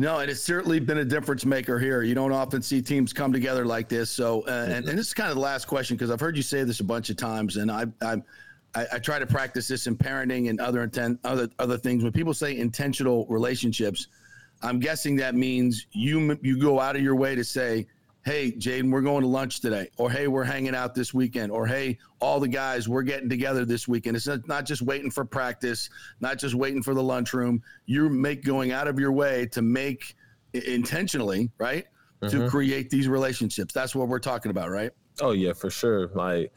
[0.01, 2.03] No, and it's certainly been a difference maker here.
[2.03, 4.09] You don't often see teams come together like this.
[4.09, 6.43] So, uh, and, and this is kind of the last question because I've heard you
[6.43, 8.17] say this a bunch of times, and I, I,
[8.75, 12.03] I, I try to practice this in parenting and other intent, other other things.
[12.03, 14.07] When people say intentional relationships,
[14.63, 17.87] I'm guessing that means you you go out of your way to say,
[18.25, 21.67] "Hey, Jayden, we're going to lunch today," or "Hey, we're hanging out this weekend," or
[21.67, 25.89] "Hey, all the guys, we're getting together this weekend." It's not, just waiting for practice,
[26.21, 27.63] not just waiting for the lunchroom.
[27.87, 30.15] You make going out of your way to make
[30.53, 31.87] intentionally, right,
[32.23, 32.51] to Mhm.
[32.51, 33.73] create these relationships.
[33.73, 34.91] That's what we're talking about, right?
[35.21, 36.09] Oh yeah, for sure.
[36.09, 36.53] Like,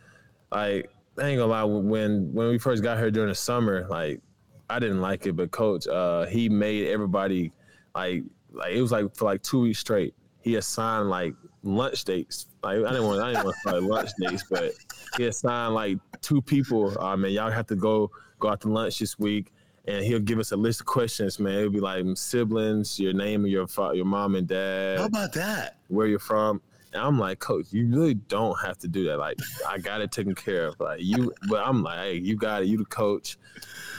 [0.51, 1.63] like I ain't gonna lie.
[1.63, 4.21] When when we first got here during the summer, like
[4.69, 7.51] I didn't like it, but coach, uh, he made everybody
[7.95, 10.13] like like it was like for like two weeks straight.
[10.41, 11.33] He assigned like
[11.63, 12.47] lunch dates.
[12.61, 14.73] Like I didn't want I didn't want to call lunch dates, but
[15.17, 16.97] he assigned like two people.
[17.01, 19.51] Uh, man, y'all have to go go out to lunch this week.
[19.85, 21.55] And he'll give us a list of questions, man.
[21.57, 25.75] It'll be like siblings, your name, your your mom and dad How about that?
[25.89, 26.61] where you're from.
[26.93, 29.17] And I'm like, coach, you really don't have to do that.
[29.17, 30.79] Like, I got it taken care of.
[30.79, 32.67] Like you, but I'm like, hey, you got it.
[32.67, 33.37] You the coach.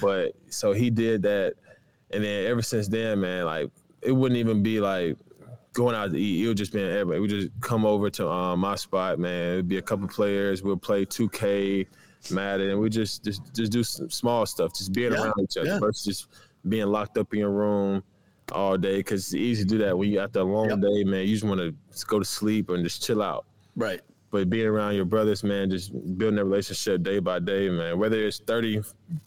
[0.01, 1.55] But so he did that,
[2.11, 5.19] and then ever since then, man, like it wouldn't even be like
[5.75, 6.45] going out to eat.
[6.45, 7.21] It would just be everybody.
[7.21, 9.53] We just come over to um, my spot, man.
[9.53, 10.63] It'd be a couple players.
[10.63, 11.87] We'll play 2K,
[12.31, 15.59] Madden, and we just just just do some small stuff, just being Yeah, around each
[15.59, 15.79] other yeah.
[15.79, 16.29] versus just
[16.69, 18.03] being locked up in your room
[18.53, 20.81] all day because it's easy to do that when you after a long Yep.
[20.81, 21.27] day, man.
[21.27, 21.75] You just want to
[22.07, 23.45] go to sleep and just chill out.
[23.77, 24.01] Right.
[24.31, 27.99] But being around your brothers, man, just building that relationship day by day, man.
[27.99, 28.79] Whether it's thirty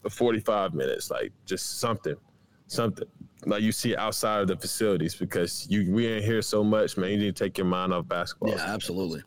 [0.04, 2.16] or forty-five minutes, like just something,
[2.68, 3.08] something
[3.46, 7.12] like you see outside of the facilities because you we ain't here so much, man.
[7.12, 8.50] You need to take your mind off basketball.
[8.50, 9.24] Yeah, absolutely.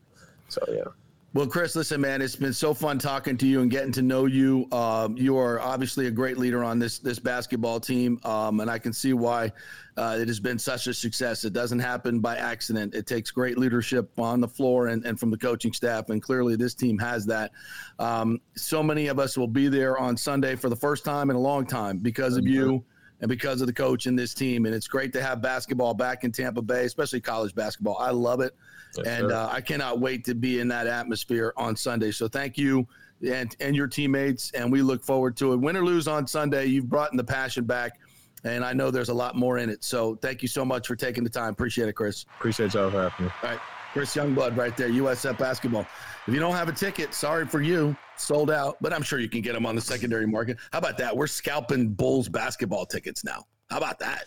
[0.48, 0.84] So yeah.
[1.32, 4.26] Well, Chris, listen, man, it's been so fun talking to you and getting to know
[4.26, 4.66] you.
[4.72, 8.80] Um, you are obviously a great leader on this this basketball team, um, and I
[8.80, 9.52] can see why
[9.96, 11.44] uh, it has been such a success.
[11.44, 12.96] It doesn't happen by accident.
[12.96, 16.56] It takes great leadership on the floor and, and from the coaching staff, and clearly
[16.56, 17.52] this team has that.
[18.00, 21.36] Um, so many of us will be there on Sunday for the first time in
[21.36, 22.84] a long time because of you
[23.20, 24.66] and because of the coach and this team.
[24.66, 27.96] And it's great to have basketball back in Tampa Bay, especially college basketball.
[27.98, 28.54] I love it
[28.96, 32.10] Yes, and uh, I cannot wait to be in that atmosphere on Sunday.
[32.10, 32.86] So thank you
[33.28, 35.56] and and your teammates, and we look forward to it.
[35.56, 38.00] Win or lose on Sunday, you've brought in the passion back,
[38.44, 39.84] and I know there's a lot more in it.
[39.84, 41.52] So thank you so much for taking the time.
[41.52, 42.24] Appreciate it, Chris.
[42.38, 43.32] Appreciate y'all for having me.
[43.42, 43.60] All right,
[43.92, 45.86] Chris Youngblood, right there, USF basketball.
[46.26, 49.28] If you don't have a ticket, sorry for you, sold out, but I'm sure you
[49.28, 50.58] can get them on the secondary market.
[50.72, 51.16] How about that?
[51.16, 53.46] We're scalping Bulls basketball tickets now.
[53.68, 54.26] How about that?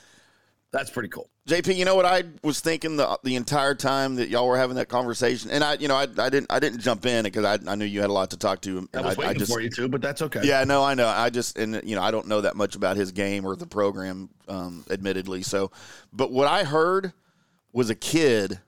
[0.74, 1.30] That's pretty cool.
[1.47, 4.76] JP, you know what I was thinking the the entire time that y'all were having
[4.78, 7.59] that conversation, and I, you know, I, I didn't I didn't jump in because I,
[7.72, 8.80] I knew you had a lot to talk to.
[8.80, 10.41] And I was I, I waiting just, for you too, but that's okay.
[10.43, 11.07] Yeah, no, I know.
[11.07, 13.68] I just and you know I don't know that much about his game or the
[13.68, 15.43] program, um, admittedly.
[15.43, 15.72] So,
[16.11, 17.14] but what I heard
[17.72, 18.59] was a kid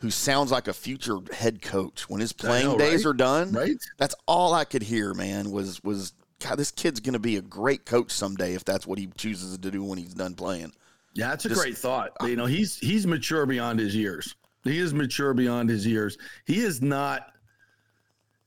[0.00, 3.10] who sounds like a future head coach when his playing know, days right?
[3.10, 3.52] are done.
[3.52, 3.76] Right?
[3.96, 5.50] That's all I could hear, man.
[5.50, 8.98] Was was God, this kid's going to be a great coach someday if that's what
[8.98, 10.72] he chooses to do when he's done playing.
[11.14, 12.12] Yeah, that's a Just- great thought.
[12.22, 14.34] You know, he's he's mature beyond his years.
[14.64, 16.16] He is mature beyond his years.
[16.44, 17.32] He is not.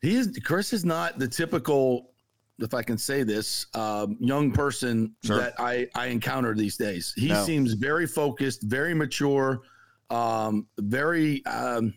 [0.02, 2.12] He is Chris is not the typical,
[2.60, 5.38] if I can say this, um, young person Sure.
[5.38, 7.14] that I I encounter these days.
[7.16, 7.44] He No.
[7.46, 9.62] seems very focused, very mature,
[10.12, 11.94] um, very um,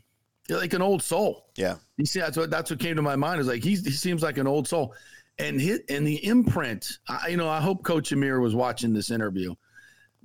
[0.49, 1.51] like an old soul.
[1.57, 1.77] Yeah.
[1.97, 3.41] You see, that's what that's what came to my mind.
[3.41, 4.95] Is like he's, he seems like an old soul,
[5.39, 6.99] and hit and the imprint.
[7.09, 9.55] I, you know, I hope Coach Amir was watching this interview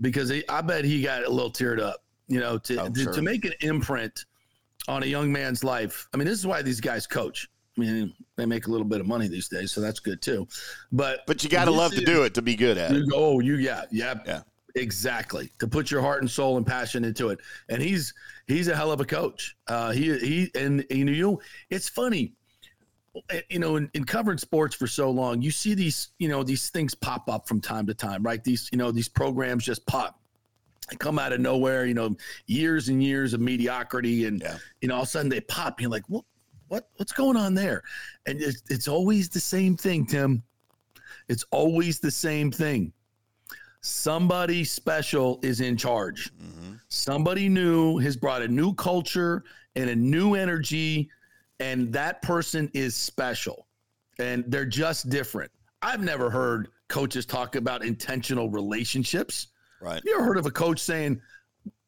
[0.02, 2.04] because he, I bet he got a little teared up.
[2.28, 3.14] You know, to Oh, to, sure.
[3.14, 4.26] to make an imprint
[4.88, 6.08] on a young man's life.
[6.14, 7.48] I mean, this is why these guys coach.
[7.78, 10.48] I mean, they make a little bit of money these days, so that's good too.
[10.92, 13.10] But But you got to love to do it to be good at it.
[13.10, 14.42] go, oh, you yeah, yeah, Yeah.
[14.80, 15.51] Exactly.
[15.59, 18.13] To put your heart and soul and passion into it, and he's
[18.47, 19.55] he's a hell of a coach.
[19.67, 22.34] Uh, he he and you know, it's funny.
[23.49, 26.69] You know, in, in covering sports for so long, you see these, you know, these
[26.69, 28.41] things pop up from time to time, right?
[28.43, 30.19] These, you know, these programs just pop.
[30.99, 32.15] Come out of nowhere, you know,
[32.45, 34.57] years and years of mediocrity, and Yeah.
[34.82, 35.82] you know, all of a sudden they pop.
[35.82, 36.23] You're like, what,
[36.67, 37.84] what, what's going on there?
[38.27, 40.43] And it's, it's always the same thing, Tim.
[41.27, 42.93] It's always the same thing.
[43.82, 46.32] Somebody special is in charge.
[46.39, 49.43] hmm Somebody new has brought a new culture
[49.75, 51.09] and a new energy,
[51.59, 53.67] and that person is special.
[54.17, 55.51] And they're just different.
[55.82, 59.47] I've never heard coaches talk about intentional relationships.
[59.82, 60.01] Right.
[60.03, 61.21] You ever heard of a coach saying,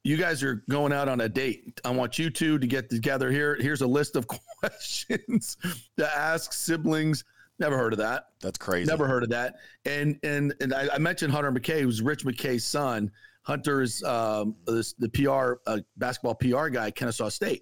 [0.03, 1.79] you guys are going out on a date.
[1.83, 3.57] I want you two to get together here.
[3.59, 4.27] Here's a list of
[4.59, 5.57] questions
[5.97, 7.23] to ask siblings.
[7.61, 8.25] Never heard of that.
[8.41, 8.89] That's crazy.
[8.89, 9.57] Never heard of that.
[9.85, 13.11] And and and I, I mentioned Hunter McKay, who's Rich McKay's son.
[13.43, 17.61] Hunter's um, this, the PR uh, basketball PR guy, at Kennesaw State.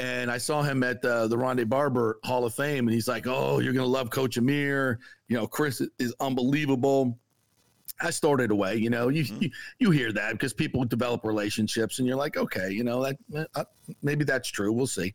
[0.00, 3.26] And I saw him at the, the Rondé Barber Hall of Fame, and he's like,
[3.28, 4.98] "Oh, you're gonna love Coach Amir.
[5.28, 7.16] You know, Chris is unbelievable."
[8.00, 8.76] I stored it away.
[8.76, 9.42] You know, you Mhm.
[9.42, 13.48] you, you hear that because people develop relationships, and you're like, okay, you know, that
[13.54, 13.64] uh,
[14.02, 14.72] maybe that's true.
[14.72, 15.14] We'll see.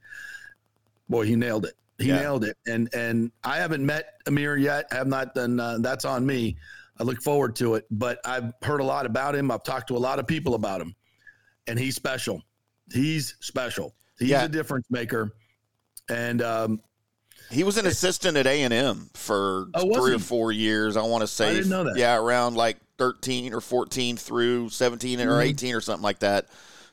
[1.10, 1.74] Boy, he nailed it.
[1.98, 2.20] He Yeah.
[2.20, 2.58] nailed it.
[2.68, 4.86] And and I haven't met Amir yet.
[4.92, 5.60] I have not done.
[5.60, 6.58] Uh, that's on me.
[7.00, 7.86] I look forward to it.
[7.92, 9.50] But I've heard a lot about him.
[9.52, 10.96] I've talked to a lot of people about him,
[11.68, 12.42] and he's special.
[12.94, 13.96] He's special.
[14.20, 14.44] He's Yeah.
[14.46, 15.32] a difference maker.
[16.10, 16.82] And um,
[17.50, 20.98] He was an assistant at A and M for Oh, three or four years.
[20.98, 21.96] I want to say, didn't know that.
[21.98, 25.44] yeah, around like thirteen or fourteen through 17 or Mhm.
[25.46, 26.48] eighteen or something like that.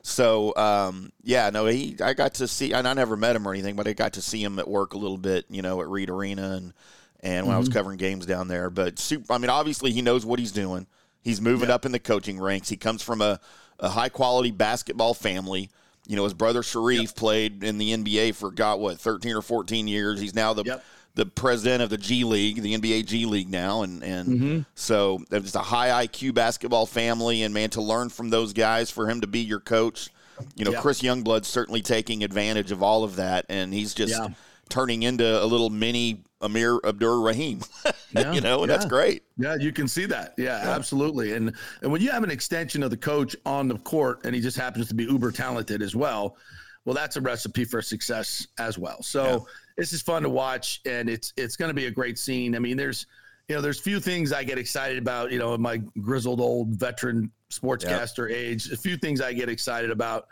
[0.05, 1.95] So, um, yeah, no, he.
[2.03, 4.21] I got to see, and I never met him or anything, but I got to
[4.21, 6.73] see him at work a little bit, you know, at Reed Arena and
[7.21, 7.77] and when I was Mm-hmm.
[7.77, 8.69] covering games down there.
[8.69, 10.87] But super, I mean, obviously he knows what he's doing.
[11.21, 11.75] He's moving Yeah.
[11.75, 12.67] up in the coaching ranks.
[12.67, 13.39] He comes from a,
[13.79, 15.69] a high quality basketball family.
[16.05, 19.87] You know, his brother Shareef played in the NBA for got what thirteen or fourteen
[19.87, 20.19] years.
[20.19, 20.83] He's now the Yep.
[21.15, 24.65] The president of the G League, the NBA G League now, and and Mhm.
[24.75, 27.43] so it's a high IQ basketball family.
[27.43, 30.09] And man, to learn from those guys, for him to be your coach,
[30.55, 30.81] you know, Yeah.
[30.81, 34.29] Chris Youngblood's certainly taking advantage of all of that, and he's just Yeah.
[34.69, 37.61] turning into a little mini Amir Abdur Rahim.
[38.15, 39.23] Yeah, you know, and that's great.
[39.39, 40.35] Yeah, you can see that.
[40.37, 41.33] Yeah, absolutely.
[41.33, 41.51] And
[41.81, 44.55] and when you have an extension of the coach on the court and he just
[44.55, 46.37] happens to be uber talented as well,
[46.85, 49.01] well, that's a recipe for success as well.
[49.01, 49.37] So Yeah.
[49.77, 52.55] This is fun to watch, and it's it's going to be a great scene.
[52.55, 53.07] I mean, there's
[53.47, 55.31] you know, there's few things I get excited about.
[55.31, 59.91] You know, in my grizzled old veteran sportscaster age, a few things I get excited
[59.91, 60.27] about.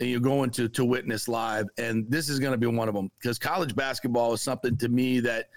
[0.00, 2.94] And you're going to to witness live, and this is going to be one of
[2.96, 5.50] them because college basketball is something to me that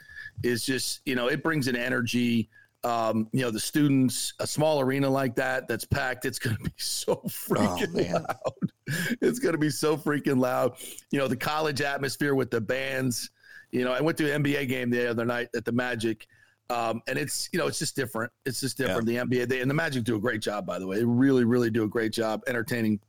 [0.43, 2.47] is just you know it brings an energy
[2.83, 6.63] um, you know, the students, a small arena like that that's packed, it's going to
[6.63, 8.13] be so freaking man.
[8.23, 8.71] loud.
[9.21, 10.73] It's going to be so freaking loud.
[11.11, 13.29] You know, the college atmosphere with the bands.
[13.71, 16.25] You know, I went to an NBA game the other night at the Magic,
[16.69, 18.31] um, and it's you know it's just different.
[18.45, 19.05] It's just different.
[19.05, 20.97] The NBA they, and the Magic do a great job, by the way.
[20.97, 22.99] They really, really do a great job entertaining,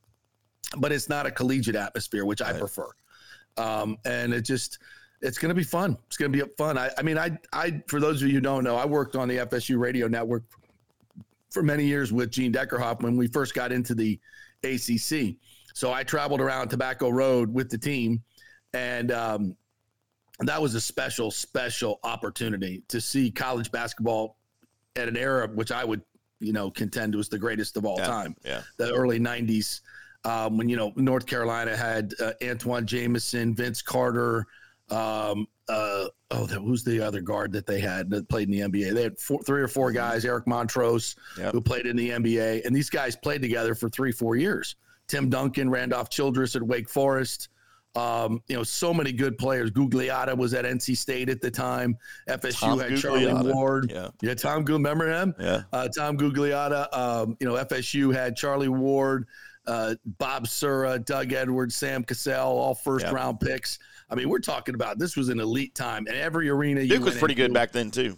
[0.79, 2.91] but it's not a collegiate atmosphere, which I prefer.
[3.57, 4.79] Um, and it just
[5.20, 5.97] it's going to be fun.
[6.07, 6.79] It's going to be fun.
[6.79, 9.29] I, I mean, I, I, for those of you who don't know, I worked on
[9.29, 10.45] the FSU radio network
[11.51, 14.20] for many years with Gene Deckerhoff when we first got into the
[14.62, 15.37] ACC.
[15.79, 18.20] So I traveled around Tobacco Road with the team,
[18.74, 19.57] and um,
[20.41, 24.39] that was a special, special opportunity to see college basketball
[24.97, 26.03] at an era which I would,
[26.41, 28.07] you know, contend was the greatest of all Yeah.
[28.09, 28.62] time Yeah.
[28.76, 29.83] the early 90s
[30.24, 34.49] um, when you know North Carolina had uh, Antawn Jamison, Vince Carter.
[34.91, 38.61] Um, uh, oh, that, who's the other guard that they had that played in the
[38.68, 38.95] NBA?
[38.95, 40.24] They had four, three or four guys.
[40.24, 41.53] Eric Montross, Yep.
[41.53, 44.74] who played in the NBA, and these guys played together for three, four years.
[45.09, 47.48] Tim Duncan, Randolph Childress at Wake Forest.
[47.96, 49.70] Um, you know, so many good players.
[49.70, 51.96] Gugliotta was at NC State at the time.
[52.28, 53.90] FSU Tom had Charlie Ward.
[53.90, 54.09] Yeah.
[54.22, 55.34] Yeah, Tom remember him?
[55.40, 55.62] Yeah.
[55.72, 56.86] uh, Tom Gugliotta.
[56.96, 59.26] Um, you know, FSU had Charlie Ward,
[59.66, 63.14] uh, Bob Sura, Doug Edwards, Sam Cassell, all first Yep.
[63.14, 63.78] round picks.
[64.11, 67.04] I mean, we're talking about this was an elite time, and every arena you Duke
[67.04, 68.16] was pretty good back then too.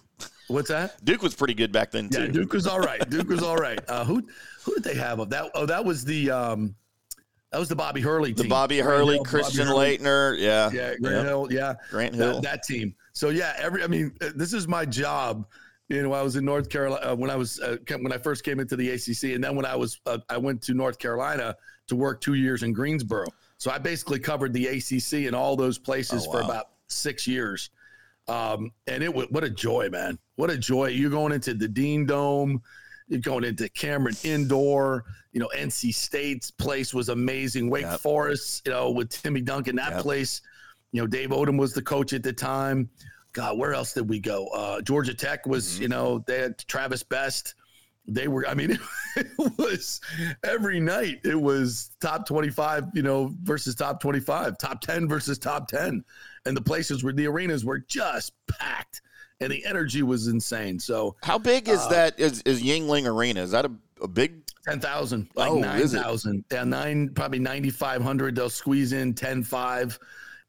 [0.50, 1.02] What's that?
[1.04, 2.22] Duke was pretty good back then too.
[2.24, 2.28] Yeah.
[2.28, 3.00] Duke was all right.
[3.10, 3.78] Duke was all right.
[3.88, 4.26] Uh, who
[4.64, 5.50] who did they have of that?
[5.54, 6.74] Oh, that was the um,
[7.52, 8.44] that was the Bobby Hurley team.
[8.44, 8.48] the.
[8.48, 9.98] Bobby Hurley, Hill, Bobby Christian Hurley.
[9.98, 11.26] Laettner, yeah, Yeah, Grant.
[11.26, 11.48] Hill.
[11.50, 12.40] Yeah, Grant that, Hill.
[12.42, 12.94] that team.
[13.12, 15.46] So yeah, every I mean, uh, this is my job.
[15.88, 18.44] You know, I was in North Carolina uh, when I was uh, when I first
[18.44, 21.56] came into the ACC, and then when I was uh, I went to North Carolina
[21.88, 23.26] to work two years in Greensboro.
[23.58, 27.70] So I basically covered the ACC and all those places Oh, for about six years.
[28.30, 30.18] Um, and it was what a joy, man!
[30.36, 30.86] What a joy!
[30.88, 32.62] You're going into the Dean Dome,
[33.08, 35.04] you're going into Cameron Indoor.
[35.32, 37.70] You know, NC State's place was amazing.
[37.70, 38.00] Wake Yep.
[38.00, 40.02] Forest, you know, with Timmy Duncan, that Yep.
[40.02, 40.42] place.
[40.92, 42.88] You know, Dave Odom was the coach at the time.
[43.32, 44.46] God, where else did we go?
[44.48, 45.82] Uh, Georgia Tech was, Mm-hmm.
[45.82, 47.54] you know, they had Travis Best.
[48.08, 48.76] They were, I mean,
[49.16, 50.00] it was
[50.42, 51.20] every night.
[51.22, 56.02] It was top 25, you know, versus top 25, top 10 versus top 10.
[56.46, 59.02] And the places where the arenas were just packed
[59.40, 60.78] and the energy was insane.
[60.78, 62.20] So How big is Uh, that?
[62.20, 63.42] Is, is Yuengling Arena?
[63.42, 63.72] Is that a,
[64.02, 64.42] a big?
[64.66, 65.60] 10,000, like Oh, it?
[65.62, 66.44] 9,000.
[66.52, 68.34] Yeah, nine, probably 9,500.
[68.36, 69.98] They'll squeeze in 10, 5.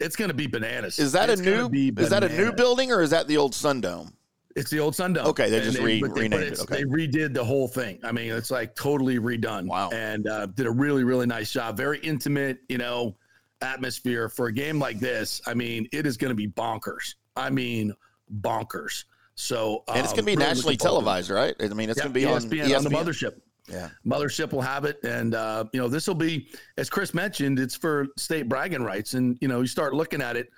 [0.01, 0.99] It's going to be bananas.
[0.99, 1.69] Is that It's a new?
[1.97, 4.13] Is that a new building or is that the old Sun Dome?
[4.55, 5.27] It's the old Sun Dome.
[5.27, 6.77] Okay, they just re- they, renamed it, okay.
[6.77, 7.99] They redid the whole thing.
[8.03, 9.67] I mean, it's like totally redone.
[9.67, 9.91] Wow.
[9.91, 11.77] And uh, did a really, really nice job.
[11.77, 13.15] Very intimate, you know,
[13.61, 15.41] atmosphere for a game like this.
[15.45, 17.15] I mean, it is going to be bonkers.
[17.35, 17.93] I mean,
[18.41, 19.05] bonkers.
[19.35, 21.55] So And it's um, going to be really nationally televised, right?
[21.59, 23.41] I mean, it's Yeah, going to be on ESPN, on the mothership.
[23.69, 23.89] Yeah.
[24.05, 27.75] Mothership will have it, and uh, you know this will be, as Chris mentioned, it's
[27.75, 29.13] for state bragging rights.
[29.13, 30.49] And you know, you start looking at it.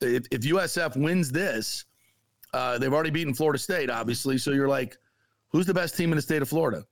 [0.00, 1.84] If, if USF wins this,
[2.54, 4.38] uh, they've already beaten Florida State, obviously.
[4.38, 4.96] So you're like,
[5.48, 6.84] who's the best team in the state of Florida?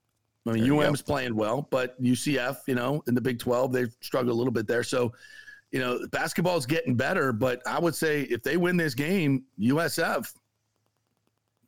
[0.47, 3.97] I mean, There UM's playing well, but UCF, you know, in the Big 12, they've
[4.01, 4.83] struggled a little bit there.
[4.83, 5.13] So,
[5.73, 10.33] you know, basketball's getting better, but I would say if they win this game, USF,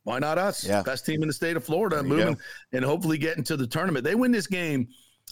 [0.03, 0.63] why not us?
[0.63, 0.83] Yeah.
[0.83, 2.39] Best team in the state of Florida, moving go.
[2.73, 4.03] and hopefully get into the tournament.
[4.03, 4.87] They win this game.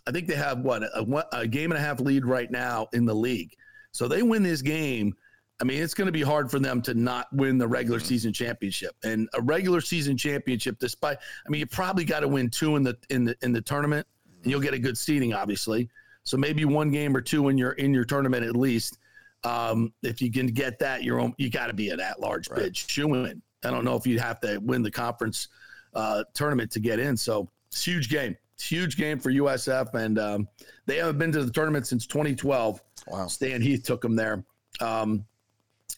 [0.07, 2.87] I think they have what a, one- a game and a half lead right now
[2.93, 3.53] in the league.
[3.91, 5.13] So they win this game.
[5.61, 8.07] I mean, it's going to be hard for them to not win the regular Mm-hmm.
[8.07, 8.95] season championship.
[9.03, 12.81] And a regular season championship, despite I mean, you probably got to win two in
[12.81, 14.07] the in the in the tournament,
[14.41, 15.87] and you'll get a good seeding, obviously.
[16.23, 18.97] So maybe one game or two in your in your tournament at least.
[19.43, 22.49] Um, if you can get that, you're on, you got to be an at large
[22.49, 22.61] Right.
[22.61, 22.77] bid.
[22.77, 23.41] Shoe in.
[23.65, 25.49] I don't know if you'd have to win the conference
[25.93, 27.17] uh, tournament to get in.
[27.17, 28.37] So it's a huge game.
[28.55, 30.47] It's a huge game for USF, and um,
[30.85, 32.81] they haven't been to the tournament since 2012.
[33.07, 33.27] Wow.
[33.27, 34.43] Stan Heath took them there.
[34.79, 35.25] Um,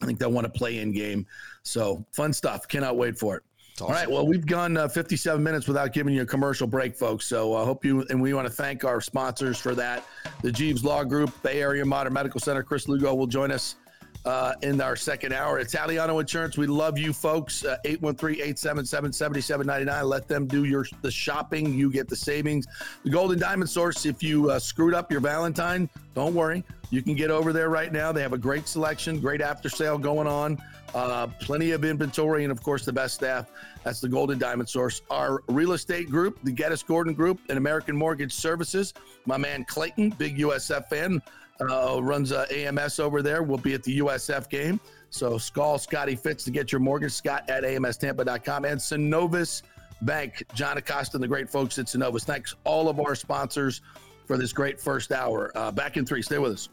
[0.02, 1.26] I think they'll want to play in game.
[1.64, 2.68] So fun stuff.
[2.68, 3.44] Cannot wait for it.
[3.82, 4.10] All right.
[4.10, 7.28] Well, we've gone uh, 57 minutes without giving you a commercial break, folks.
[7.28, 10.06] So I hope you and we want to thank our sponsors for that.
[10.42, 12.64] The Jeeves Law Group, Bay Area Modern Medical Center.
[12.64, 13.76] Chris Lugo will join us
[14.24, 15.60] uh, in our second hour.
[15.60, 16.58] Italiano Insurance.
[16.58, 17.66] We love you, folks.
[17.66, 20.04] Uh, 813-877-7799.
[20.04, 21.74] Let them do your the shopping.
[21.74, 22.66] You get the savings.
[23.04, 24.06] The Golden Diamond Source.
[24.06, 26.64] If you uh, screwed up your Valentine, don't worry.
[26.92, 28.12] You can get over there right now.
[28.12, 30.62] They have a great selection, great after sale going on.
[30.96, 33.52] Uh, plenty of inventory, and of course, the best staff.
[33.84, 35.02] That's the Golden Diamond Source.
[35.12, 38.94] Our real estate group, the Geddes Gordon Group, and American Mortgage Services.
[39.26, 41.22] My man Clayton, big USF fan,
[41.70, 43.44] uh, runs uh, AMS over there.
[43.44, 44.80] We'll be at the USF game.
[45.10, 47.12] So, call Scotty Fitz to get your mortgage.
[47.12, 49.64] Scott at amstampa.com and Synovus
[50.02, 50.44] Bank.
[50.54, 52.24] John Acosta and the great folks at Synovus.
[52.24, 53.82] Thanks all of our sponsors
[54.26, 55.52] for this great first hour.
[55.56, 56.22] Uh, back in three.
[56.22, 56.70] Stay with us.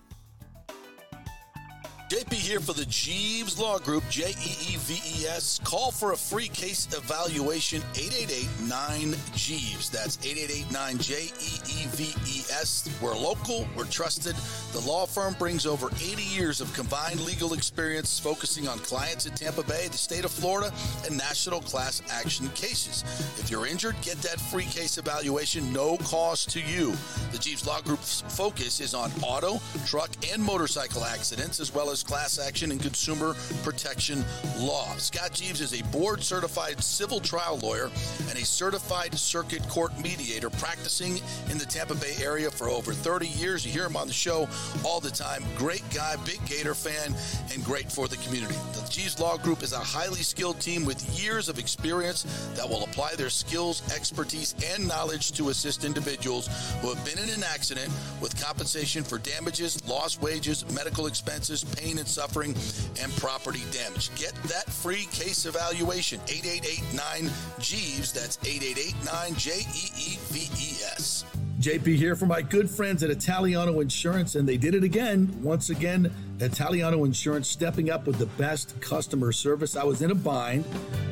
[2.12, 5.58] JP here for the Jeeves Law Group, J E E V E S.
[5.64, 9.88] Call for a free case evaluation, 888 9 Jeeves.
[9.88, 12.86] That's 888 9 J E E V E S.
[13.00, 14.36] We're local, we're trusted.
[14.72, 19.32] The law firm brings over 80 years of combined legal experience focusing on clients in
[19.32, 20.70] Tampa Bay, the state of Florida,
[21.06, 23.04] and national class action cases.
[23.38, 26.92] If you're injured, get that free case evaluation, no cost to you.
[27.30, 32.01] The Jeeves Law Group's focus is on auto, truck, and motorcycle accidents, as well as
[32.02, 34.24] class action and consumer protection
[34.58, 34.94] law.
[34.96, 37.90] Scott Jeeves is a board certified civil trial lawyer
[38.28, 43.26] and a certified circuit court mediator practicing in the Tampa Bay area for over 30
[43.26, 43.64] years.
[43.64, 44.48] You hear him on the show
[44.84, 45.44] all the time.
[45.56, 47.14] Great guy, big Gator fan,
[47.52, 48.54] and great for the community.
[48.74, 52.24] The Jeeves Law Group is a highly skilled team with years of experience
[52.54, 56.48] that will apply their skills, expertise, and knowledge to assist individuals
[56.80, 57.90] who have been in an accident
[58.20, 62.54] with compensation for damages, lost wages, medical expenses, pain and suffering,
[63.00, 64.14] and property damage.
[64.16, 66.20] Get that free case evaluation.
[66.28, 66.82] 888
[67.22, 68.12] 9 Jeeves.
[68.12, 71.24] That's 888 9 J E E V E S.
[71.60, 75.32] JP here for my good friends at Italiano Insurance, and they did it again.
[75.40, 76.12] Once again,
[76.42, 79.76] Italiano Insurance stepping up with the best customer service.
[79.76, 80.64] I was in a bind.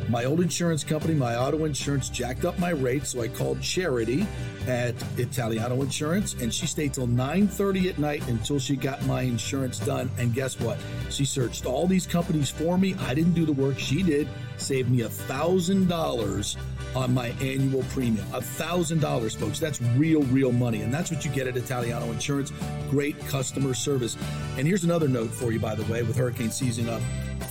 [0.08, 4.26] My old insurance company, my auto insurance, jacked up my rates, so I called Charity
[4.66, 9.78] at Italiano Insurance, and she stayed till 9:30 at night until she got my insurance
[9.78, 10.10] done.
[10.18, 10.78] And guess what?
[11.10, 12.96] She searched all these companies for me.
[12.98, 14.26] I didn't do the work; she did.
[14.56, 16.56] Saved me a thousand dollars
[16.94, 18.26] on my annual premium.
[18.34, 19.60] A thousand dollars, folks.
[19.60, 22.52] That's real, real money, and that's what you get at Italiano Insurance.
[22.90, 24.16] Great customer service.
[24.56, 27.02] And here's another note for you, by the way, with hurricane season up.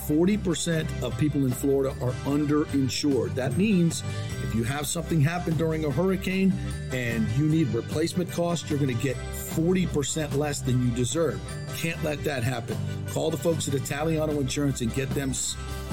[0.06, 3.34] 40% of people in Florida are underinsured.
[3.34, 4.02] That means
[4.42, 6.52] if you have something happen during a hurricane
[6.92, 9.16] and you need replacement costs, you're going to get
[9.50, 11.40] 40% less than you deserve.
[11.76, 12.76] Can't let that happen.
[13.10, 15.34] Call the folks at Italiano Insurance and get them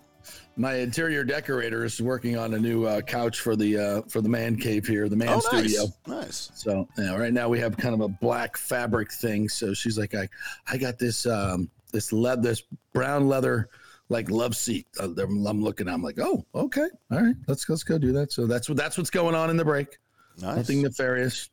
[0.57, 4.29] My interior decorator is working on a new uh, couch for the uh, for the
[4.29, 5.87] man cave here, the man Oh, studio.
[6.07, 6.25] nice.
[6.25, 6.51] Nice.
[6.55, 9.49] So yeah, right now we have kind of a black fabric thing.
[9.49, 10.29] So she's like, I,
[10.69, 13.69] I got this um this leather, this brown leather
[14.11, 14.87] like love seat.
[15.01, 15.89] Uh, I'm I'm looking.
[15.89, 18.31] I'm like, oh, okay, all right, let's let's go do that.
[18.31, 19.99] So that's what that's what's going on in the break.
[20.41, 20.57] Nice.
[20.57, 21.51] Nothing nefarious.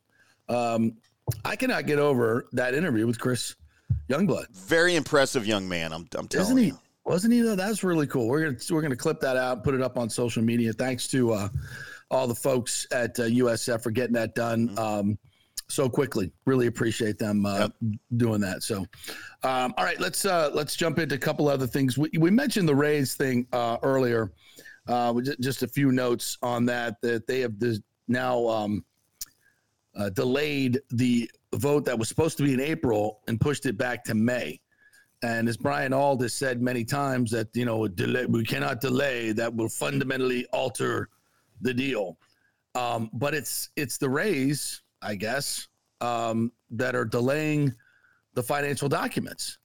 [0.48, 0.94] Um,
[1.46, 3.56] I cannot get over that interview with Chris
[4.10, 4.48] Youngblood.
[4.56, 5.92] Very impressive young man.
[5.94, 6.66] I'm, I'm telling Isn't he?
[6.66, 6.80] you.
[7.06, 7.56] Wasn't he though?
[7.56, 8.28] That's really cool.
[8.28, 10.72] We're gonna we're gonna clip that out, put it up on social media.
[10.72, 11.50] Thanks to uh,
[12.10, 14.78] all the folks at uh, USF for getting that done Mm-hmm.
[14.80, 15.18] um,
[15.68, 16.32] so quickly.
[16.46, 17.70] Really appreciate them uh,
[18.18, 18.62] doing that.
[18.62, 18.86] So,
[19.44, 21.98] um, all right, let's uh, let's jump into a couple other things.
[21.98, 24.32] We, we mentioned the Rays thing uh, earlier.
[24.88, 27.02] Uh, just a few notes on that.
[27.02, 28.86] That they have this now um,
[29.96, 34.04] uh, delayed the vote that was supposed to be in April and pushed it back
[34.06, 34.60] to May.
[35.24, 39.32] And as Brian Auld has said many times, that you know, delay, we cannot delay.
[39.32, 41.10] That will fundamentally alter
[41.62, 42.18] the deal.
[42.74, 45.68] Um, but it's it's the Rays, I guess,
[46.00, 47.74] um, that are delaying
[48.34, 49.60] the financial documents.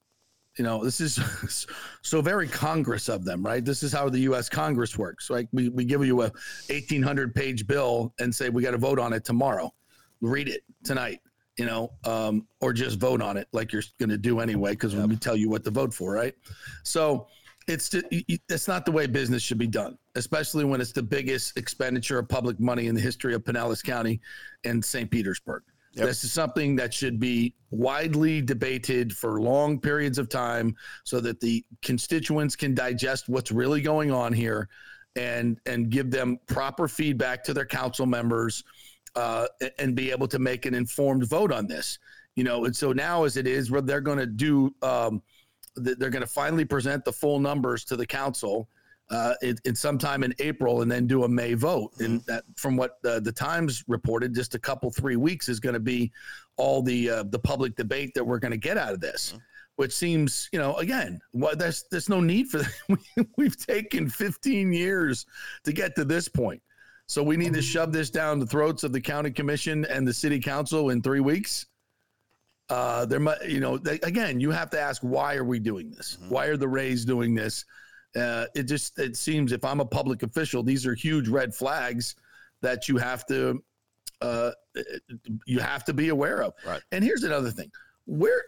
[0.58, 1.66] You know, this is
[2.02, 3.64] so very Congress of them, right?
[3.64, 4.48] This is how the U.S.
[4.50, 5.30] Congress works.
[5.30, 6.32] Like we we give you a
[6.68, 9.72] eighteen hundred page bill and say we got to vote on it tomorrow.
[10.20, 11.20] Read it tonight
[11.56, 14.94] you know, um, or just vote on it like you're going to do anyway, because
[14.94, 16.34] when we tell you what to vote for, right?
[16.82, 17.28] So
[17.66, 17.90] it's
[18.38, 22.28] it's not the way business should be done, especially when it's the biggest expenditure of
[22.28, 24.20] public money in the history of Pinellas County
[24.64, 25.10] and St.
[25.10, 25.62] Petersburg.
[25.94, 26.06] Yep.
[26.06, 31.40] This is something that should be widely debated for long periods of time, so that
[31.40, 34.68] the constituents can digest what's really going on here,
[35.16, 38.62] and and give them proper feedback to their council members
[39.16, 39.46] uh,
[39.78, 41.98] and be able to make an informed vote on this.
[42.36, 45.22] You know, and so now as it is, where they're going to do, um,
[45.74, 48.68] they're going to finally present the full numbers to the council
[49.10, 49.34] uh,
[49.74, 51.92] sometime in April, and then do a May vote.
[52.00, 55.74] And that, from what uh, the Times reported, just a couple three weeks is going
[55.74, 56.12] to be
[56.56, 59.34] all the uh, the public debate that we're going to get out of this.
[59.76, 62.58] Which seems, you know, again, well, there's there's no need for
[62.88, 63.26] that.
[63.36, 65.26] We've taken 15 years
[65.64, 66.62] to get to this point.
[67.06, 70.12] So we need to shove this down the throats of the county commission and the
[70.12, 71.66] city council in three weeks.
[72.68, 75.88] Uh, there might, you know, they, again, you have to ask why are we doing
[75.90, 76.18] this?
[76.20, 76.30] Mhm.
[76.30, 77.64] Why are the Rays doing this?
[78.16, 82.16] Uh, it just it seems if I'm a public official, these are huge red flags
[82.62, 83.62] that you have to
[84.22, 84.50] uh,
[85.46, 86.54] you have to be aware of.
[86.66, 86.80] Right.
[86.90, 87.70] And here's another thing:
[88.06, 88.42] where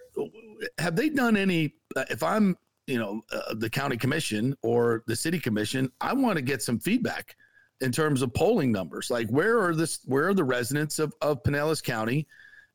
[0.78, 1.74] have they done any?
[1.94, 2.56] Uh, if I'm
[2.86, 6.80] you know uh, the county commission or the city commission, I want to get some
[6.80, 7.36] feedback
[7.80, 9.10] in terms of polling numbers.
[9.10, 10.00] Like where are this?
[10.04, 12.26] Where are the residents of of Pinellas County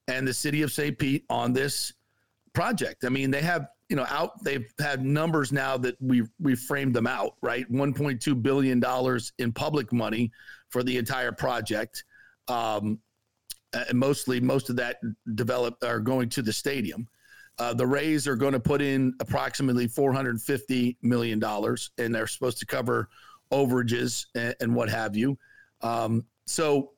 [0.08, 0.97] and the city of St.
[0.97, 1.93] Pete on this
[2.54, 3.06] project?
[3.06, 6.95] I mean, they have you know out they've had numbers now that we we framed
[6.95, 10.32] them out right 1.2 billion dollars in public money
[10.70, 12.04] for the entire project
[12.47, 12.97] um
[13.74, 14.97] and mostly most of that
[15.36, 17.08] develop are going to the stadium
[17.60, 22.58] uh, the rays are going to put in approximately 450 million dollars and they're supposed
[22.58, 23.10] to cover
[23.54, 25.38] overages and, and what have you
[25.82, 26.91] um so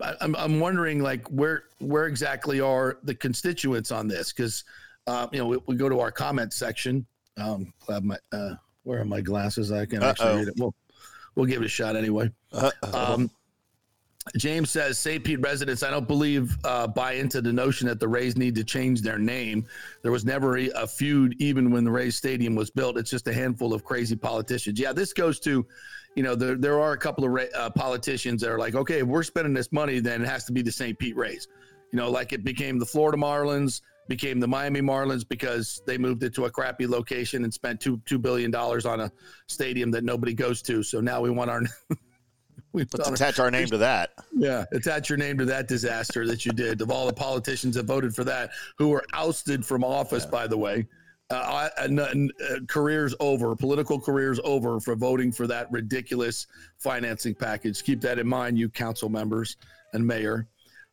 [0.00, 4.64] I- I'm, I'm wondering like where where exactly are the constituents on this because
[5.06, 7.06] uh, you know, we, we go to our comment section.
[7.36, 7.72] Um,
[8.02, 9.72] my, uh, where are my glasses?
[9.72, 10.36] I can actually Uh-oh.
[10.36, 10.54] read it.
[10.58, 10.74] We'll,
[11.34, 12.30] we'll give it a shot anyway.
[12.92, 13.30] Um,
[14.36, 15.24] James says, St.
[15.24, 18.64] Pete residents, I don't believe, uh, buy into the notion that the Rays need to
[18.64, 19.66] change their name.
[20.02, 22.98] There was never a, feud, even when the Rays Stadium was built.
[22.98, 24.78] It's just a handful of crazy politicians.
[24.78, 25.66] Yeah, this goes to,
[26.16, 29.06] you know, there, there are a couple of uh, politicians that are like, okay, if
[29.06, 30.98] we're spending this money, then it has to be the St.
[30.98, 31.48] Pete Rays.
[31.90, 36.22] You know, like it became the Florida Marlins, became the Miami Marlins because they moved
[36.24, 39.10] it to a crappy location and spent two two billion dollars on a
[39.46, 40.82] stadium that nobody goes to.
[40.82, 41.62] So now we want our
[42.72, 44.10] we Let's attach our name to that.
[44.32, 46.80] yeah, attach your name to that disaster that you did.
[46.80, 50.56] Of all the politicians that voted for that, who were ousted from office, by the
[50.56, 50.86] way,
[51.30, 56.46] uh, and, and, uh, careers over, political careers over for voting for that ridiculous
[56.78, 57.82] financing package.
[57.82, 59.56] Keep that in mind, you council members
[59.92, 60.48] and mayor.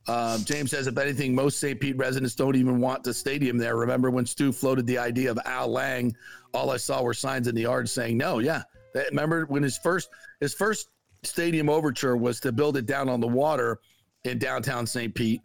[0.08, 1.80] Um, James says, if anything, most St.
[1.80, 3.76] Pete residents don't even want the stadium there.
[3.76, 6.16] Remember when Stu floated the idea of Al Lang?
[6.54, 8.40] All I saw were signs in the yard saying no.
[8.40, 8.64] Yeah,
[9.10, 10.10] remember when his first
[10.40, 10.88] his first
[11.24, 13.80] stadium overture was to build it down on the water
[14.24, 15.13] in downtown St.
[15.13, 15.41] Pete,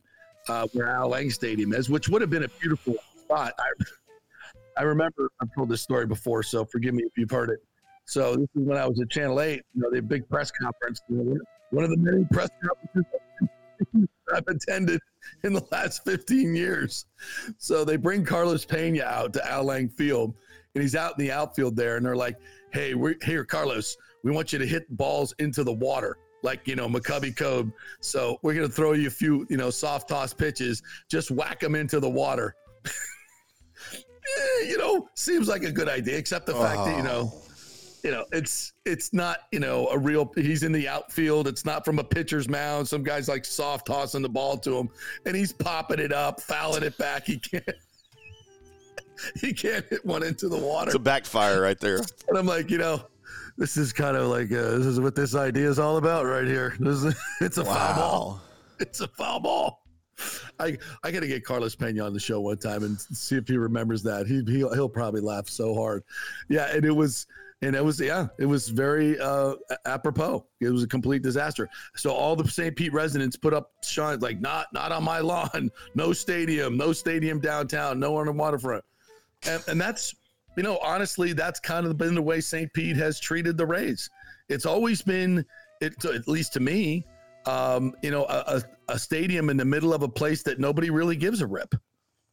[0.49, 3.55] uh, where Al Lang Stadium is, which would have been a beautiful spot.
[3.59, 7.61] I, I remember I've told this story before, so forgive me if you've heard it.
[8.05, 9.63] So this is when I was at Channel Eight.
[9.75, 11.01] You know, the big press conference.
[11.09, 11.39] You know,
[11.71, 13.13] one of the many press conferences
[14.35, 15.01] I've attended
[15.45, 17.07] in the last 15 years.
[17.59, 20.35] So they bring Carlos Pena out to Al Lang Field,
[20.75, 22.39] and he's out in the outfield there, and they're like,
[22.73, 23.97] "Hey, we're here, Carlos.
[24.23, 27.71] We want you to hit balls into the water." Like you know, McCovey Cove.
[28.01, 30.83] So we're gonna throw you a few, you know, soft toss pitches.
[31.09, 32.57] Just whack them into the water.
[32.85, 33.99] Eh,
[34.69, 37.33] you know, seems like a good idea, except the fact that you know,
[38.03, 40.33] you know, it's it's not you know a real.
[40.35, 41.47] He's in the outfield.
[41.47, 42.89] It's not from a pitcher's mound.
[42.89, 44.89] Some guys like soft tossing the ball to him,
[45.27, 47.27] and he's popping it up, fouling it back.
[47.27, 47.65] He can't.
[49.37, 50.89] He can't hit one into the water.
[50.89, 51.99] It's a backfire right there.
[52.27, 53.07] And I'm like, you know,
[53.59, 56.47] this is kind of like uh, this is what this idea is all about right
[56.47, 56.75] here.
[56.81, 58.41] Is, it's a foul ball.
[58.81, 59.83] It's a foul ball.
[60.59, 63.49] I I got to get Carlos Pena on the show one time and see if
[63.49, 64.27] he remembers that.
[64.27, 66.05] He he'll, he'll probably laugh so hard.
[66.49, 67.27] Yeah, and it was
[67.63, 69.55] and it was yeah, it was very uh
[69.87, 70.47] apropos.
[70.61, 71.69] It was a complete disaster.
[71.97, 72.77] So all the St.
[72.77, 77.41] Pete residents put up signs like not not on my lawn, no stadium, no stadium
[77.41, 78.85] downtown, no on the waterfront.
[79.45, 80.15] And, and that's
[80.57, 82.73] you know honestly that's kind of been the way St.
[82.73, 84.09] Pete has treated the Rays.
[84.49, 85.45] It's always been
[85.81, 87.05] it at least to me
[87.47, 91.17] um, you know, a, a, stadium in the middle of a place that nobody really
[91.17, 91.75] gives a rip.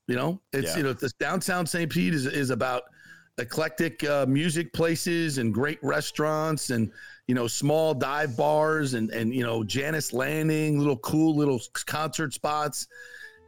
[0.07, 0.78] You know, it's Yeah.
[0.78, 1.91] you know, this downtown St.
[1.91, 2.84] Pete is is about
[3.38, 6.91] eclectic uh, music places and great restaurants and
[7.28, 12.33] you know small dive bars and and you know Jannus Landing, little cool little concert
[12.33, 12.87] spots.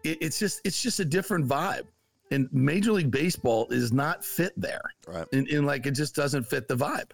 [0.03, 1.87] It, it's just it's just a different vibe.
[2.31, 4.81] And Major League Baseball is not fit there.
[5.07, 5.27] Right.
[5.33, 7.11] And, and like it just doesn't fit the vibe.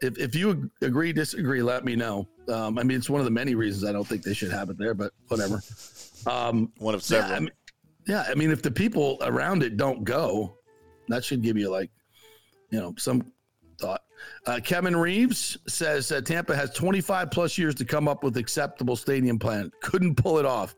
[0.00, 2.28] If, if you agree, disagree, let me know.
[2.48, 4.70] Um, I mean, it's one of the many reasons I don't think they should have
[4.70, 5.60] it there, but whatever.
[6.26, 7.28] Um, One of yeah.
[7.28, 7.50] I mean,
[8.06, 10.56] yeah, I mean, if the people around it don't go,
[11.08, 11.90] that should give you like,
[12.70, 13.32] you know, some
[13.78, 14.02] thought.
[14.46, 18.96] Uh, Kevin Reeves says uh, Tampa has 25 plus years to come up with acceptable
[18.96, 19.70] stadium plan.
[19.80, 20.74] Couldn't pull it off.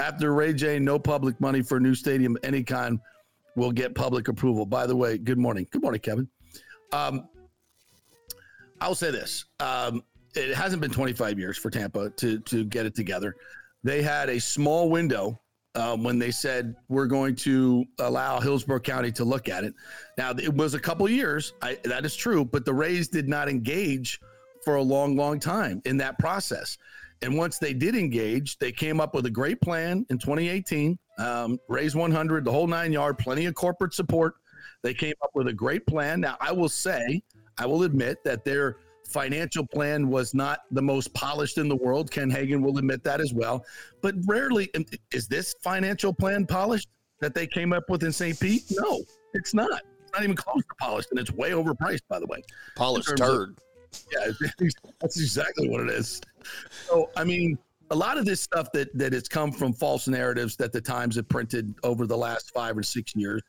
[0.00, 2.98] After Ray J, no public money for a new stadium any kind
[3.54, 4.64] will get public approval.
[4.64, 5.66] By the way, good morning.
[5.70, 6.26] Good morning, Kevin.
[6.90, 7.28] Um,
[8.80, 9.44] I'll say this.
[9.60, 10.02] Um,
[10.34, 13.36] it hasn't been 25 years for Tampa to to get it together.
[13.84, 15.38] They had a small window
[15.74, 19.74] um, when they said we're going to allow Hillsborough County to look at it.
[20.16, 21.52] Now it was a couple years.
[21.60, 24.18] I, that is true, but the Rays did not engage
[24.64, 26.78] for a long, long time in that process.
[27.22, 30.98] And once they did engage, they came up with a great plan in 2018.
[31.18, 34.34] um, raise 100, the whole nine yard, plenty of corporate support.
[34.82, 36.20] They came up with a great plan.
[36.22, 37.22] Now, I will say,
[37.58, 38.76] I will admit that their
[39.06, 42.10] financial plan was not the most polished in the world.
[42.10, 43.66] Ken Hagan will admit that as well.
[44.00, 44.70] But rarely
[45.12, 46.88] is this financial plan polished
[47.20, 48.40] that they came up with in St.
[48.40, 48.62] Pete?
[48.70, 49.02] No,
[49.34, 49.82] it's not.
[50.00, 52.42] It's not even close to polished, and it's way overpriced, by the way.
[52.76, 53.58] Polished terms of- turd.
[54.10, 54.48] yeah,
[55.00, 56.22] that's exactly what it is.
[56.86, 57.58] So, I mean,
[57.90, 61.16] a lot of this stuff that that has come from false narratives that the Times
[61.16, 63.42] have printed over the last five or six years,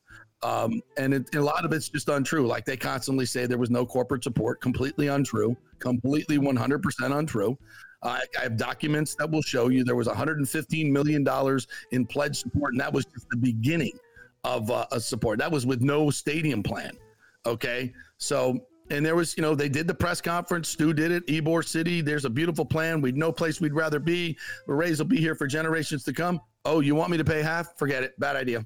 [0.43, 2.47] um, and, it, and a lot of it's just untrue.
[2.47, 7.13] Like they constantly say there was no corporate support, completely untrue, completely one hundred percent
[7.13, 7.57] untrue.
[8.03, 12.73] I have documents that will show you there was 115 million dollars in pledge support,
[12.73, 13.97] and that was just the beginning
[14.43, 15.37] of uh, a support.
[15.37, 16.97] That was with no stadium plan.
[17.45, 18.59] Okay, so
[18.91, 20.67] and there was, you know, they did the press conference.
[20.67, 21.25] Stu did it.
[21.27, 22.01] Ybor City.
[22.01, 23.01] There's a beautiful plan.
[23.01, 24.37] We'd no place we'd rather be.
[24.67, 26.41] The Rays will be here for generations to come.
[26.65, 27.77] Oh, you want me to pay half?
[27.77, 28.19] Forget it.
[28.19, 28.59] Bad idea.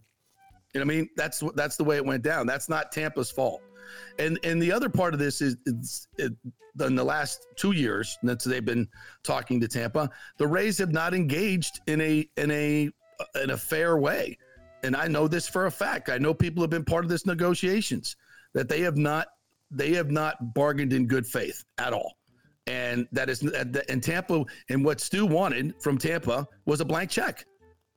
[0.74, 1.10] You know what I mean?
[1.16, 2.48] That's that's the way it went down.
[2.48, 3.62] That's not Tampa's fault.
[4.18, 6.34] And and the other part of this is it's it,
[6.82, 8.88] in the last two years that they've been
[9.24, 12.90] talking to Tampa, the Rays have not engaged in a in a
[13.42, 14.38] in a fair way.
[14.84, 16.10] And I know this for a fact.
[16.10, 18.18] I know people have been part of this negotiations
[18.54, 19.28] that they have not
[19.76, 22.18] they have not bargained in good faith at all.
[22.68, 27.46] And that is and Tampa and what Stu wanted from Tampa was a blank check.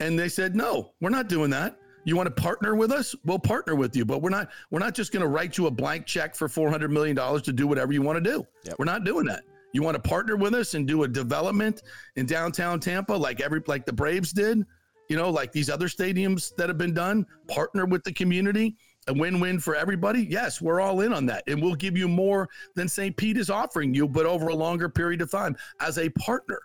[0.01, 1.79] And they said, "No, we're not doing that.
[2.05, 3.15] You want to partner with us?
[3.25, 5.71] We'll partner with you, but we're not we're not just going to write you a
[5.71, 8.47] blank check for 400 million dollars to do whatever you want to do.
[8.65, 8.77] Yep.
[8.79, 9.43] We're not doing that.
[9.73, 11.83] You want to partner with us and do a development
[12.17, 14.65] in downtown Tampa like every like the Braves did,
[15.09, 18.77] you know, like these other stadiums that have been done, partner with the community,
[19.09, 20.23] a win-win for everybody.
[20.23, 21.43] Yes, we're all in on that.
[21.47, 23.17] And we'll give you more than St.
[23.17, 26.61] Pete is offering you, but over a longer period of time as a partner.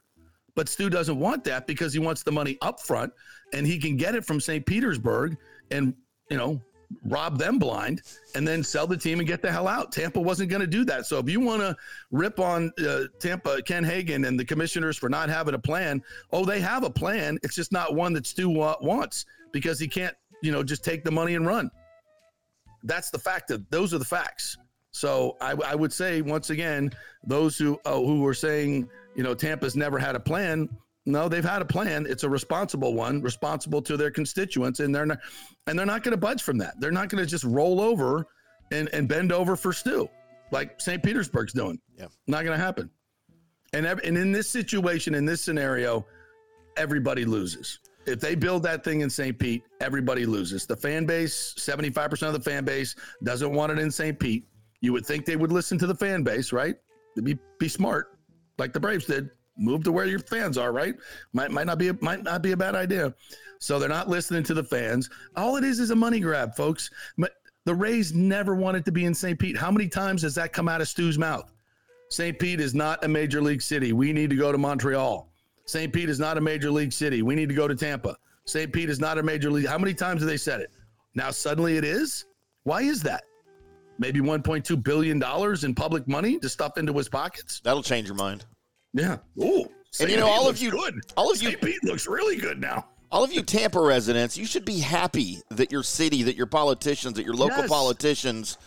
[0.56, 3.12] But Stu doesn't want that because he wants the money up front
[3.54, 4.64] and he can get it from St.
[4.66, 5.38] Petersburg
[5.72, 5.96] and,
[6.30, 6.62] you know,
[7.06, 8.04] rob them blind
[8.36, 9.92] and then sell the team and get the hell out.
[9.92, 11.08] Tampa wasn't going to do that.
[11.08, 11.76] So if you want to
[12.12, 16.46] rip on uh, Tampa, Ken Hagan and the commissioners for not having a plan, oh,
[16.46, 17.40] they have a plan.
[17.42, 21.04] It's just not one that Stu wa- wants because he can't, you know, just take
[21.04, 21.72] the money and run.
[22.84, 24.58] That's the fact that those are the facts.
[24.92, 26.92] So I, I would say once again,
[27.26, 30.70] those who oh, who were saying you know Tampa's never had a plan,
[31.06, 32.06] no, they've had a plan.
[32.08, 35.20] It's a responsible one, responsible to their constituents, and they're not
[35.68, 36.80] and they're not going to budge from that.
[36.80, 38.28] They're not going to just roll over
[38.72, 40.10] and and bend over for Stu
[40.52, 41.04] like St.
[41.04, 41.80] Petersburg's doing.
[41.98, 42.08] Yeah.
[42.28, 42.90] not going to happen.
[43.74, 46.06] And and in this situation, in this scenario,
[46.78, 47.80] everybody loses.
[48.06, 49.38] If they build that thing in St.
[49.38, 50.66] Pete, everybody loses.
[50.66, 54.18] The fan base, 75% of the fan base doesn't want it in St.
[54.20, 54.46] Pete.
[54.82, 56.76] You would think they would listen to the fan base, right?
[57.22, 58.18] Be be smart,
[58.58, 59.30] like the Braves did.
[59.58, 60.96] Move to where your fans are, right?
[61.32, 63.14] Might might not be a, might not be a bad idea.
[63.60, 65.10] So they're not listening to the fans.
[65.38, 66.90] All it is is a money grab, folks.
[67.66, 69.40] The Rays never wanted to be in St.
[69.40, 69.58] Pete.
[69.58, 71.50] How many times has that come out of Stu's mouth?
[72.10, 72.38] St.
[72.38, 73.94] Pete is not a major league city.
[73.94, 75.33] We need to go to Montreal.
[75.74, 75.92] St.
[75.92, 77.24] Pete is not a major league city.
[77.24, 78.16] We need to go to Tampa.
[78.46, 78.72] St.
[78.72, 79.66] Pete is not a major league.
[79.66, 80.70] How many times have they said it?
[81.16, 82.26] Now suddenly it is?
[82.62, 83.24] Why is that?
[83.98, 87.60] Maybe 1.2 billion dollars in public money to stuff into his pockets?
[87.64, 88.46] That'll change your mind.
[88.94, 89.18] Yeah.
[89.42, 89.66] Ooh.
[90.00, 91.02] And you know, all of you- good.
[91.18, 91.62] all of you- St.
[91.62, 92.86] Pete looks really good now.
[93.12, 97.16] All of you Tampa residents, you should be happy that your city, that your politicians,
[97.16, 97.70] that your local Yes.
[97.70, 98.58] politicians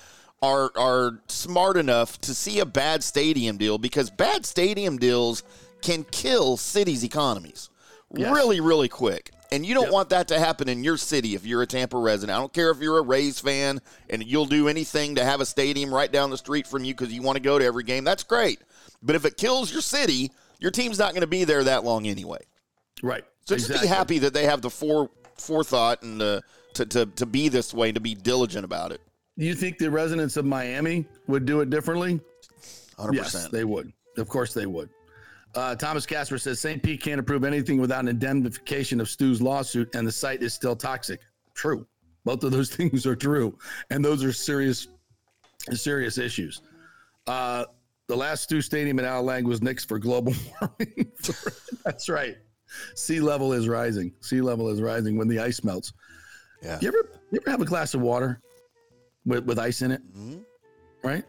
[0.42, 5.44] are are smart enough to see a bad stadium deal because bad stadium deals
[5.82, 7.70] can kill cities' economies
[8.14, 8.32] Yes.
[8.34, 9.32] really, really quick.
[9.52, 9.92] And you don't Yep.
[9.92, 12.36] want that to happen in your city if you're a Tampa resident.
[12.36, 13.80] I don't care if you're a Rays fan
[14.10, 17.12] and you'll do anything to have a stadium right down the street from you because
[17.12, 18.02] you want to go to every game.
[18.04, 18.60] That's great.
[19.02, 22.06] But if it kills your city, your team's not going to be there that long
[22.06, 22.38] anyway.
[23.02, 23.24] Right.
[23.44, 26.42] So just be happy that they have the fore, forethought and the,
[26.74, 29.00] to, to, to be this way, to be diligent about it.
[29.38, 32.20] Do you think the residents of Miami would do it differently?
[32.98, 33.14] 100%.
[33.14, 33.92] Yes, they would.
[34.16, 34.88] Of course, they would.
[35.56, 36.82] Uh, Thomas Casper says St.
[36.82, 40.76] Pete can't approve anything without an indemnification of Stu's lawsuit, and the site is still
[40.76, 41.20] toxic.
[41.54, 41.86] True.
[42.26, 43.56] Both of those things are true,
[43.90, 44.88] and those are serious,
[45.72, 46.60] serious issues.
[47.26, 47.64] Uh,
[48.06, 51.10] the last Stu Stadium in Al Lang was nixed for global warming.
[51.84, 52.36] That's right.
[52.94, 54.12] Sea level is rising.
[54.20, 55.92] Sea level is rising when the ice melts.
[56.62, 56.78] Yeah.
[56.82, 58.40] You ever you ever have a glass of water
[59.24, 60.02] with, with ice in it?
[60.14, 60.44] Mhm.
[61.02, 61.24] Right?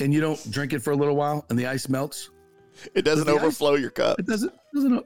[0.00, 2.30] And you don't drink it for a little while and the ice melts?
[2.94, 4.18] It doesn't ice- overflow your cup.
[4.18, 5.04] It doesn't doesn't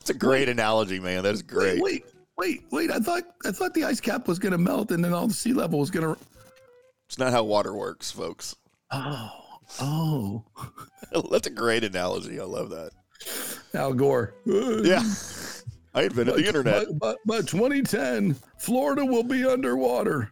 [0.00, 1.22] It's a great analogy, man.
[1.22, 1.82] That is great.
[1.82, 2.04] wait,
[2.38, 2.90] wait, wait.
[2.90, 5.52] I thought I thought the ice cap was gonna melt and then all the sea
[5.52, 6.16] level was gonna
[7.06, 8.56] It's not how water works, folks.
[8.90, 9.30] Oh.
[9.80, 10.44] Oh.
[11.30, 12.40] That's a great analogy.
[12.40, 12.90] I love that.
[13.74, 14.34] Al Gore.
[14.46, 15.02] Yeah.
[15.94, 16.86] I invented the internet.
[16.98, 20.30] By, by, by 2010, Florida will be underwater.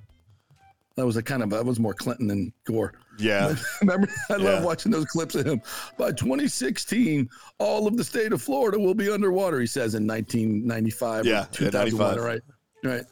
[0.94, 2.94] That was a kind of that was more Clinton than Gore.
[3.19, 3.55] Yeah.
[3.81, 4.45] Remember, I Yeah.
[4.45, 5.61] love watching those clips of him.
[5.97, 7.28] By 2016,
[7.59, 9.61] all of the state of Florida will be underwater.
[9.61, 11.27] He says in 1995.
[11.27, 12.24] Yeah, yeah, 2001, 95.
[12.24, 12.40] Right,
[12.85, 13.05] right.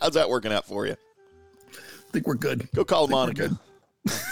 [0.00, 0.94] How's that working out for you?
[1.72, 2.68] I think we're good.
[2.74, 3.60] Go call I think we're Monica.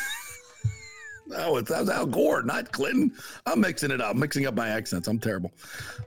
[1.31, 3.13] No, it's Al Gore, not Clinton.
[3.45, 5.09] I'm mixing it up, mixing up my accents.
[5.09, 5.53] I'm terrible.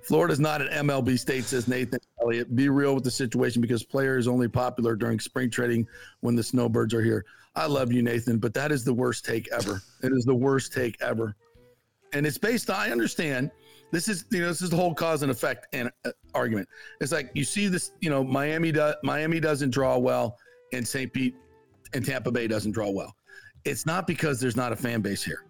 [0.01, 2.55] Florida's not an MLB state, says Nathan Elliott.
[2.55, 5.87] Be real with the situation because players only popular during spring trading
[6.21, 7.23] when the snowbirds are here.
[7.55, 9.81] I love you, Nathan, but that is the worst take ever.
[10.03, 11.35] It is the worst take ever,
[12.13, 12.69] and it's based.
[12.69, 13.51] I understand.
[13.91, 16.69] This is you know this is the whole cause and effect and uh, argument.
[17.01, 17.91] It's like you see this.
[17.99, 20.37] You know, Miami does Miami doesn't draw well,
[20.71, 21.11] and St.
[21.11, 21.35] Pete
[21.93, 23.13] and Tampa Bay doesn't draw well
[23.65, 25.45] it's not because there's not a fan base here.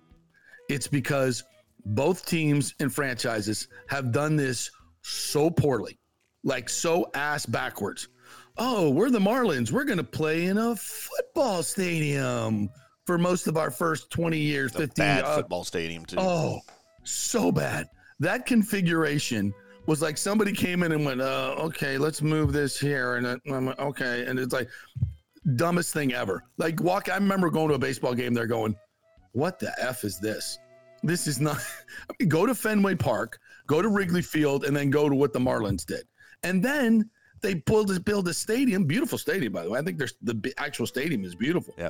[0.70, 1.44] It's because
[1.86, 4.70] both teams and franchises have done this
[5.02, 6.00] so poorly,
[6.44, 8.10] like so ass backwards.
[8.64, 9.72] Oh, we're the Marlins.
[9.72, 12.70] We're going to play in a football stadium
[13.08, 16.18] for most of our first 20 years, A 15 bad uh, football stadium too.
[16.20, 16.60] Oh,
[17.04, 17.88] so bad.
[18.20, 19.52] That configuration
[19.88, 23.16] was like somebody came in and went, uh, okay, let's move this here.
[23.16, 24.26] And I'm like, okay.
[24.28, 24.70] And it's like,
[25.56, 26.44] dumbest thing ever.
[26.58, 28.76] Like, walk, I remember going to a baseball game there going,
[29.32, 30.60] what the F is this?
[31.02, 31.58] This is not,
[32.12, 35.34] I mean, go to Fenway Park, go to Wrigley Field, and then go to what
[35.34, 36.04] the Marlins did.
[36.44, 37.10] And then
[37.42, 39.80] they build, build a stadium, beautiful stadium, by the way.
[39.80, 41.90] I think there's the actual stadium is beautiful Yeah.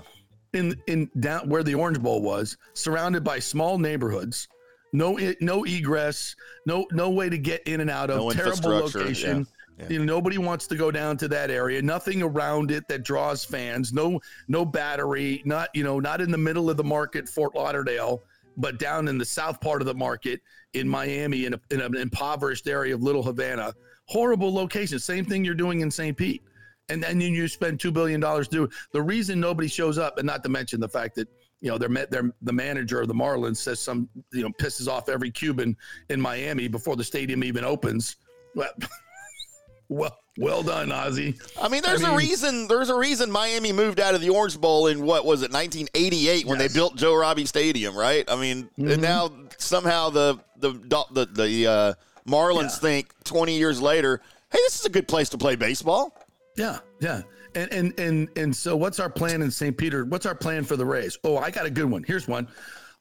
[0.54, 4.48] in in down where the Orange Bowl was, surrounded by small neighborhoods,
[4.94, 9.46] no no egress, no no way to get in and out of, No terrible location.
[9.78, 9.90] yeah, yeah.
[9.90, 11.82] You know, nobody wants to go down to that area.
[11.82, 13.92] Nothing around it that draws fans.
[13.94, 15.42] No no battery.
[15.46, 18.22] Not you know not in the middle of the market, Fort Lauderdale,
[18.58, 20.42] but down in the south part of the market
[20.74, 23.74] in Miami, in, a, in an impoverished area of Little Havana.
[24.12, 25.00] Horrible location.
[25.00, 26.16] Same thing you're doing in St.
[26.18, 26.44] Pete
[26.90, 30.44] and then you spend two billion dollars to the reason nobody shows up, and not
[30.44, 31.28] to mention the fact that
[31.62, 35.08] you know they're they're the manager of the Marlins says some you know pisses off
[35.08, 35.78] every Cuban
[36.10, 38.18] in Miami before the stadium even opens.
[38.56, 38.72] Well,
[39.90, 41.38] well, well done, Ozzie.
[41.62, 42.68] I mean, there's I a mean- reason.
[42.68, 46.46] There's a reason Miami moved out of the Orange Bowl in what was it, 1988,
[46.46, 46.72] when Yes.
[46.74, 48.26] they built Joe Robbie Stadium, right?
[48.30, 48.94] I mean, Mhm.
[48.94, 50.72] and now somehow the the
[51.12, 51.94] the the uh,
[52.28, 52.90] Marlins Yeah.
[52.90, 54.22] think 20 years later,
[54.52, 56.14] hey, this is a good place to play baseball.
[56.58, 57.22] Yeah, yeah.
[57.56, 59.76] And and and and so what's our plan in St.
[59.78, 60.06] Peter?
[60.06, 61.18] What's our plan for the Rays?
[61.24, 62.04] Oh, I got a good one.
[62.04, 62.48] Here's one.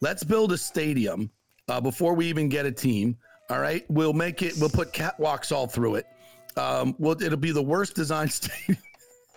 [0.01, 1.31] Let's build a stadium
[1.69, 3.17] uh, before we even get a team.
[3.49, 4.55] All right, we'll make it.
[4.59, 6.07] We'll put catwalks all through it.
[6.57, 8.79] Um, well, it'll be the worst designed stadium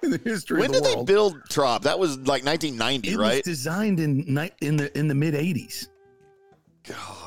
[0.01, 1.83] in the history When of the did they build Trop?
[1.83, 3.43] That was like 1990, it was right?
[3.43, 4.21] designed in
[4.61, 5.87] in the in the mid '80s.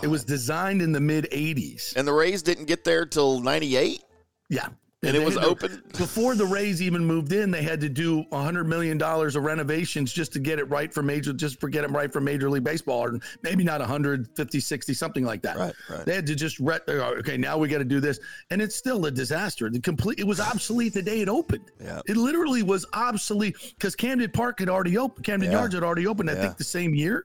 [0.02, 1.94] It was designed in the mid '80s.
[1.96, 4.02] and the Rays didn't get there till 98,
[4.48, 4.68] Yeah.
[5.02, 5.82] and it was had to- open.
[5.96, 9.44] before the Rays even moved in, they had to do a hundred million dollars of
[9.44, 12.50] renovations just to get it right for major, just for get it right for Major
[12.50, 15.56] League Baseball, or maybe not 150, 60, something like that.
[15.56, 16.04] Right, right.
[16.04, 18.18] They had to just re- uh, okay, now we got to do this,
[18.50, 19.70] and it's still a disaster.
[19.70, 21.70] The complete, it was obsolete the day it opened.
[21.82, 22.00] Yeah.
[22.06, 25.24] It literally was obsolete because Camden Park had already opened.
[25.24, 25.58] Camden Yeah.
[25.58, 26.30] Yards had already opened.
[26.30, 26.42] I Yeah.
[26.42, 27.24] think the same year.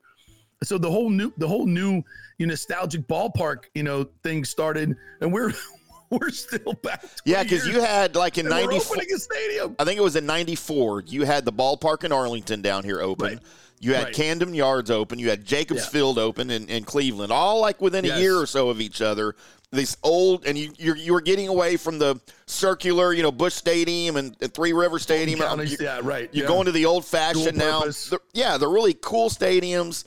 [0.64, 2.04] So the whole new, the whole new,
[2.38, 5.54] you know, nostalgic ballpark, you know, thing started, and we're
[6.12, 7.04] we're still back.
[7.26, 8.96] Yeah, because you had like in and 94.
[8.96, 9.76] opening a stadium.
[9.80, 11.02] I think it was in 94.
[11.08, 13.26] You had the ballpark in Arlington down here open.
[13.28, 13.40] Right.
[13.80, 14.14] You had Right.
[14.14, 15.18] Camden Yards open.
[15.18, 15.88] You had Jacobs Yeah.
[15.90, 18.20] Field open in, in Cleveland, all like within a Yes.
[18.20, 19.36] year or so of each other.
[19.72, 23.54] This old, and you you're, you were getting away from the circular, you know, Busch
[23.56, 25.40] Stadium and, and Three River Stadium.
[25.40, 26.30] Counties, You- yeah, right.
[26.34, 26.48] You're yeah.
[26.50, 27.82] going to the old fashioned now.
[28.10, 30.04] They're- yeah, they're really cool stadiums.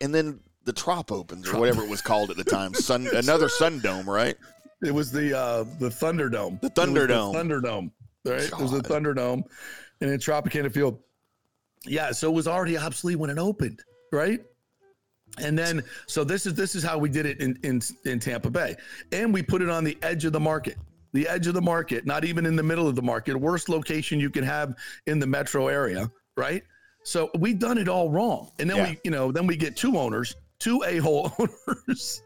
[0.00, 2.74] And then the Trop opens, or whatever it was called at the time.
[2.74, 4.36] Sun, another Sun Dome, right?
[4.82, 6.60] It was the uh the Thunderdome.
[6.60, 7.34] The Thunderdome.
[7.34, 7.90] Thunderdome.
[8.24, 8.42] Right.
[8.42, 9.04] It was the God.
[9.04, 9.42] Thunderdome,
[10.00, 10.98] and in Tropicana Field.
[11.86, 13.82] Yeah, so it was already obsolete when it opened,
[14.12, 14.40] right?
[15.38, 18.50] And then, so this is this is how we did it in in in Tampa
[18.50, 18.76] Bay,
[19.12, 20.76] and we put it on the edge of the market,
[21.12, 24.18] the edge of the market, not even in the middle of the market, worst location
[24.18, 24.74] you can have
[25.06, 26.62] in the metro area, right?
[27.06, 28.90] So we've done it all wrong, and then Yeah.
[28.90, 32.20] we, you know, then we get two owners, two a hole owners.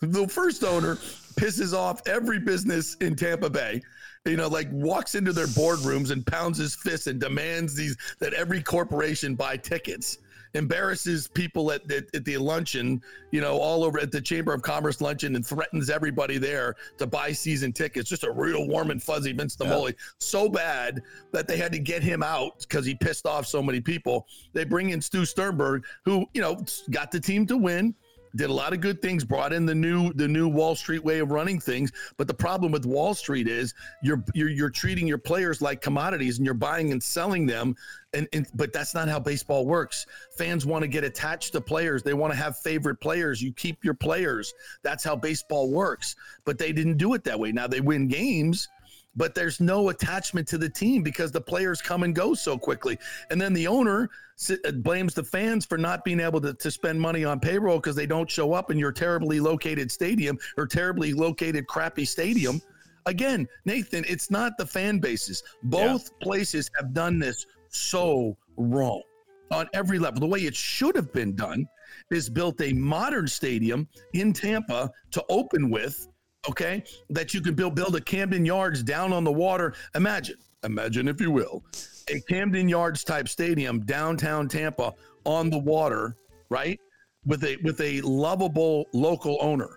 [0.00, 0.96] the first owner
[1.36, 3.80] pisses off every business in Tampa Bay.
[4.24, 8.32] You know, like walks into their boardrooms and pounds his fist and demands these that
[8.34, 10.18] every corporation buy tickets.
[10.54, 14.62] Embarrasses people at, at, at the luncheon, you know, all over at the Chamber of
[14.62, 18.08] Commerce luncheon and threatens everybody there to buy season tickets.
[18.08, 19.94] Just a real warm and fuzzy Vince Naimoli.
[20.18, 21.02] So bad
[21.32, 24.26] that they had to get him out because he pissed off so many people.
[24.52, 27.94] They bring in Stu Sternberg, who, you know, got the team to win
[28.36, 31.18] did a lot of good things, brought in the new the new Wall Street way
[31.18, 31.92] of running things.
[32.16, 36.38] But the problem with Wall Street is you're you're, you're treating your players like commodities
[36.38, 37.74] and you're buying and selling them.
[38.14, 40.06] And, and but that's not how baseball works.
[40.36, 42.02] Fans want to get attached to players.
[42.02, 43.40] They want to have favorite players.
[43.40, 44.52] You keep your players.
[44.82, 46.16] That's how baseball works.
[46.44, 47.52] But they didn't do it that way.
[47.52, 48.68] Now they win games
[49.16, 52.98] but there's no attachment to the team because the players come and go so quickly.
[53.30, 54.08] And then the owner
[54.50, 57.96] uh, blames the fans for not being able to, to spend money on payroll because
[57.96, 62.60] they don't show up in your terribly located stadium or terribly located crappy stadium.
[63.06, 65.42] Again, Nathan, it's not the fan bases.
[65.64, 66.24] Both yeah.
[66.24, 69.02] places have done this so wrong
[69.50, 70.20] on every level.
[70.20, 71.66] The way it should have been done
[72.10, 76.08] is built a modern stadium in Tampa to open with
[76.48, 79.74] okay, that you can build build a Camden Yards down on the water.
[79.94, 81.64] Imagine, imagine if you will,
[82.08, 84.92] a Camden Yards type stadium downtown Tampa
[85.24, 86.16] on the water,
[86.48, 86.80] right?
[87.24, 89.70] With a with a lovable local owner.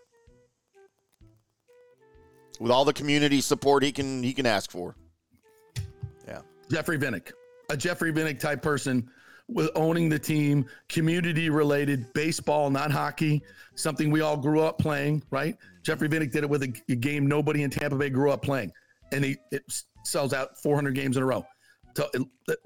[2.59, 4.95] With all the community support he can he can ask for.
[6.27, 6.41] Yeah.
[6.69, 7.31] Jeffrey Vinik.
[7.69, 9.09] A Jeffrey Vinik type person
[9.47, 13.43] with owning the team, community related, baseball, not hockey,
[13.75, 15.55] something we all grew up playing, right?
[15.83, 18.71] Jeffrey Vinik did it with a, a game nobody in Tampa Bay grew up playing,
[19.11, 19.63] and he it
[20.03, 21.45] sells out 400 games in a row.
[21.95, 22.09] So,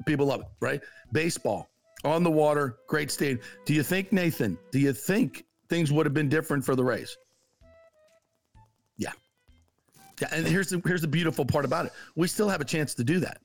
[0.06, 0.82] people love it, right?
[1.12, 1.70] Baseball
[2.04, 3.40] on the water, great stadium.
[3.66, 4.58] Do you think, Nathan?
[4.72, 7.16] Do you think things would have been different for the Rays?
[8.98, 9.12] Yeah,
[10.22, 10.30] yeah.
[10.32, 13.04] And here's the here's the beautiful part about it: we still have a chance to
[13.04, 13.42] do that.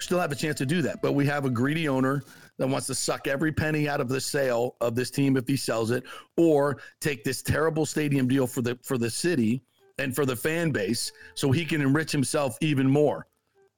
[0.00, 2.22] Still have a chance to do that, but we have a greedy owner
[2.58, 5.56] that wants to suck every penny out of the sale of this team if he
[5.56, 6.04] sells it,
[6.36, 9.62] or take this terrible stadium deal for the for the city
[9.98, 13.26] and for the fan base so he can enrich himself even more.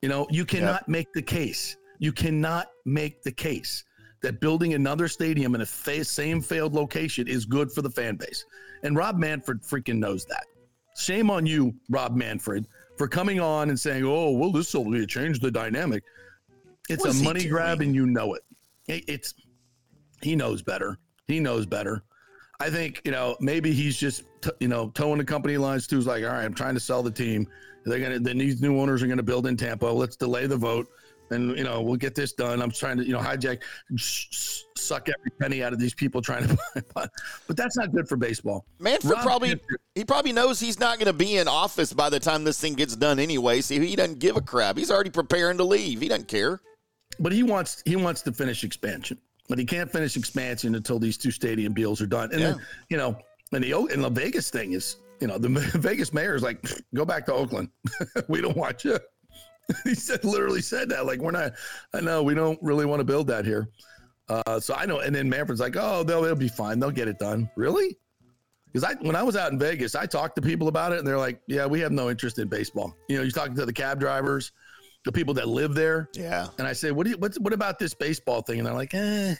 [0.02, 0.88] You know, you cannot yep.
[0.88, 1.76] make the case.
[1.98, 3.84] You cannot make the case
[4.22, 8.16] that building another stadium in a fa- same failed location is good for the fan
[8.16, 8.44] base.
[8.82, 10.44] And Rob Manfred freaking knows that.
[10.96, 15.40] Shame on you, Rob Manfred, for coming on and saying, "Oh, well, this will change
[15.40, 16.02] the dynamic."
[16.88, 18.42] It's a money grab, and you know it
[18.88, 19.34] it's
[20.22, 20.98] he knows better.
[21.26, 22.02] He knows better.
[22.60, 25.96] I think you know maybe he's just t- you know toeing the company lines too.
[25.96, 27.46] He's like, all right, I'm trying to sell the team.
[27.84, 29.86] They're gonna then these new owners are gonna build in Tampa.
[29.86, 30.88] Let's delay the vote,
[31.30, 32.60] and you know we'll get this done.
[32.60, 33.62] I'm trying to you know hijack,
[33.94, 36.58] sh- suck every penny out of these people trying to
[36.94, 37.06] buy,
[37.46, 38.66] but that's not good for baseball.
[38.80, 39.60] Manfred Rob, probably
[39.94, 42.74] he probably knows he's not going to be in office by the time this thing
[42.74, 43.60] gets done anyway.
[43.60, 44.76] So he doesn't give a crap.
[44.76, 46.00] He's already preparing to leave.
[46.00, 46.60] He doesn't care
[47.20, 49.18] but he wants he wants to finish expansion,
[49.48, 52.30] but he can't finish expansion until these two stadium deals are done.
[52.32, 52.50] And yeah.
[52.50, 53.18] then you know,
[53.52, 56.64] and the and the Vegas thing is, you know, the Vegas mayor is like,
[56.94, 57.70] go back to Oakland.
[58.28, 58.98] we don't want you.
[59.84, 61.52] he said literally said that like we're not.
[61.92, 63.68] I know we don't really want to build that here.
[64.28, 66.78] Uh, so I know, and then Manfred's like, oh, they'll they'll be fine.
[66.78, 67.50] They'll get it done.
[67.56, 67.96] Really?
[68.66, 71.06] Because I when I was out in Vegas, I talked to people about it, and
[71.06, 72.94] they're like, yeah, we have no interest in baseball.
[73.08, 74.52] You know, you're talking to the cab drivers
[75.04, 76.08] the people that live there.
[76.14, 76.48] Yeah.
[76.58, 78.58] And I say, what do you, what's, what about this baseball thing?
[78.58, 79.34] And they're like, eh,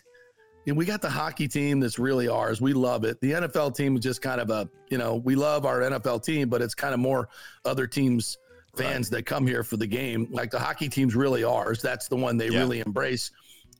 [0.68, 2.60] know, we got the hockey team that's really ours.
[2.60, 3.20] We love it.
[3.20, 6.48] The NFL team is just kind of a, you know, we love our NFL team,
[6.48, 7.28] but it's kind of more
[7.64, 8.38] other teams
[8.76, 9.18] fans right.
[9.18, 10.28] that come here for the game.
[10.30, 11.82] Like the hockey team's really ours.
[11.82, 12.58] That's the one they yeah.
[12.58, 13.30] really embrace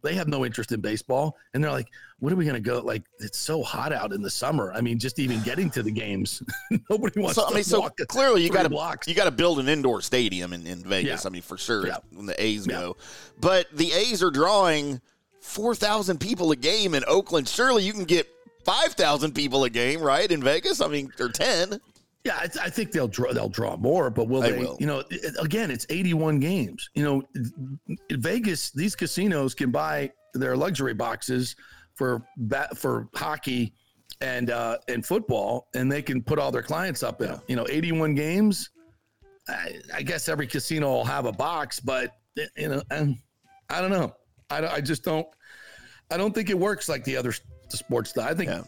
[0.03, 1.37] they have no interest in baseball.
[1.55, 1.89] And they're like
[2.21, 4.73] what are we going to go like it's so hot out in the summer.
[4.73, 6.43] I mean just even getting to the games
[6.91, 9.31] nobody wants so, to I mean, so clearly you got to block you got to
[9.31, 11.29] build an indoor stadium in, in vegas yeah.
[11.29, 11.99] i mean for sure yeah.
[12.13, 12.81] when the a's yeah.
[12.81, 12.97] go.
[13.41, 15.01] But the a's are drawing
[15.41, 17.49] 4000 people a game in oakland.
[17.49, 18.29] Surely you can get
[18.65, 20.81] 5000 people a game right in vegas?
[20.81, 21.81] I mean or 10
[22.29, 23.33] yeah, I, I, think they'll draw.
[23.33, 24.53] They'll draw more, but will they?
[24.53, 24.77] they will.
[24.79, 25.03] You know,
[25.41, 26.91] again, it's 81 games.
[26.95, 28.71] You know, Vegas.
[28.71, 31.57] These casinos can buy their luxury boxes
[31.95, 33.73] for bat, for hockey
[34.21, 37.35] and uh, and football, and they can put all their clients up in.
[37.49, 38.69] You know, 81 games.
[39.49, 42.13] I, I guess every casino will have a box, but
[42.59, 43.17] you know, and
[43.71, 44.15] I don't know.
[44.51, 45.27] I, I just don't.
[46.11, 47.33] I don't think it works like the other
[47.71, 48.17] sports.
[48.19, 48.51] I think.
[48.51, 48.65] Yeah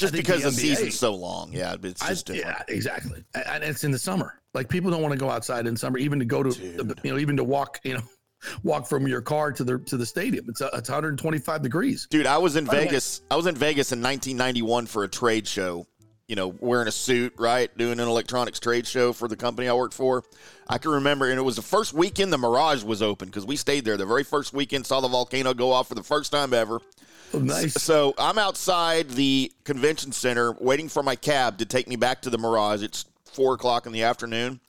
[0.00, 1.52] just because the, the season's so long.
[1.52, 3.22] Yeah, it's just I, yeah, exactly.
[3.34, 4.40] And it's in the summer.
[4.54, 7.12] Like people don't want to go outside in summer, even to go to the, you
[7.12, 8.02] know, even to walk, you know,
[8.62, 10.46] walk from your car to the to the stadium.
[10.48, 12.08] It's a, it's 125 degrees.
[12.10, 13.22] Dude, I was in By Vegas.
[13.30, 15.86] I was in Vegas in 1991 for a trade show.
[16.26, 19.72] You know, wearing a suit, right, doing an electronics trade show for the company I
[19.72, 20.22] worked for.
[20.68, 23.56] I can remember, and it was the first weekend the Mirage was open because we
[23.56, 23.96] stayed there.
[23.96, 26.80] The very first weekend, saw the volcano go off for the first time ever.
[27.32, 27.74] Nice.
[27.74, 32.30] So I'm outside the convention center waiting for my cab to take me back to
[32.30, 32.82] the Mirage.
[32.82, 34.60] It's four o'clock in the afternoon.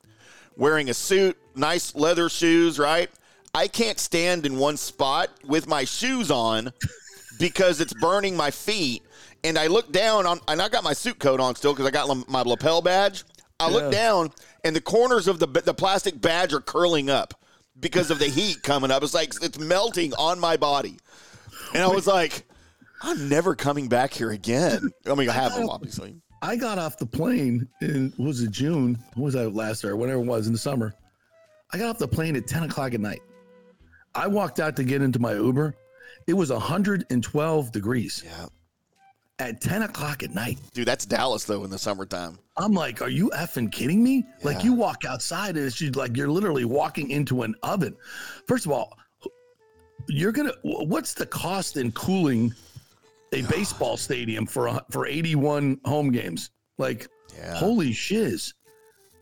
[0.56, 3.10] Wearing a suit, nice leather shoes, right?
[3.56, 6.72] I can't stand in one spot with my shoes on
[7.40, 9.02] because it's burning my feet.
[9.44, 11.92] and I look down on, and I got my suit coat on still because I
[11.92, 13.24] got my lapel badge.
[13.60, 14.32] I look down,
[14.64, 17.34] and the corners of the the plastic badge are curling up
[17.80, 19.04] because of the heat coming up.
[19.04, 20.98] It's like it's melting on my body,
[21.74, 22.44] and I was like,
[23.02, 24.90] I'm never coming back here again.
[25.10, 26.16] I mean, I have them obviously.
[26.44, 28.98] I got off the plane in was it June?
[29.16, 29.96] What was that last year?
[29.96, 30.94] Whatever it was in the summer.
[31.72, 33.22] I got off the plane at 10 o'clock at night.
[34.14, 35.76] I walked out to get into my Uber.
[36.28, 38.46] It was 112 degrees Yeah,
[39.40, 40.58] at 10 o'clock at night.
[40.74, 42.38] dude, that's Dallas though in the summertime.
[42.58, 44.26] I'm like, are you effing kidding me?
[44.44, 47.96] Like you walk outside and it's just like you're literally walking into an oven.
[48.48, 48.98] First of all,
[50.08, 50.54] you're gonna.
[50.64, 52.54] What's the cost in cooling
[53.34, 56.50] a baseball stadium for for 81 home games?
[56.78, 57.56] Like, Yeah.
[57.56, 58.54] holy shiz,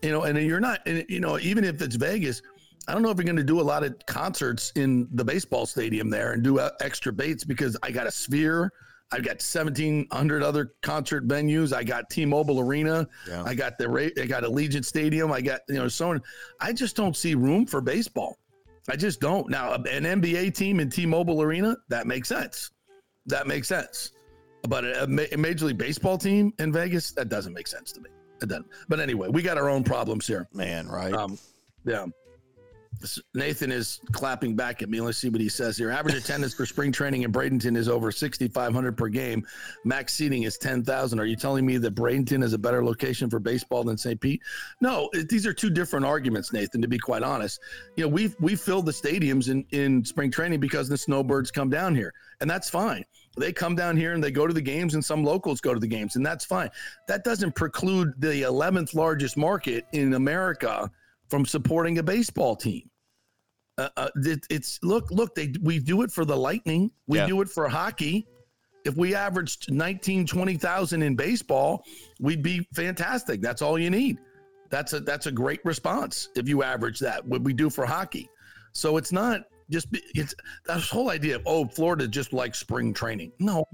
[0.02, 0.22] you know.
[0.24, 2.42] And you're not, and you know, even if it's Vegas.
[2.88, 5.66] I don't know if you're going to do a lot of concerts in the baseball
[5.66, 8.72] stadium there and do uh, extra baits because I got a sphere.
[9.12, 11.72] I've got 1,700 other concert venues.
[11.72, 13.06] I got T-Mobile Arena.
[13.28, 13.44] Yeah.
[13.44, 15.30] I got the I got Allegiant Stadium.
[15.30, 16.22] I got you know so on.
[16.58, 18.38] I just don't see room for baseball.
[18.88, 19.48] I just don't.
[19.50, 22.70] Now an NBA team in T-Mobile Arena that makes sense.
[23.26, 24.12] That makes sense.
[24.68, 28.10] But a, a Major League Baseball team in Vegas that doesn't make sense to me.
[28.42, 28.66] It doesn't.
[28.88, 30.48] But anyway, we got our own problems here.
[30.52, 31.12] Man, right?
[31.12, 31.38] Um,
[31.84, 32.06] yeah.
[33.34, 35.00] Nathan is clapping back at me.
[35.00, 35.90] Let's see what he says here.
[35.90, 39.46] Average attendance for spring training in Bradenton is over 6,500 per game.
[39.84, 41.18] Max seating is 10,000.
[41.18, 44.20] Are you telling me that Bradenton is a better location for baseball than St.
[44.20, 44.42] Pete?
[44.80, 47.60] No, it- these are two different arguments, Nathan, to be quite honest.
[47.96, 51.70] You know, we've, we filled the stadiums in, in spring training because the snowbirds come
[51.70, 53.04] down here, and that's fine.
[53.36, 55.80] They come down here and they go to the games, and some locals go to
[55.80, 56.68] the games, and that's fine.
[57.06, 60.90] That doesn't preclude the 11th largest market in America
[61.30, 62.90] from supporting a baseball team.
[63.78, 67.26] Uh, uh, it, it's look, look, they we do it for the Lightning, we Yeah.
[67.26, 68.26] do it for hockey.
[68.84, 71.84] If we averaged 19, 20,000 in baseball,
[72.18, 73.40] we'd be fantastic.
[73.42, 74.18] That's all you need.
[74.70, 77.24] That's a that's a great response if you average that.
[77.26, 78.28] What we do for hockey.
[78.72, 80.34] So it's not just it's
[80.66, 83.32] that whole idea of oh Florida just like spring training.
[83.38, 83.64] No,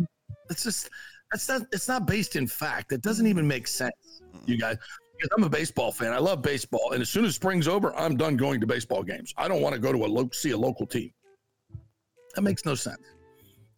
[0.51, 0.89] it's just
[1.31, 2.93] that's not it's not based in fact.
[2.93, 4.23] It doesn't even make sense.
[4.47, 4.77] You guys,
[5.17, 6.13] because I'm a baseball fan.
[6.13, 9.33] I love baseball, and as soon as spring's over, I'm done going to baseball games.
[9.37, 11.13] I don't want to go to a lo- see a local team.
[12.35, 13.01] That makes no sense.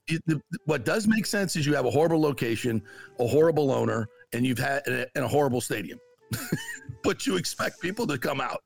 [0.09, 2.83] It- the- what does make sense is you have a horrible location,
[3.19, 5.99] a horrible owner, and you've had and a, and a horrible stadium.
[7.03, 8.63] but you expect people to come out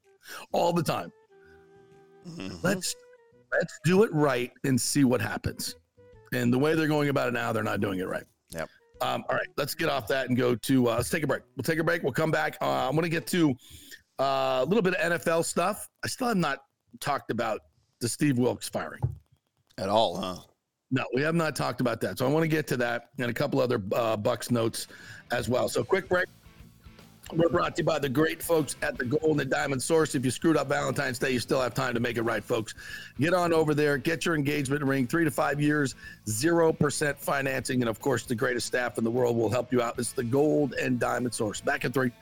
[0.53, 1.13] all the time.
[2.27, 2.63] Mhm.
[2.63, 2.95] Let's
[3.53, 5.77] let's do it right and see what happens.
[6.33, 8.25] And the way they're going about it now, they're not doing it right.
[8.51, 8.69] Yep.
[9.03, 11.43] Um, all right, let's get off that and go to uh, let's take a break.
[11.57, 12.03] We'll take a break.
[12.03, 12.57] We'll come back.
[12.61, 13.55] Uh, I'm going to get to
[14.19, 15.89] uh, a little bit of NFL stuff.
[16.05, 16.59] I still have not
[17.01, 17.61] talked about
[18.01, 19.03] the Steve Wilks firing.
[19.79, 20.37] At all, huh?
[20.91, 22.19] No, we have not talked about that.
[22.19, 24.89] So I want to get to that and a couple other uh, Bucs notes
[25.31, 25.69] as well.
[25.69, 26.27] So quick break.
[27.35, 30.15] We're brought to you by the great folks at the Gold and Diamond Source.
[30.15, 32.75] If you screwed up Valentine's Day, you still have time to make it right, folks.
[33.19, 35.95] Get on over there, get your engagement ring, three to five years,
[36.27, 37.81] 0% financing.
[37.81, 39.99] And of course, the greatest staff in the world will help you out.
[39.99, 41.63] It's the Gold and Diamond Source.
[41.63, 42.13] Back at three.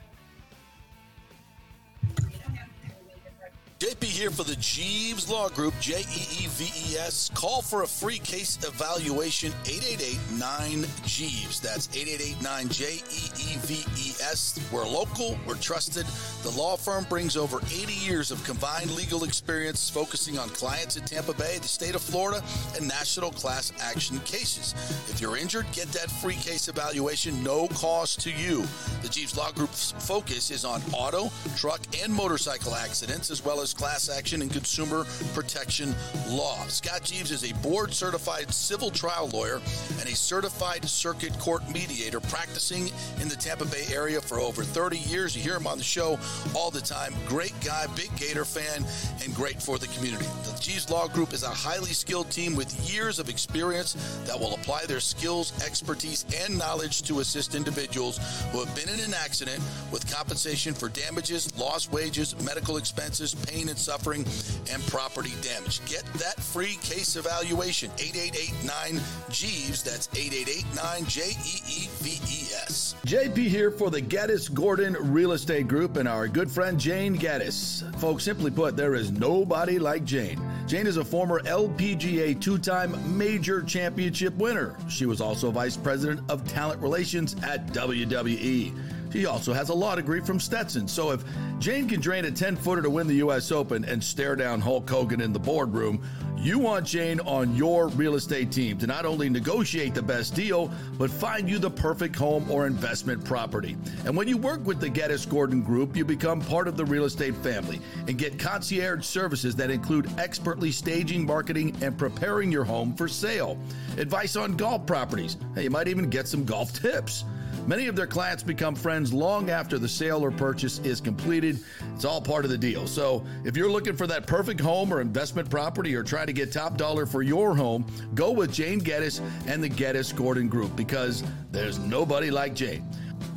[3.81, 7.31] JP here for the Jeeves Law Group, J E E V E S.
[7.33, 11.59] Call for a free case evaluation, 888 9 Jeeves.
[11.59, 14.59] That's 888 9 J E E V E S.
[14.71, 16.05] We're local, we're trusted.
[16.43, 21.03] The law firm brings over 80 years of combined legal experience focusing on clients in
[21.05, 22.43] Tampa Bay, the state of Florida,
[22.77, 24.75] and national class action cases.
[25.09, 28.63] If you're injured, get that free case evaluation, no cost to you.
[29.01, 33.70] The Jeeves Law Group's focus is on auto, truck, and motorcycle accidents, as well as
[33.73, 35.95] class action and consumer protection
[36.29, 36.57] law.
[36.67, 39.61] Scott Jeeves is a board certified civil trial lawyer
[39.99, 42.89] and a certified circuit court mediator practicing
[43.21, 45.35] in the Tampa Bay area for over 30 years.
[45.35, 46.19] You hear him on the show
[46.55, 47.13] all the time.
[47.27, 48.85] Great guy, big Gator fan,
[49.23, 50.25] and great for the community.
[50.43, 53.95] The Jeeves Law Group is a highly skilled team with years of experience
[54.25, 58.19] that will apply their skills, expertise, and knowledge to assist individuals
[58.51, 59.61] who have been in an accident
[59.91, 64.25] with compensation for damages, lost wages, medical expenses, pain and suffering,
[64.71, 65.83] and property damage.
[65.85, 67.91] Get that free case evaluation.
[67.99, 69.83] 8889 Jeeves.
[69.83, 72.95] That's 8889 J E E V E S.
[73.05, 77.83] JP here for the Geddes Gordon Real Estate Group and our good friend Jane Geddes.
[77.97, 80.41] Folks, simply put, there is nobody like Jane.
[80.67, 84.77] Jane is a former LPGA two time major championship winner.
[84.87, 89.00] She was also vice president of talent relations at WWE.
[89.11, 90.87] She also has a law degree from Stetson.
[90.87, 91.23] So if
[91.59, 93.51] Jane can drain a 10 footer to win the U.S.
[93.51, 96.01] Open and stare down Hulk Hogan in the boardroom,
[96.43, 100.71] You want Jane on your real estate team to not only negotiate the best deal,
[100.97, 103.77] but find you the perfect home or investment property.
[104.05, 107.05] And when you work with the Geddes Gordon Group, you become part of the real
[107.05, 112.95] estate family and get concierge services that include expertly staging, marketing, and preparing your home
[112.95, 113.55] for sale.
[113.99, 115.37] Advice on golf properties.
[115.53, 117.23] Hey, you might even get some golf tips.
[117.67, 121.59] Many of their clients become friends long after the sale or purchase is completed.
[121.93, 122.87] It's all part of the deal.
[122.87, 126.51] So, if you're looking for that perfect home or investment property or trying to get
[126.51, 127.85] top dollar for your home,
[128.15, 132.83] go with Jane Geddes and the Geddes Gordon Group because there's nobody like Jane.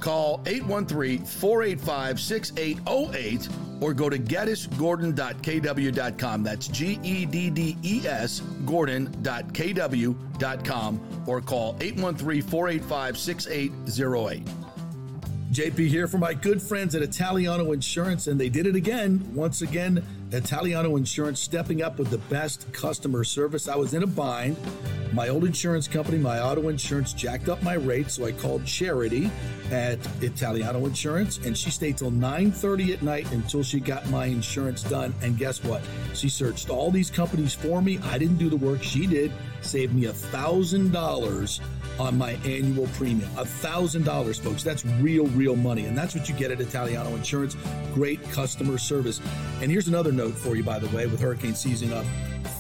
[0.01, 3.49] Call 813 485 6808
[3.81, 6.43] or go to geddesgordon.kw.com.
[6.43, 14.49] That's G E D D E S Gordon.kw.com or call 813 485 6808.
[15.55, 19.25] JP here for my good friends at Italiano Insurance, and they did it again.
[19.33, 20.05] Once again,
[20.35, 23.69] Italiano Insurance stepping up with the best customer service.
[23.69, 24.57] I was in a bind.
[25.13, 29.31] My old insurance company, my auto insurance, jacked up my rates, so I called Charity
[29.71, 34.83] at Italiano Insurance, and she stayed till 9:30 at night until she got my insurance
[34.83, 35.15] done.
[35.23, 35.83] And guess what?
[36.15, 37.99] She searched all these companies for me.
[38.03, 39.31] I didn't do the work; she did.
[39.65, 41.61] Saved me a thousand dollars
[41.99, 43.31] on my annual premium.
[43.37, 44.63] A thousand dollars, folks.
[44.63, 45.87] That's real, real money.
[45.87, 47.57] And that's what you get at Italiano Insurance.
[47.93, 49.21] Great customer service.
[49.61, 52.05] And here's another note for you, by the way, with hurricane season up.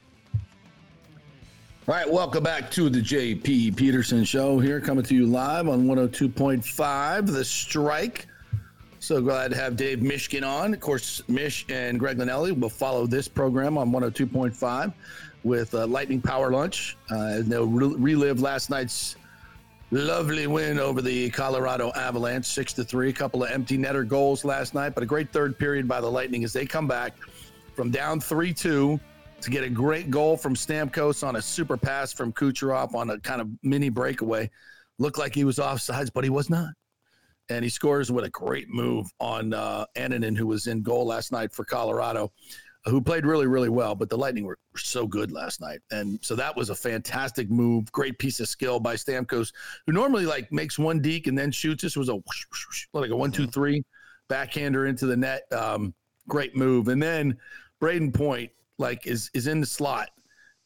[1.86, 5.84] All right, welcome back to the JP Peterson Show here, coming to you live on
[5.84, 8.26] 102.5, The Strike.
[8.98, 10.74] So glad to have Dave Mishkin on.
[10.74, 14.92] Of course, Mish and Greg Linnelli will follow this program on 102.5
[15.44, 16.96] with uh, Lightning Power Lunch.
[17.10, 19.16] Uh, they'll re- relive last night's
[19.93, 23.10] lovely win over the Colorado Avalanche, six to three.
[23.10, 26.10] A couple of empty netter goals last night, but a great third period by the
[26.10, 27.14] Lightning as they come back
[27.77, 28.98] from down three two
[29.40, 33.19] to get a great goal from Stamkos on a super pass from Kucherov on a
[33.20, 34.51] kind of mini breakaway.
[34.98, 36.70] Looked like he was offsides, but he was not
[37.48, 41.32] and he scores with a great move on uh, Annunen, who was in goal last
[41.32, 42.32] night for Colorado,
[42.84, 43.94] who played really, really well.
[43.94, 47.50] But the Lightning were, were so good last night, and so that was a fantastic
[47.50, 47.90] move.
[47.92, 49.52] Great piece of skill by Stamkos,
[49.86, 51.82] who normally like makes one deke and then shoots.
[51.82, 53.84] This was a whoosh, whoosh, whoosh, like a one, two, three
[54.28, 55.42] backhander into the net.
[55.52, 55.94] Um,
[56.28, 57.36] great move, and then
[57.80, 60.10] Brayden Point like is is in the slot.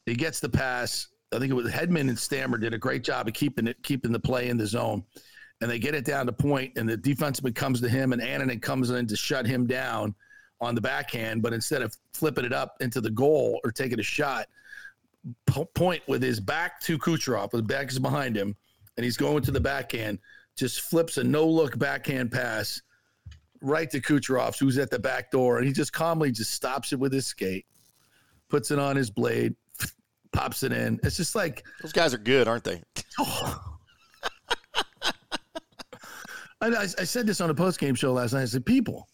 [0.05, 1.07] He gets the pass.
[1.33, 4.11] I think it was Hedman and Stammer did a great job of keeping it, keeping
[4.11, 5.03] the play in the zone
[5.59, 8.61] and they get it down to point, and the defenseman comes to him, and Annunen
[8.61, 10.13] comes in to shut him down
[10.61, 11.41] on the backhand.
[11.41, 14.47] But instead of flipping it up into the goal or taking a shot,
[15.75, 18.55] point with his back to Kucherov, his back is behind him,
[18.95, 20.19] and he's going to the backhand,
[20.55, 22.81] just flips a no look backhand pass
[23.61, 26.99] right to Kucherov, who's at the back door, and he just calmly just stops it
[26.99, 27.65] with his skate,
[28.49, 29.55] puts it on his blade,
[30.31, 30.99] pops it in.
[31.03, 32.81] It's just like those guys are good, aren't they?
[33.19, 33.77] Oh,
[36.61, 38.43] I, I, I said this on a post game show last night.
[38.43, 39.07] I said, people,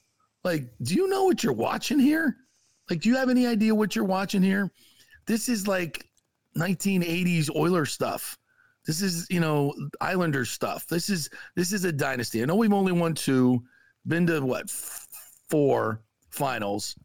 [0.44, 2.38] like, do you know what you're watching here?
[2.90, 4.72] Like, do you have any idea what you're watching here?
[5.26, 6.06] This is like
[6.58, 8.38] 1980s Oiler stuff.
[8.86, 10.86] This is, you know, Islander stuff.
[10.88, 12.42] This is this is a dynasty.
[12.42, 13.64] I know we've only won two,
[14.08, 16.98] been to what four finals,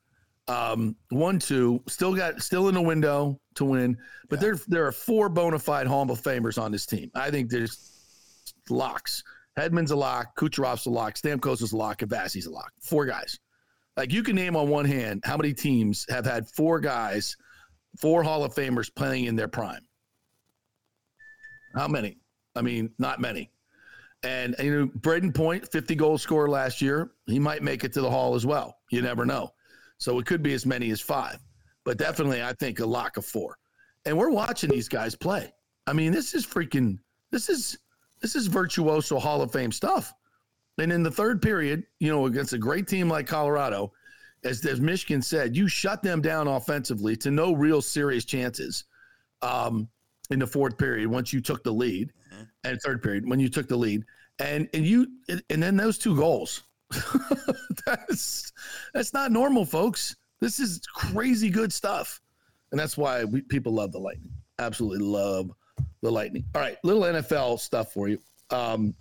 [0.49, 3.97] um, one two, still got still in the window to win.
[4.29, 4.43] But yeah.
[4.43, 7.13] there there are four bona fide Hall of Famers on this team.
[7.15, 7.93] I think there's
[8.69, 9.23] locks.
[9.59, 12.73] Hedman's a lock, Kucherov's a lock, Stamkos is a lock, and a lock.
[12.81, 13.39] Four guys.
[13.97, 17.37] Like you can name on one hand how many teams have had four guys,
[18.01, 19.85] four Hall of Famers playing in their prime.
[21.75, 22.19] How many?
[22.55, 23.51] I mean, not many.
[24.23, 28.01] And you know, Brayden Point, 50 goal scorer last year, he might make it to
[28.01, 28.79] the Hall as well.
[28.91, 29.53] You never know.
[29.99, 31.39] So it could be as many as five,
[31.85, 33.59] but definitely I think a lock of four.
[34.07, 35.53] And we're watching these guys play.
[35.87, 36.99] I mean, this is freaking.
[37.31, 37.79] This is
[38.21, 40.13] this is virtuoso Hall of Fame stuff.
[40.79, 43.93] And in the third period, you know, against a great team like Colorado,
[44.45, 48.85] as, as Mishkin said, you shut them down offensively to no real serious chances
[49.43, 49.89] um,
[50.31, 52.45] in the fourth period once you took the lead, mm-hmm.
[52.65, 54.05] and third period when you took the lead,
[54.39, 56.63] and and you and then those two goals.
[57.87, 58.53] that's
[58.95, 60.17] that's not normal, folks.
[60.41, 62.21] This is crazy good stuff,
[62.71, 64.33] and that's why we, people love the Lightning.
[64.59, 65.51] Absolutely love
[66.03, 66.45] the Lightning.
[66.55, 68.19] All right, little NFL stuff for you.
[68.51, 68.95] Um,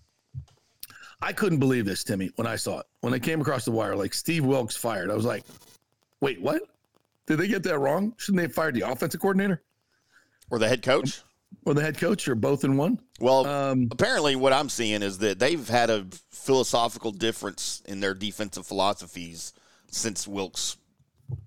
[1.22, 2.86] I couldn't believe this, Timmy, when I saw it.
[3.02, 5.10] When I came across the wire, like Steve Wilks fired.
[5.10, 5.44] I was like,
[6.22, 6.62] wait, what?
[7.26, 8.14] Did they get that wrong?
[8.18, 9.64] Shouldn't they have fired the offensive coordinator
[10.52, 11.22] Or the head coach?
[11.66, 13.00] or the head coach or both in one?
[13.20, 18.14] Well, Um, apparently, what I'm seeing is that they've had a philosophical difference in their
[18.14, 19.54] defensive philosophies
[19.90, 20.78] since Wilks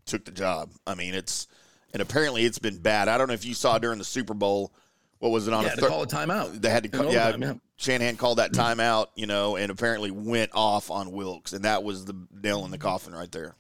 [0.05, 0.71] took the job.
[0.87, 1.47] I mean, it's
[1.93, 3.09] and apparently it's been bad.
[3.09, 4.73] I don't know if you saw during the Super Bowl.
[5.21, 6.61] What was it on yeah, a thir- call a timeout.
[6.61, 7.55] They had to call, yeah, yeah.
[7.77, 8.81] Shanahan called that mm-hmm.
[8.81, 12.71] timeout, you know, and apparently went off on Wilks, and that was the nail in
[12.71, 12.89] the mm-hmm.
[12.89, 13.55] coffin right there.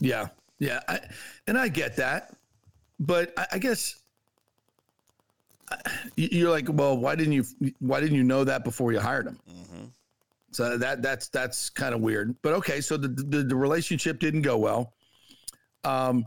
[0.00, 0.28] Yeah,
[0.58, 1.00] yeah, I,
[1.46, 2.34] and I get that,
[2.98, 4.02] but I, I guess
[6.16, 7.44] you're like, well, why didn't you?
[7.78, 9.38] Why didn't you know that before you hired him?
[9.48, 9.84] Mm-hmm.
[10.50, 12.34] So that that's that's kind of weird.
[12.42, 14.94] But okay, so the, the the relationship didn't go well.
[15.84, 16.26] Um,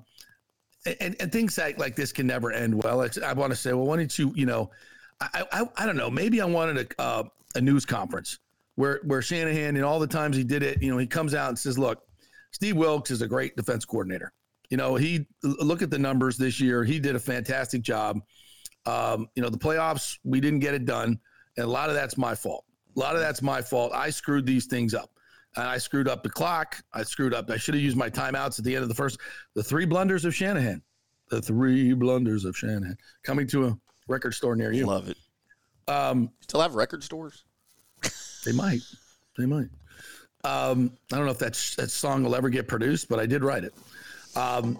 [0.85, 3.01] and and things like like this can never end well.
[3.01, 4.31] I want to say, well, why didn't you?
[4.35, 4.71] You know,
[5.19, 6.09] I I, I don't know.
[6.09, 7.23] Maybe I wanted a uh,
[7.55, 8.39] a news conference
[8.75, 11.49] where where Shanahan and all the times he did it, you know, he comes out
[11.49, 12.03] and says, look,
[12.51, 14.31] Steve Wilks is a great defense coordinator.
[14.69, 16.83] You know, he look at the numbers this year.
[16.83, 18.19] He did a fantastic job.
[18.85, 21.19] Um, you know, the playoffs, we didn't get it done.
[21.57, 22.65] And a lot of that's my fault.
[22.95, 23.91] A lot of that's my fault.
[23.93, 25.11] I screwed these things up.
[25.57, 26.81] And I screwed up the clock.
[26.93, 27.49] I screwed up.
[27.49, 29.19] I should have used my timeouts at the end of the first.
[29.53, 30.81] The three blunders of Shanahan.
[31.29, 32.97] The three blunders of Shanahan.
[33.23, 33.77] Coming to a
[34.07, 34.85] record store near you.
[34.85, 35.17] Love it.
[35.87, 37.45] Um, Still have record stores?
[38.45, 38.81] they might.
[39.37, 39.69] They might.
[40.43, 43.43] Um, I don't know if that that song will ever get produced, but I did
[43.43, 43.73] write it.
[44.35, 44.79] Um,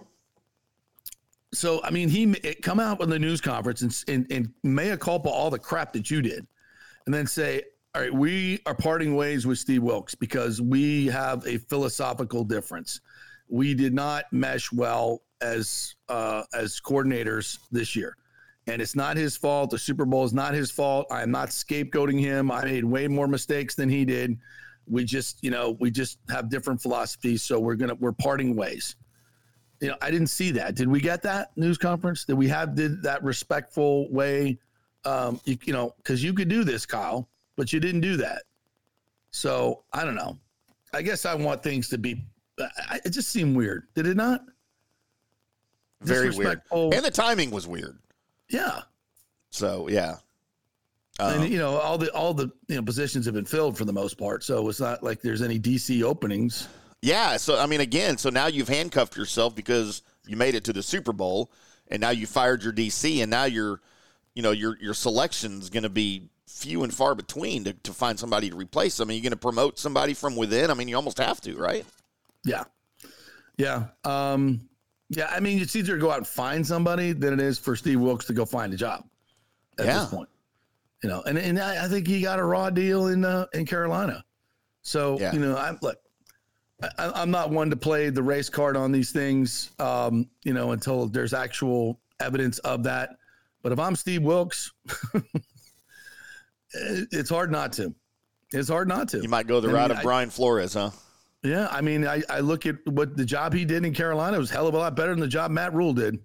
[1.54, 4.96] so I mean, he it, come out with the news conference and, and and mea
[4.98, 6.46] culpa all the crap that you did,
[7.06, 7.64] and then say,
[7.96, 13.02] "All right, we are parting ways with Steve Wilks because we have a philosophical difference.
[13.48, 18.18] We did not mesh well as uh, as coordinators this year."
[18.68, 19.70] and it's not his fault.
[19.70, 21.08] The Super Bowl is not his fault.
[21.12, 22.52] I'm not scapegoating him.
[22.52, 24.38] I made way more mistakes than he did.
[24.88, 27.44] We just, you know, we just have different philosophies.
[27.44, 28.96] So we're gonna we're parting ways.
[29.82, 30.76] You know, I didn't see that.
[30.76, 32.26] Did we get that news conference?
[32.26, 34.58] Did we have did that respectful way?
[35.04, 38.44] Um, you, you know, because you could do this, Kyle, but you didn't do that.
[39.32, 40.38] So I don't know.
[40.94, 42.26] I guess I want things to be.
[42.60, 43.88] I, it just seemed weird.
[43.96, 44.42] Did it not?
[46.02, 46.62] Very weird.
[46.72, 47.98] And the timing was weird.
[48.50, 48.82] Yeah.
[49.50, 50.18] So, yeah.
[51.20, 53.86] Um, and you know all the all the you know positions have been filled for
[53.86, 56.68] the most part, so it's not like there's any DC openings.
[57.02, 60.74] Yeah, so I mean, again, so now you've handcuffed yourself because you made it to
[60.74, 61.52] the Super Bowl,
[61.88, 63.80] and now you fired your DC, and now your,
[64.34, 68.20] you know, your your selection's going to be few and far between to, to find
[68.20, 69.08] somebody to replace them.
[69.08, 70.70] I mean, you're going to promote somebody from within.
[70.70, 71.86] I mean, you almost have to, right?
[72.44, 72.64] Yeah,
[73.58, 74.62] yeah, um,
[75.10, 75.28] yeah.
[75.32, 78.00] I mean, it's easier to go out and find somebody than it is for Steve
[78.00, 79.04] Wilks to go find a job
[79.80, 80.00] at Yeah.
[80.00, 80.30] this point.
[81.04, 83.66] You know, and and I, I think he got a raw deal in uh, in
[83.66, 84.24] Carolina.
[84.82, 85.34] So Yeah.
[85.34, 85.98] you know, I'm look.
[86.98, 90.72] I, I'm not one to play the race card on these things, um, you know,
[90.72, 93.12] until there's actual evidence of that.
[93.64, 94.74] But if I'm Steve Wilks,
[97.12, 97.94] it's hard not to.
[98.52, 99.22] It's hard not to.
[99.22, 100.92] You might go the I route mean, of I- Brian Flores, huh?
[101.44, 104.50] Yeah, I mean, I, I look at what the job he did in Carolina was
[104.50, 106.18] a hell of a lot better than the job Matt Rhule did.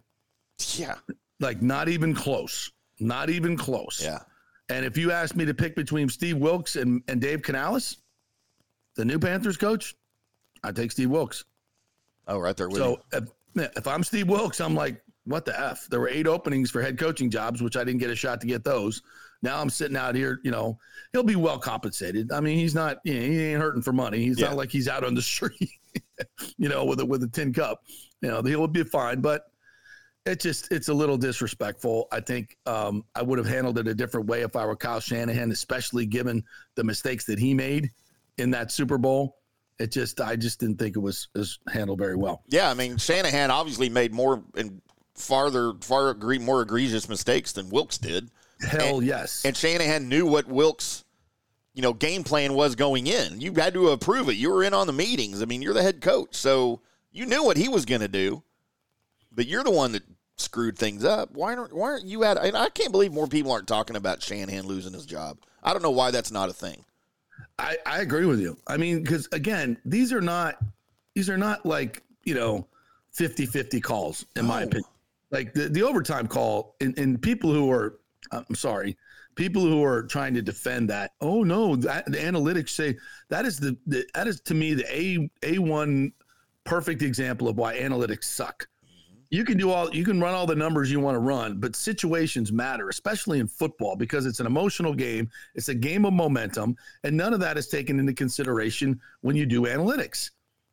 [0.76, 0.94] Yeah,
[1.40, 2.70] Like, not even close.
[3.00, 4.00] Not even close.
[4.02, 4.20] yeah.
[4.70, 7.98] And if you ask me to pick between Steve Wilks and, and Dave Canales,
[8.94, 9.94] the new Panthers coach,
[10.62, 11.44] I take Steve Wilks.
[12.28, 12.98] Oh, right there with you.
[13.12, 13.24] So
[13.56, 15.86] if, if I'm Steve Wilks, I'm like, what the F?
[15.90, 18.46] There were eight openings for head coaching jobs, which I didn't get a shot to
[18.46, 19.02] get those.
[19.42, 20.78] Now I'm sitting out here, you know,
[21.12, 22.30] he'll be well compensated.
[22.32, 24.18] I mean, he's not, you know, he ain't hurting for money.
[24.18, 24.48] He's Yeah.
[24.48, 25.70] not like he's out on the street,
[26.58, 27.82] you know, with a with a tin cup.
[28.20, 29.44] You know, he'll be fine, but
[30.26, 32.06] it just it's a little disrespectful.
[32.12, 35.00] I think um, I would have handled it a different way if I were Kyle
[35.00, 36.44] Shanahan, especially given
[36.74, 37.90] the mistakes that he made
[38.36, 39.36] in that Super Bowl.
[39.78, 42.42] It just I just didn't think it was was handled very well.
[42.48, 44.82] Yeah, I mean Shanahan obviously made more and
[45.14, 48.30] farther, far agree, more egregious mistakes than Wilks did.
[48.62, 49.44] Hell yes.
[49.44, 51.04] And Shanahan knew what Wilks,
[51.74, 53.40] you know, game plan was going in.
[53.40, 54.34] You had to approve it.
[54.34, 55.42] You were in on the meetings.
[55.42, 56.80] I mean, you're the head coach, so
[57.10, 58.42] you knew what he was going to do.
[59.32, 60.02] But you're the one that
[60.36, 61.30] screwed things up.
[61.32, 62.36] Why aren't Why aren't you at?
[62.38, 65.38] And I can't believe more people aren't talking about Shanahan losing his job.
[65.62, 66.84] I don't know why that's not a thing.
[67.58, 68.56] I, I agree with you.
[68.66, 70.56] I mean, because again, these are not
[71.14, 72.66] these are not like, you know,
[73.18, 74.88] 50-50 calls, in my opinion.
[75.30, 77.99] Like the, the overtime call and, and people who are
[78.32, 78.96] I'm sorry,
[79.34, 82.96] people who are trying to defend that, oh no, that, the analytics say
[83.28, 86.12] that is the, the that is to me the a a one
[86.64, 88.68] perfect example of why analytics suck.
[88.84, 89.22] Mm-hmm.
[89.30, 91.74] You can do all you can run all the numbers you want to run, but
[91.76, 95.30] situations matter, especially in football, because it's an emotional game.
[95.54, 99.46] It's a game of momentum, and none of that is taken into consideration when you
[99.46, 100.30] do analytics.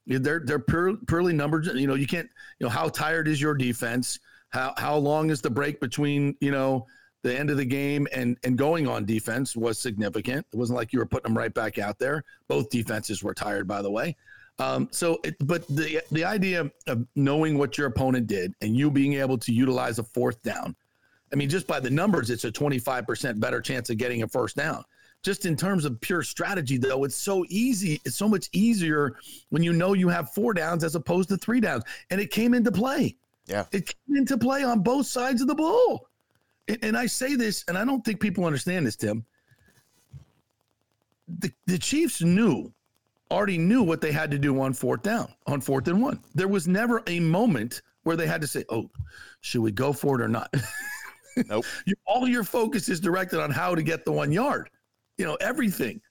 [0.07, 1.67] They're they're pure, purely numbers.
[1.67, 2.29] You know, you can't.
[2.59, 4.19] You know, how tired is your defense?
[4.49, 6.87] How how long is the break between you know
[7.27, 10.45] the end of the game and and going on defense was significant.
[10.51, 12.23] It wasn't like you were putting them right back out there.
[12.47, 14.15] Both defenses were tired, by the way.
[14.59, 18.89] Um, so, it, but the the idea of knowing what your opponent did and you
[18.89, 20.75] being able to utilize a fourth down,
[21.31, 24.23] I mean, just by the numbers, it's a twenty five percent better chance of getting
[24.23, 24.83] a first down.
[25.23, 27.99] Just in terms of pure strategy, though, it's so easy.
[28.05, 29.17] It's so much easier
[29.49, 32.53] when you know you have four downs as opposed to three downs, and it came
[32.53, 33.15] into play.
[33.45, 36.06] Yeah, it came into play on both sides of the ball.
[36.67, 39.25] And, and I say this, and I don't think people understand this, Tim.
[41.27, 42.73] The, the Chiefs knew
[43.29, 46.21] already knew what they had to do on fourth down, on fourth and one.
[46.33, 48.89] There was never a moment where they had to say, "Oh,
[49.41, 50.53] should we go for it or not?"
[51.47, 51.65] Nope.
[52.07, 54.71] all your focus is directed on how to get the one yard.
[55.19, 56.01] You know, everything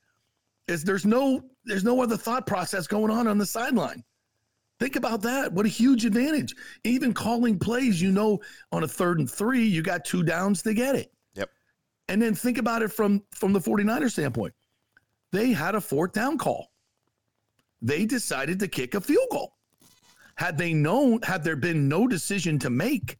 [0.69, 4.05] is there's no there's no other thought process going on on the sideline.
[4.78, 5.53] Think about that.
[5.53, 6.55] What a huge advantage.
[6.85, 8.40] Even calling plays, you know,
[8.73, 11.12] on a third and three, you got two downs to get it.
[11.35, 11.51] Yep.
[12.09, 14.55] And then think about it from from the 49ers standpoint.
[15.32, 16.70] They had a fourth down call
[17.82, 19.55] they decided to kick a field goal.
[20.36, 23.19] Had they known, had there been no decision to make,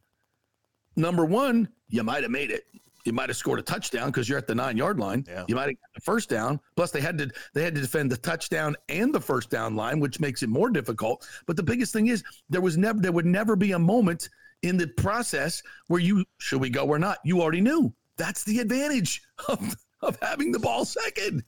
[0.95, 2.65] number one, you might have made it.
[3.07, 5.23] You might have scored a touchdown because you're at the nine yard line.
[5.25, 5.45] Yeah.
[5.47, 6.59] You might have got the first down.
[6.75, 10.01] Plus, they had to they had to defend the touchdown and the first down line,
[10.01, 11.25] which makes it more difficult.
[11.45, 14.29] But the biggest thing is there was never there would never be a moment
[14.61, 17.19] in the process where you should we go or not.
[17.23, 17.93] You already knew.
[18.17, 21.45] That's the advantage of, of having the ball second.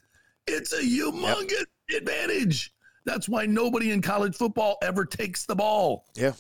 [0.48, 2.02] It's a humongous yep.
[2.03, 2.73] advantage.
[3.03, 6.06] That's why nobody in college football ever takes the ball.
[6.15, 6.34] Yeah.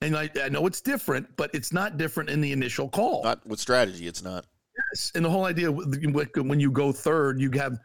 [0.00, 3.24] And I, I know it's different, but it's not different in the initial call.
[3.24, 4.46] Not with strategy, it's not.
[4.92, 5.12] Yes.
[5.14, 7.78] And the whole idea when you go third, you have,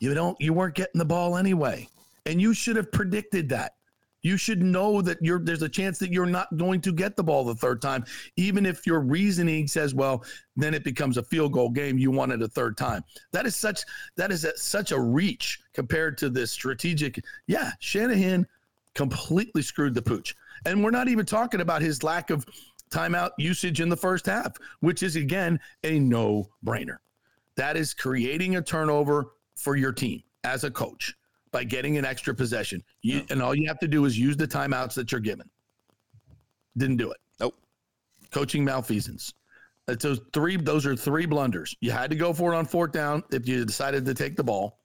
[0.00, 1.88] you don't, you weren't getting the ball anyway.
[2.26, 3.74] And you should have predicted that
[4.22, 7.22] you should know that you're there's a chance that you're not going to get the
[7.22, 8.04] ball the third time
[8.36, 10.24] even if your reasoning says well
[10.56, 13.02] then it becomes a field goal game you want it a third time
[13.32, 13.82] that is such
[14.16, 18.46] that is a, such a reach compared to this strategic yeah shanahan
[18.94, 20.34] completely screwed the pooch
[20.66, 22.44] and we're not even talking about his lack of
[22.90, 26.96] timeout usage in the first half which is again a no brainer
[27.56, 31.14] that is creating a turnover for your team as a coach
[31.52, 32.82] by getting an extra possession.
[33.02, 33.22] You, yeah.
[33.30, 35.48] And all you have to do is use the timeouts that you're given.
[36.76, 37.18] Didn't do it.
[37.40, 37.56] Nope.
[38.30, 39.34] Coaching malfeasance.
[39.86, 40.56] Those three.
[40.56, 41.74] Those are three blunders.
[41.80, 44.44] You had to go for it on fourth down if you decided to take the
[44.44, 44.78] ball.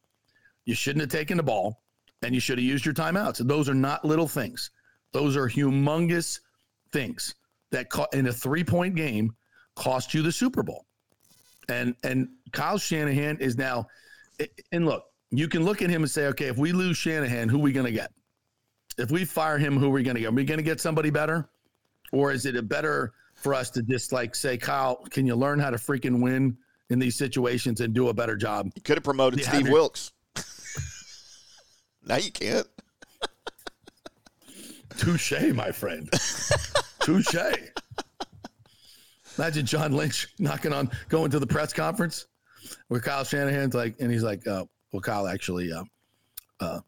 [0.65, 1.83] You shouldn't have taken the ball,
[2.23, 3.45] and you should have used your timeouts.
[3.47, 4.71] Those are not little things.
[5.15, 6.41] Those are humongous
[6.91, 7.35] things
[7.71, 9.33] that in a three point game
[9.73, 10.85] cost you the Super Bowl.
[11.69, 13.87] And and Kyle Shanahan is now.
[14.73, 17.59] And look, you can look at him and say, okay, if we lose Shanahan, who
[17.59, 18.11] are we going to get?
[18.97, 20.27] If we fire him, who are we going to get?
[20.27, 21.47] Are we going to get somebody better?
[22.11, 25.59] Or is it a better for us to just like say, Kyle, can you learn
[25.59, 26.57] how to freaking win
[26.89, 28.69] in these situations and do a better job?
[28.75, 30.11] You could have promoted Steve Wilks.
[32.03, 32.67] now you can't.
[34.97, 36.09] Touche, my friend.
[37.01, 37.35] Touche.
[39.37, 42.27] Imagine John Lynch knocking on, going to the press conference
[42.87, 45.83] where Kyle Shanahan's like, and he's like, uh, well, Kyle, actually, uh,
[46.59, 46.79] uh,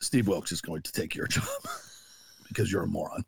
[0.00, 1.44] Steve Wilks is going to take your job
[2.48, 3.24] because you're a moron.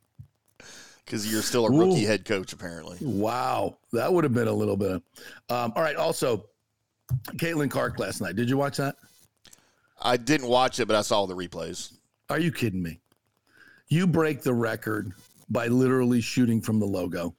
[1.05, 2.07] Because you're still a rookie Ooh.
[2.09, 2.98] head coach, apparently.
[3.01, 5.03] Wow, that would have been a little bit of.
[5.48, 5.94] Um, all right.
[5.94, 6.47] Also,
[7.35, 8.35] Caitlin Clark last night.
[8.35, 8.97] Did you watch that?
[10.03, 11.93] I didn't watch it, but I saw the replays.
[12.28, 12.98] Are you kidding me?
[13.89, 15.13] You break the record
[15.49, 17.35] by literally shooting from the logo.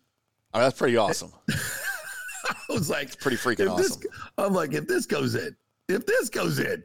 [0.53, 1.31] Oh, that's pretty awesome.
[1.49, 4.01] I was like, it's pretty freaking awesome.
[4.01, 5.55] This, I'm like, if this goes in,
[5.89, 6.83] if this goes in,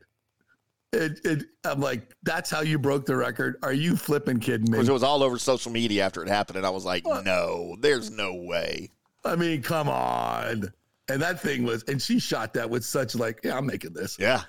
[0.93, 3.57] it, it, I'm like, that's how you broke the record.
[3.63, 4.73] Are you flipping kidding me?
[4.73, 7.25] Because it was all over social media after it happened, and I was like, what?
[7.25, 8.91] no, there's no way.
[9.25, 10.73] I mean, come on.
[11.09, 14.19] And that thing was, and she shot that with such like, yeah, I'm making this.
[14.19, 14.43] Yeah,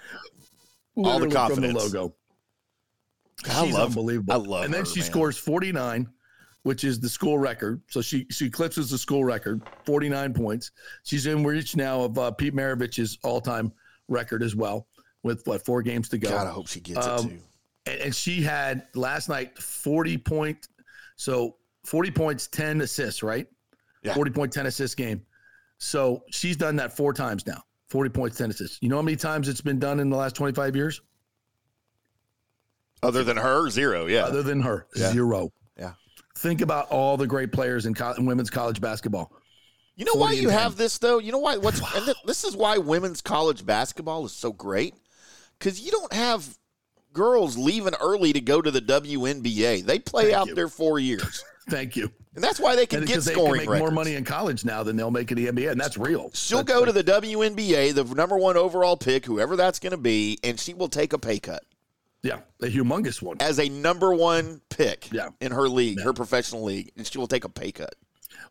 [0.95, 2.15] Literally all the confidence from the logo.
[3.49, 4.33] I She's love, unbelievable.
[4.33, 4.65] I love.
[4.65, 5.09] And then her, she man.
[5.09, 6.07] scores 49,
[6.63, 7.81] which is the school record.
[7.89, 10.71] So she she eclipses the school record, 49 points.
[11.03, 13.71] She's in reach now of uh, Pete Maravich's all time
[14.07, 14.87] record as well
[15.23, 16.29] with what four games to go.
[16.29, 17.39] God, I hope she gets um, it too.
[17.85, 20.67] And, and, she had last night 40 point,
[21.15, 23.47] so 40 points, 10 assists, right?
[24.03, 24.13] Yeah.
[24.13, 25.21] 40 point, 10 assist game.
[25.79, 27.61] So she's done that four times now.
[27.89, 28.79] 40 points, 10 assists.
[28.81, 31.01] You know how many times it's been done in the last 25 years?
[33.03, 34.05] Other than her, zero.
[34.07, 34.25] Yeah.
[34.25, 35.11] Other than her, Yeah.
[35.11, 35.51] zero.
[35.77, 35.93] Yeah.
[36.37, 39.31] Think about all the great players in, co- in women's college basketball.
[39.95, 40.77] You know why you have 10.
[40.79, 41.19] this though?
[41.19, 41.57] You know why?
[41.57, 44.95] What's and th- this is why women's college basketball is so great
[45.59, 46.57] because you don't have
[47.13, 49.85] girls leaving early to go to the WNBA.
[49.85, 50.55] They play Thank out you.
[50.55, 52.11] their four years, Thank you.
[52.33, 53.79] and that's why they can And get they can make records.
[53.79, 56.31] more money in college now than they'll make in the NBA, and that's real.
[56.33, 59.97] She'll That's go to the WNBA, the number one overall pick, whoever that's going to
[59.97, 61.63] be, and she will take a pay cut
[62.23, 63.37] yeah, a humongous one.
[63.39, 65.29] as a number one pick Yeah.
[65.41, 67.93] in her league, her professional league, and she will take a pay cut.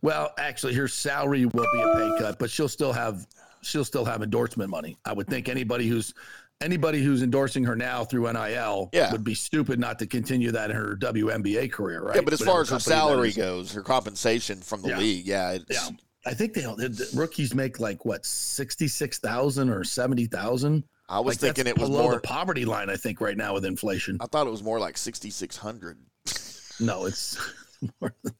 [0.03, 3.27] Well, actually, her salary will be a pay cut, but she'll still have
[3.63, 4.97] she'll still have endorsement money.
[5.05, 6.13] I would think anybody who's
[6.61, 9.11] anybody who's endorsing her now through NIL Yeah.
[9.11, 12.15] would be stupid not to continue that in her WNBA career, right?
[12.17, 13.37] Yeah, but as Whatever far as her salary is.
[13.37, 14.99] goes, her compensation from the Yeah.
[14.99, 15.89] league, yeah, it's, yeah,
[16.27, 20.85] I think they the, the rookies make like what sixty six thousand or seventy thousand.
[21.13, 22.15] I was like thinking it was below more.
[22.15, 22.89] the poverty line.
[22.91, 24.17] I think right now with inflation.
[24.21, 25.99] I thought it was more like sixty six hundred.
[26.81, 27.39] No, it's
[28.01, 28.35] more than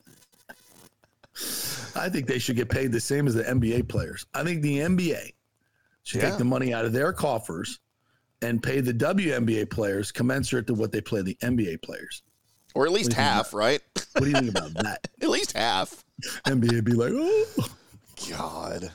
[1.95, 4.27] I think they should get paid the same as the NBA players.
[4.35, 5.33] I think the NBA
[6.03, 6.31] should Yeah.
[6.31, 7.79] take the money out of their coffers
[8.41, 12.23] and pay the WNBA players commensurate to what they play the NBA players.
[12.75, 13.81] or at least What do you think half, right?
[14.15, 15.09] What do you think about that?
[15.21, 16.03] At least half.
[16.47, 17.69] NBA be like, oh,
[18.31, 18.91] God,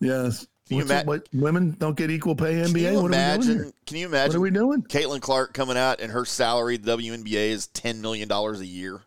[0.00, 0.46] yes.
[0.70, 2.72] You ima- what, women don't get equal pay NBA?
[2.72, 3.72] can you what are we doing imagine?
[3.86, 4.28] Can you imagine?
[4.28, 4.82] What are we doing?
[4.82, 9.02] Caitlin Clark coming out and her salary WNBA is ten million dollars a year?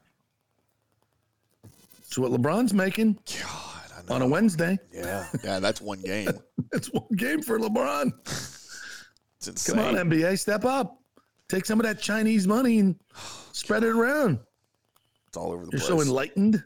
[1.99, 4.15] It's what LeBron's making God, I know.
[4.15, 4.77] on a Wednesday.
[4.93, 6.29] yeah, yeah, that's one game.
[6.71, 8.11] that's one game for LeBron.
[9.37, 9.75] It's insane.
[9.75, 10.99] Come on, NBA, step up.
[11.49, 12.95] Take some of that Chinese money and
[13.53, 14.39] spread it around.
[15.27, 15.87] It's all over the place.
[15.87, 16.63] You're so enlightened.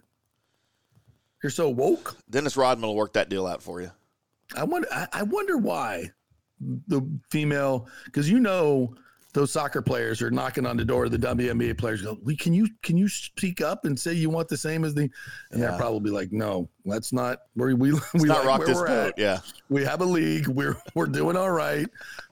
[1.43, 2.17] You're so woke.
[2.29, 3.91] Dennis Rodman will work that deal out for you.
[4.55, 4.87] I wonder.
[4.91, 6.11] I, I wonder why
[6.87, 8.93] the female, because you know
[9.33, 12.01] those soccer players are knocking on the door of the WNBA players.
[12.01, 14.93] Go, we can you can you speak up and say you want the same as
[14.95, 15.01] the?
[15.51, 15.67] And Yeah.
[15.69, 17.39] they're probably like, no, let's not.
[17.55, 18.89] We we Let's we not like rock this boat.
[18.89, 19.13] at.
[19.19, 20.47] Yeah, We have a league.
[20.47, 21.87] We're we're doing all right.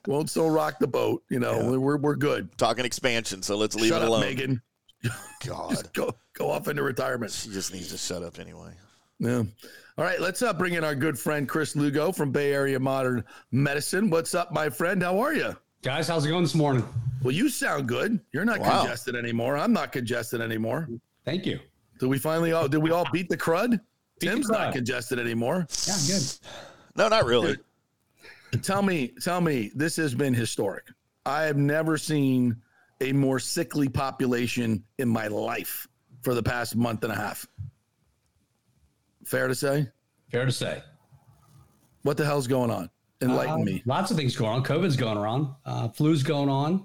[0.08, 1.22] Won't still rock the boat.
[1.30, 1.78] You know, Yeah.
[1.78, 2.58] we're we're good.
[2.58, 3.44] talking expansion.
[3.44, 4.22] So let's leave Shut it up, alone.
[4.22, 4.62] Megan.
[5.46, 7.32] God, go go off into retirement.
[7.32, 8.72] she just needs to shut up anyway.
[9.20, 9.44] Yeah.
[9.98, 13.24] All right, let's uh, bring in our good friend Chris Lugo from Bay Area Modern
[13.52, 14.10] Medicine.
[14.10, 15.02] What's up, my friend?
[15.02, 15.56] How are you?
[15.84, 16.86] Guys, how's it going this morning?
[17.24, 18.20] Well, you sound good.
[18.34, 18.82] You're not Wow.
[18.82, 19.58] congested anymore.
[19.58, 20.90] I'm not congested anymore.
[21.24, 21.60] Thank you.
[22.00, 22.68] Did we finally all?
[22.68, 23.72] Did we all beat the crud?
[23.72, 23.80] Beat
[24.20, 24.60] the Tim's crud.
[24.60, 25.66] not congested anymore.
[25.88, 26.24] Yeah, good.
[26.98, 27.58] No, not really.
[28.62, 30.86] Tell me, tell me, this has been historic.
[31.26, 32.62] I have never seen
[33.02, 35.88] a more sickly population in my life
[36.22, 37.46] for the past month and a half.
[39.26, 39.88] Fair to say?
[40.32, 40.82] Fair to say.
[42.04, 42.90] What the hell's going on?
[43.22, 43.84] Enlighten Uh, me.
[43.86, 44.64] Lots of things going on.
[44.64, 45.48] COVID's going around.
[45.66, 46.84] Uh, flu's going on.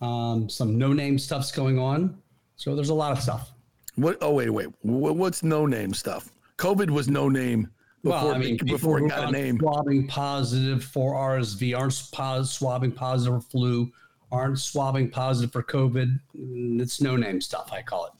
[0.00, 2.18] Um, some no-name stuff's going on.
[2.56, 3.52] So there's a lot of stuff.
[3.96, 4.18] What?
[4.20, 4.66] Oh wait, wait.
[4.82, 6.32] Wh- What's no name stuff?
[6.58, 7.68] COVID was no name
[8.02, 9.58] before, well, I mean, it, before it got a name.
[9.58, 13.92] Swabbing positive for RSV aren't pos- swabbing positive for flu,
[14.30, 16.18] aren't swabbing positive for COVID.
[16.80, 17.70] It's no-name stuff.
[17.72, 18.12] I call it.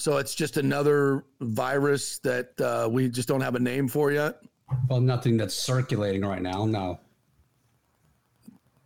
[0.00, 4.40] So it's just another virus that uh, we just don't have a name for yet.
[4.88, 6.64] Well, nothing that's circulating right now.
[6.64, 6.98] No.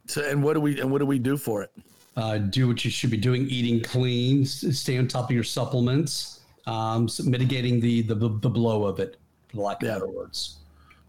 [0.08, 1.70] So, and what do we and what do we do for it?
[2.16, 6.40] uh, do what you should be doing, eating clean, stay on top of your supplements,
[6.66, 9.16] um, s- mitigating the, the the blow of it,
[9.48, 9.94] for lack of Yeah.
[9.94, 10.56] better words.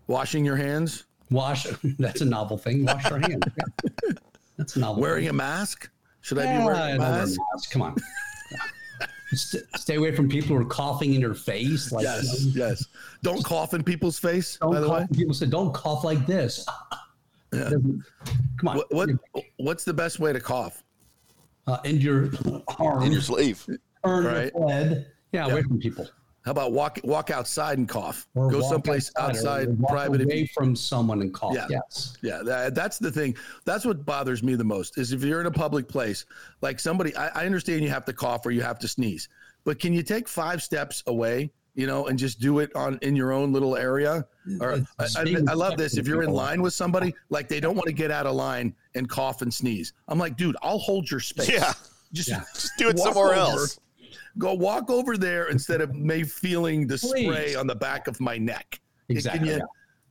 [0.05, 1.65] Washing your hands, Wash.
[1.97, 2.85] That's a novel thing.
[2.85, 3.41] Wash your hands.
[3.57, 4.11] Yeah.
[4.57, 5.01] That's a novel.
[5.01, 5.29] wearing thing.
[5.31, 5.89] a mask.
[6.21, 7.71] Should I Yeah, be wearing a don't wear mask?
[7.71, 7.95] Come on.
[9.33, 11.91] St- stay away from people who are coughing in your face.
[11.91, 12.85] Like, Yes, you know, yes.
[13.23, 14.57] Don't cough in people's face.
[14.57, 15.11] don't by the way, cough.
[15.13, 16.65] People say, "Don't cough like this."
[17.53, 17.69] Yeah.
[17.69, 18.77] Come on.
[18.77, 19.09] what, what
[19.57, 20.83] what's the best way to cough?
[21.67, 22.29] Uh, in your
[22.79, 23.65] arm, In your sleeve.
[24.05, 24.51] turn Right.
[24.53, 25.07] your head.
[25.31, 26.07] Yeah, away from people.
[26.45, 28.27] How about walk walk outside and cough?
[28.35, 30.21] Or Go someplace or outside, walk private.
[30.21, 31.55] if away you- from someone and cough.
[31.55, 31.65] Yeah.
[31.69, 32.17] Yes.
[32.21, 33.35] Yeah, that, that's the thing.
[33.65, 36.25] That's what bothers me the most is if you're in a public place,
[36.61, 39.27] like somebody, I, I understand you have to cough or you have to sneeze,
[39.63, 43.15] but can you take five steps away, you know, and just do it on in
[43.15, 44.23] your own little area?
[44.61, 45.97] Or I, I, I love this.
[45.97, 48.75] If you're in line with somebody, like they don't want to get out of line
[48.93, 49.93] and cough and sneeze.
[50.07, 51.49] I'm like, dude, I'll hold your space.
[51.49, 51.73] Yeah.
[52.13, 52.43] Just, Yeah.
[52.53, 53.79] Just do it somewhere over, else.
[54.37, 58.37] Go walk over there instead of me feeling the spray on the back of my
[58.37, 58.79] neck.
[59.07, 59.49] Can Exactly.
[59.49, 59.61] you- yeah.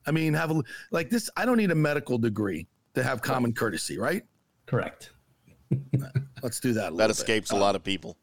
[0.07, 1.31] I mean, have a like this.
[1.37, 4.23] I don't need a medical degree to have common courtesy, right?
[4.67, 5.11] Correct.
[6.43, 6.81] Let's do that.
[6.81, 7.17] a That little bit.
[7.19, 8.17] escapes a lot of people.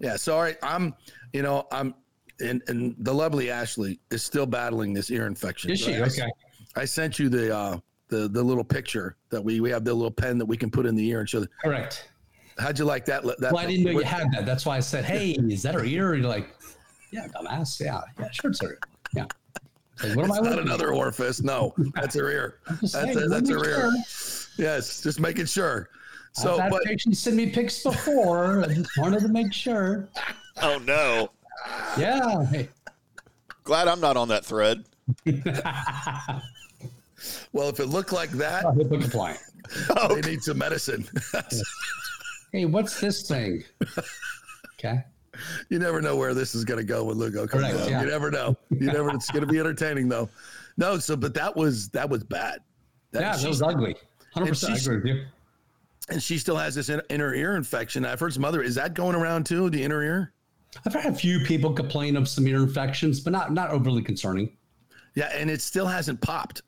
[0.00, 0.16] Yeah.
[0.16, 0.94] Sorry, I'm.
[1.32, 1.94] You know, I'm.
[2.40, 5.70] and and the lovely Ashley is still battling this ear infection.
[5.70, 5.94] Is she?
[5.96, 6.28] I- Okay.
[6.76, 7.78] I sent you the uh
[8.08, 10.84] the the little picture that we we have the little pen that we can put
[10.86, 11.40] in the ear and show.
[11.40, 12.10] The, Correct.
[12.58, 13.22] How'd you like that?
[13.24, 14.46] that Well, I didn't know you had that.
[14.46, 16.48] That's why I said, "Hey, is that her ear?" And you're like,
[17.10, 17.80] "Yeah, dumbass.
[17.80, 18.70] Yeah, yeah, sure, it's her.
[18.70, 18.78] ear.
[19.14, 19.26] Yeah."
[20.02, 21.42] Like, what am It's I not looking another orifice.
[21.42, 22.58] No, that's her ear.
[22.68, 23.92] That's saying, a, that's her me ear.
[24.58, 25.88] Yes, just making sure.
[26.32, 28.64] So, I've had but patients send me pics before.
[28.64, 30.08] I just wanted to make sure.
[30.62, 31.30] Oh no.
[31.96, 32.44] Yeah.
[32.46, 32.68] Hey.
[33.62, 34.84] Glad I'm not on that thread.
[37.52, 39.40] well, if it looked like that, HIPAA compliant.
[39.96, 41.08] Oh, they need some medicine.
[42.54, 43.64] Hey, what's this thing?
[44.78, 45.02] Okay.
[45.70, 47.88] you never know where this is going to go when Lugo comes Correct, out.
[47.88, 48.02] yeah.
[48.02, 48.54] You never know.
[48.70, 49.08] You never.
[49.10, 50.28] It's going to be entertaining though.
[50.76, 52.58] No, so but that was that was bad.
[53.12, 53.96] That, yeah, that was ugly.
[54.34, 54.72] Hundred and percent.
[54.74, 55.26] I agree with you.
[56.10, 58.04] and she still has this in, inner ear infection.
[58.04, 58.62] I've heard some other.
[58.62, 59.70] Is that going around too?
[59.70, 60.32] The inner ear?
[60.84, 64.54] I've had a few people complain of some ear infections, but not not overly concerning.
[65.14, 66.60] Yeah, and it still hasn't popped.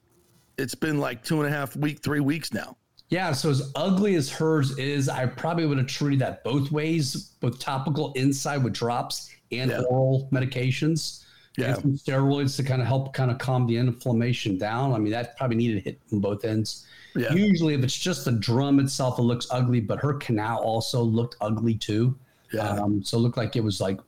[0.56, 2.78] It's been like two and a half week, three weeks now.
[3.08, 7.30] Yeah, so as ugly as hers is, I probably would have treated that both ways,
[7.40, 9.82] both topical inside with drops and Yeah.
[9.82, 11.22] oral medications.
[11.56, 11.74] Yeah.
[11.74, 14.92] And some steroids to kind of help kind of calm the inflammation down.
[14.92, 16.84] I mean, that probably needed hit from both ends.
[17.14, 17.32] Yeah.
[17.32, 21.36] Usually, if it's just the drum itself, it looks ugly, but her canal also looked
[21.40, 22.14] ugly too.
[22.52, 22.68] Yeah.
[22.68, 24.00] Um, so it looked like it was like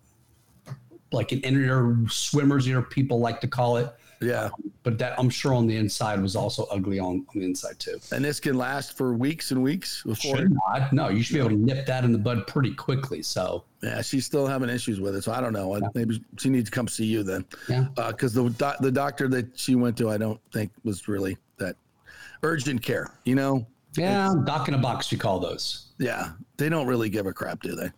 [1.11, 3.91] like an inner swimmer's ear, people like to call it.
[4.21, 4.49] Yeah.
[4.83, 7.99] But that I'm sure on the inside was also ugly on, on the inside too.
[8.13, 10.39] And this can last for weeks and weeks before.
[10.39, 10.93] Should not.
[10.93, 13.23] No, you should be able to nip that in the bud pretty quickly.
[13.23, 15.23] So Yeah, she's still having issues with it.
[15.23, 15.77] So I don't know.
[15.77, 17.45] I- Maybe she needs to come see you then.
[17.69, 17.87] Yeah.
[17.95, 21.77] Because the doc- the doctor that she went to, I don't think was really that
[22.43, 23.11] urgent care.
[23.25, 23.67] You know?
[23.97, 25.87] yeah, doc in a box, you call those.
[25.99, 26.31] Yeah.
[26.57, 27.91] They don't really give a crap, do they?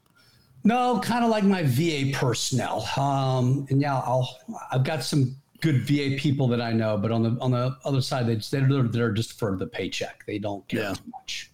[0.64, 2.86] No, kind of like my VA personnel.
[2.98, 4.28] Um, and yeah, I'll
[4.70, 8.00] I've got some good VA people that I know, but on the on the other
[8.00, 10.24] side, they just, they're they're just for the paycheck.
[10.26, 10.92] They don't care Yeah.
[10.94, 11.50] too much.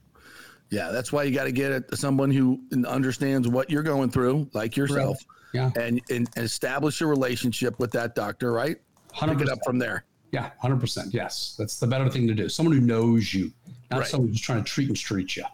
[0.70, 0.91] Yeah.
[0.91, 4.77] That's why you got to get it someone who understands what you're going through, like
[4.77, 5.19] yourself,
[5.53, 8.77] Yeah, and, and establish a relationship with that doctor, right?
[9.12, 10.05] hundred Pick it up from there.
[10.33, 11.15] Yeah, hundred percent.
[11.15, 12.49] Yes, that's the better thing to do.
[12.49, 13.53] Someone who knows you,
[13.91, 14.07] not Right.
[14.09, 15.45] someone who's trying to treat and treat you.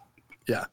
[0.47, 0.65] Yeah.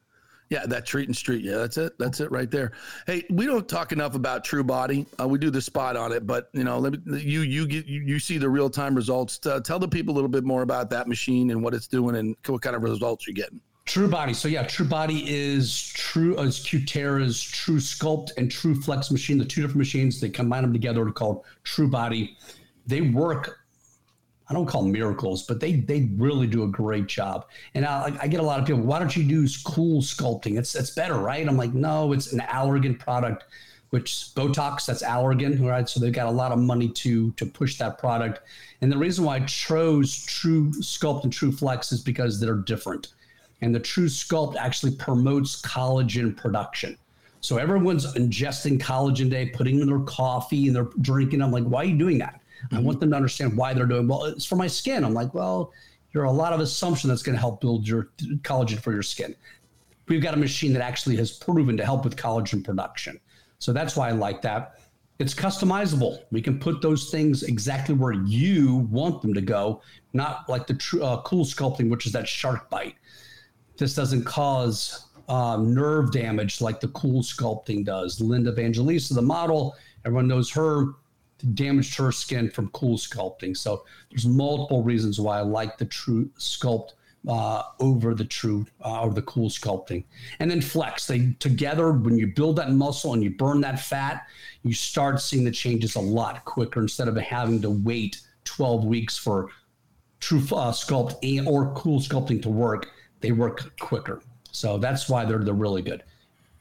[0.51, 1.45] Yeah, that treat and street.
[1.45, 1.97] Yeah, that's it.
[1.97, 2.73] That's it right there.
[3.07, 5.05] Hey, we don't talk enough about True Body.
[5.17, 7.85] Uh, we do the spot on it, but you know, let me, you you get
[7.85, 9.39] you, you see the real time results.
[9.45, 12.17] Uh, tell the people a little bit more about that machine and what it's doing
[12.17, 13.61] and what kind of results you're getting.
[13.85, 14.33] True Body.
[14.33, 19.37] So yeah, True Body is true as Cutera's True Sculpt and True Flex machine.
[19.37, 22.35] The two different machines they combine them together to called True Body.
[22.85, 23.59] They work.
[24.51, 27.45] I don't call them miracles, but they they really do a great job.
[27.73, 28.81] And I, I get a lot of people.
[28.81, 30.59] Why don't you do cool sculpting?
[30.59, 31.47] It's it's better, right?
[31.47, 33.45] I'm like, no, it's an Allergan product,
[33.91, 35.87] which Botox that's Allergan, right?
[35.89, 38.41] So they've got a lot of money to to push that product.
[38.81, 43.07] And the reason why I chose True Sculpt and True Flex is because they're different
[43.61, 46.97] and the True Sculpt actually promotes collagen production.
[47.41, 51.41] So everyone's ingesting collagen day, putting in their coffee and they're drinking.
[51.41, 52.40] I'm like, why are you doing that?
[52.71, 54.07] I want them to understand why they're doing.
[54.07, 55.03] Well, it's for my skin.
[55.03, 55.71] I'm like, well,
[56.13, 58.09] there are a lot of assumption that's going to help build your
[58.41, 59.35] collagen for your skin.
[60.07, 63.19] We've got a machine that actually has proven to help with collagen production.
[63.59, 64.79] So that's why I like that.
[65.19, 66.23] It's customizable.
[66.31, 69.81] We can put those things exactly where you want them to go,
[70.13, 72.95] not like the true uh, cool sculpting, which is that shark bite
[73.81, 78.21] this doesn't cause um, nerve damage like the cool sculpting does.
[78.21, 79.75] Linda Evangelista, the model,
[80.05, 80.93] everyone knows her,
[81.53, 83.55] damaged her skin from cool sculpting.
[83.55, 86.91] So there's multiple reasons why I like the true sculpt
[87.27, 90.03] uh, over the true uh, or the cool sculpting.
[90.39, 91.07] And then flex.
[91.07, 94.27] They together when you build that muscle and you burn that fat,
[94.63, 99.17] you start seeing the changes a lot quicker instead of having to wait 12 weeks
[99.17, 99.49] for
[100.19, 102.89] true uh, sculpt or cool sculpting to work,
[103.19, 104.21] they work quicker.
[104.51, 106.03] So that's why they're they're really good.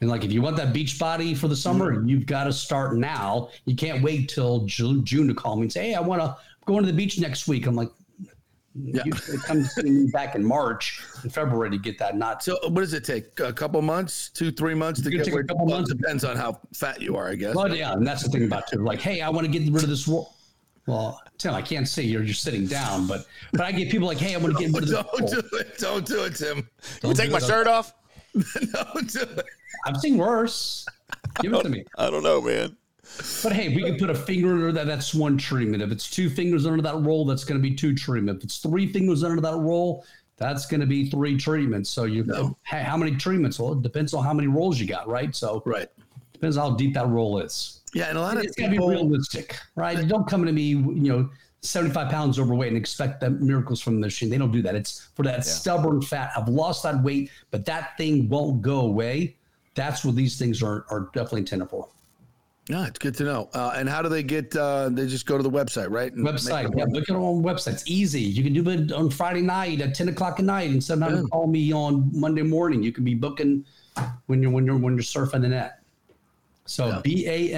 [0.01, 2.09] And like if you want that beach body for the summer, mm-hmm.
[2.09, 3.51] you've got to start now.
[3.67, 6.37] You can't wait till June, June to call me and say, "Hey, I want to
[6.65, 7.91] go to the beach next week." I'm like,
[8.75, 9.03] Yeah.
[9.05, 12.17] you it comes to me back in March and February to get that.
[12.17, 13.39] Not So uh, what does it take?
[13.41, 15.93] A couple months, two, three months to get take a couple well, months.
[15.93, 17.55] depends on how fat you are, I guess.
[17.55, 18.79] But yeah, and that's the thing about too.
[18.79, 20.09] Like, hey, I want to get rid of this.
[20.87, 24.19] Well, Tim, I can't say you're just sitting down, but but I get people like,
[24.19, 25.31] hey, I want to get rid of this.
[25.31, 25.79] don't do it.
[25.79, 26.69] Don't do it, Tim.
[27.03, 27.45] You take my it.
[27.45, 27.93] shirt off?
[28.35, 29.45] It.
[29.87, 30.87] I've seen worse.
[31.41, 31.85] Give it to me.
[31.99, 32.77] I don't know, man.
[33.43, 34.87] But hey, we can put a finger under that.
[34.87, 35.83] That's one treatment.
[35.83, 38.39] If it's two fingers under that roll, that's going to be two treatment.
[38.39, 40.05] If it's three fingers under that roll,
[40.37, 41.91] that's going to be three treatments.
[41.91, 42.57] So you, No.
[42.65, 43.59] hey, how many treatments?
[43.59, 45.35] Well, it depends on how many rolls you got, right?
[45.35, 45.89] So Right.
[46.33, 47.81] depends how deep that roll is.
[47.93, 50.07] Yeah, and a lot of it's got to be realistic, right?
[50.07, 51.29] Don't come to me, you know,
[51.63, 54.31] 75 pounds overweight and expect the miracles from the machine.
[54.31, 54.75] They don't do that.
[54.75, 56.33] It's for that stubborn fat.
[56.37, 59.37] I've lost that weight, but that thing won't go away.
[59.75, 61.89] That's what these things are are definitely intended for.
[62.69, 63.51] Yeah, it's good to know.
[63.53, 64.55] Uh, and how do they get?
[64.55, 66.13] Uh, they just go to the website, right?
[66.13, 67.73] And Website, yeah, look at our own website.
[67.73, 68.21] It's easy.
[68.21, 71.29] You can do it on Friday night at 10 o'clock at night and having Yeah.
[71.33, 72.83] call me on Monday morning.
[72.83, 73.65] You can be booking
[74.27, 75.83] when you're when you're when you're surfing the net.
[76.67, 77.53] So B A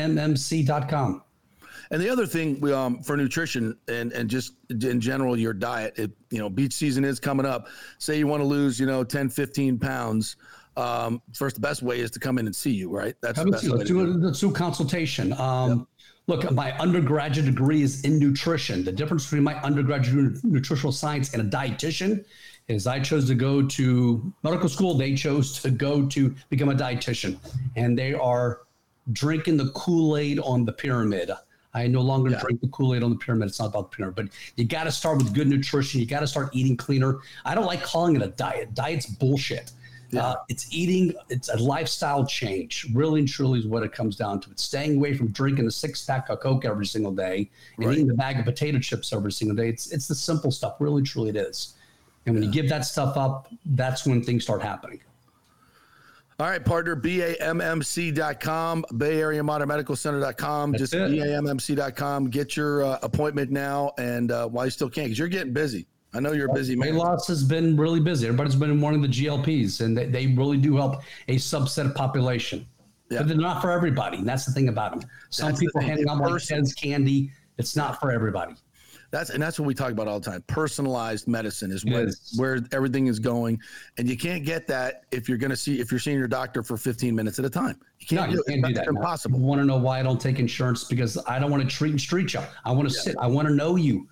[1.93, 5.93] And the other thing we, um, for nutrition and, and just in general, your diet,
[5.98, 7.69] it, you know, beach season is coming up.
[7.98, 10.36] Say you want to lose, you know, 10, 15 pounds.
[10.74, 13.14] Um, first, the best way is to come in and see you, right?
[13.20, 15.35] That's the Come and best way let's do, a, let's do consultation.
[15.35, 15.86] Um,
[16.28, 18.85] Look, my undergraduate degree is in nutrition.
[18.85, 22.24] The difference between my undergraduate nutritional science and a dietitian
[22.69, 24.94] is I chose to go to medical school.
[24.94, 27.39] They chose to go to become a dietitian,
[27.74, 28.60] and they are
[29.12, 31.32] drinking the Kool Aid on the pyramid.
[31.74, 33.49] I no longer drink the Kool Aid on the pyramid.
[33.49, 34.27] It's not about the pyramid, but
[34.57, 36.01] you got to start with good nutrition.
[36.01, 37.20] You got to start eating cleaner.
[37.44, 38.74] I don't like calling it a diet.
[38.74, 39.73] Diet's bullshit.
[40.15, 42.86] Uh, it's eating, it's a lifestyle change.
[42.93, 44.51] Really and truly is what it comes down to.
[44.51, 47.97] It's staying away from drinking a six pack of Coke every single day and Right.
[47.97, 49.70] eating a bag of potato chips every single day.
[49.70, 50.74] It's, it's the simple stuff.
[50.81, 51.74] Really truly it is.
[52.27, 55.01] And when you give that stuff up, that's when things start happening.
[56.43, 60.73] All right, partner, BAMMC.com, Bay Area Modern Medical Center.com.
[60.73, 61.12] That's Just it.
[61.12, 62.31] BAMMC.com.
[62.31, 65.86] Get your uh, appointment now and uh, while you still can, because you're getting busy.
[66.12, 66.98] I know you're a busy Weight man.
[66.98, 68.27] loss has been really busy.
[68.27, 72.66] Everybody's been wanting the GLPs, and they, they really do help a subset of population.
[73.09, 73.19] Yeah.
[73.19, 74.16] But they're not for everybody.
[74.16, 75.09] And that's the thing about them.
[75.31, 77.31] Some That's people handing out like Ted's candy.
[77.56, 78.56] It's not for everybody.
[79.13, 80.43] That's and that's what we talk about all the time.
[80.49, 82.33] Personalized medicine is where, Yes.
[82.39, 83.61] where everything is going,
[83.99, 86.63] and you can't get that if you're going to see if you're seeing your doctor
[86.63, 87.79] for 15 minutes at a time.
[88.09, 88.51] You No, can't, you do, it.
[88.63, 88.87] can't do that.
[88.89, 89.39] impossible.
[89.39, 90.85] You want to know why I don't take insurance?
[90.85, 92.41] Because I don't want to treat and street you.
[92.65, 93.15] I want to sit.
[93.21, 94.09] I want to know you.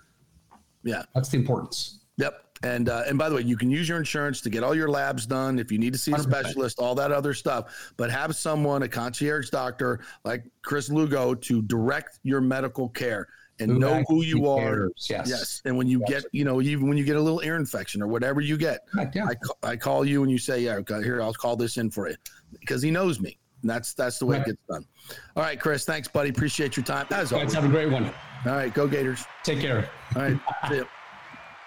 [0.84, 1.02] Yeah.
[1.14, 2.00] That's the importance.
[2.18, 2.34] Yep.
[2.62, 4.90] And uh, and by the way, you can use your insurance to get all your
[4.90, 6.20] labs done if you need to see a 100%.
[6.30, 7.92] specialist, all that other stuff.
[7.96, 13.26] But have someone, a concierge doctor like Chris Lugo, to direct your medical care
[13.60, 14.90] and Who know who you actually are.
[15.08, 15.28] yes.
[15.28, 15.62] Yes.
[15.64, 18.06] And when you get, you know, even when you get a little ear infection or
[18.08, 19.28] whatever you get, Correct, yeah.
[19.62, 22.08] I, I call you and you say, yeah, okay, here, I'll call this in for
[22.08, 22.16] you
[22.58, 23.38] because he knows me.
[23.62, 24.46] And that's that's the way Right.
[24.48, 24.86] it gets done.
[25.36, 25.84] All right, Chris.
[25.84, 26.30] Thanks, buddy.
[26.30, 27.06] Appreciate your time.
[27.10, 27.52] As Guys, always.
[27.52, 28.06] have a great one.
[28.46, 29.24] All right, go Gators.
[29.44, 29.88] Take care.
[30.16, 30.40] All right.
[30.70, 30.84] See ya.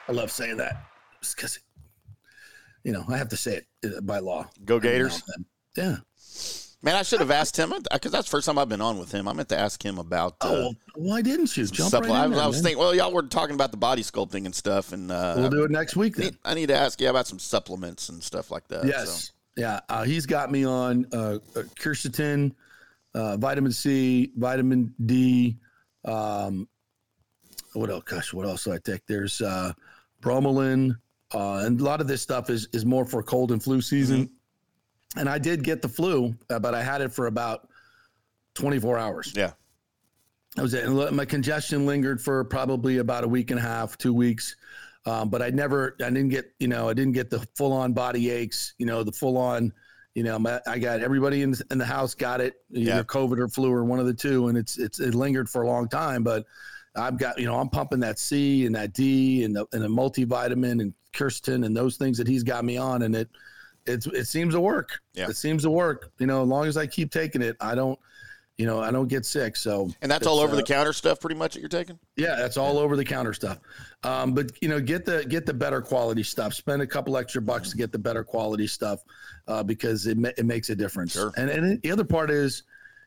[0.10, 0.86] I love saying that
[1.36, 1.60] because,
[2.84, 4.50] you know, I have to say it uh, by law.
[4.66, 5.22] Go Gators.
[5.78, 5.98] Yeah.
[6.84, 9.10] Man, I should have asked him because that's the first time I've been on with
[9.10, 9.26] him.
[9.30, 10.36] I meant to ask him about.
[10.42, 12.64] Uh, Oh, why didn't you jump right I, there, I was man?
[12.64, 15.64] thinking, well, y'all were talking about the body sculpting and stuff, and uh, We'll do
[15.64, 16.32] it next week I then.
[16.32, 18.86] need, I need to ask you about some supplements and stuff like that.
[18.86, 19.32] Yes.
[19.56, 19.80] Yeah.
[19.88, 22.52] Uh, he's got me on uh, uh, quercetin,
[23.16, 25.58] uh, vitamin C, vitamin D.
[26.04, 26.68] Um,
[27.74, 28.04] what else?
[28.04, 29.06] Gosh, what else do I take?
[29.08, 29.72] There's uh,
[30.22, 30.98] bromelain,
[31.34, 34.30] uh, and a lot of this stuff is is more for cold and flu season.
[35.16, 37.70] And I did get the flu, uh, but I had it for about
[38.56, 39.34] 24 hours.
[39.36, 39.52] Yeah.
[40.56, 40.86] That was it.
[40.86, 44.56] And my congestion lingered for probably about a week and a half, two weeks.
[45.06, 47.94] Um, but I never, I didn't get, you know, I didn't get the full on
[47.94, 49.74] body aches, you know, the full on,
[50.16, 53.04] you know, my, I got everybody in, in the house got it, either Yeah.
[53.04, 54.48] COVID or flu or one of the two.
[54.48, 56.46] And it's, it's, it lingered for a long time, but
[56.96, 59.88] I've got, you know, I'm pumping that C and that D and the, and the
[59.88, 63.02] multivitamin and quercetin and those things that he's got me on.
[63.02, 63.30] And it,
[63.86, 65.00] it's, it seems to work.
[65.14, 65.30] Yeah.
[65.30, 66.12] It seems to work.
[66.20, 68.00] You know, as long as I keep taking it, I don't,
[68.58, 69.56] you know, I don't get sick.
[69.56, 71.98] So, And that's all over uh, the counter stuff, pretty much that you're taking.
[72.16, 73.60] yeah, that's all over the counter stuff.
[74.04, 76.54] Um, but you know, get the get the better quality stuff.
[76.54, 79.04] Spend a couple extra bucks to get the better quality stuff
[79.48, 81.14] uh, because it ma- it makes a difference.
[81.14, 81.32] Sure.
[81.36, 82.62] And and the other part is,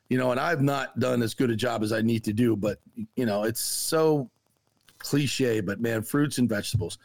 [0.09, 2.57] you know, and I've not done as good a job as I need to do,
[2.57, 2.81] but
[3.15, 4.29] you know, it's so
[4.99, 5.61] cliche.
[5.61, 6.99] But man, fruits and vegetables.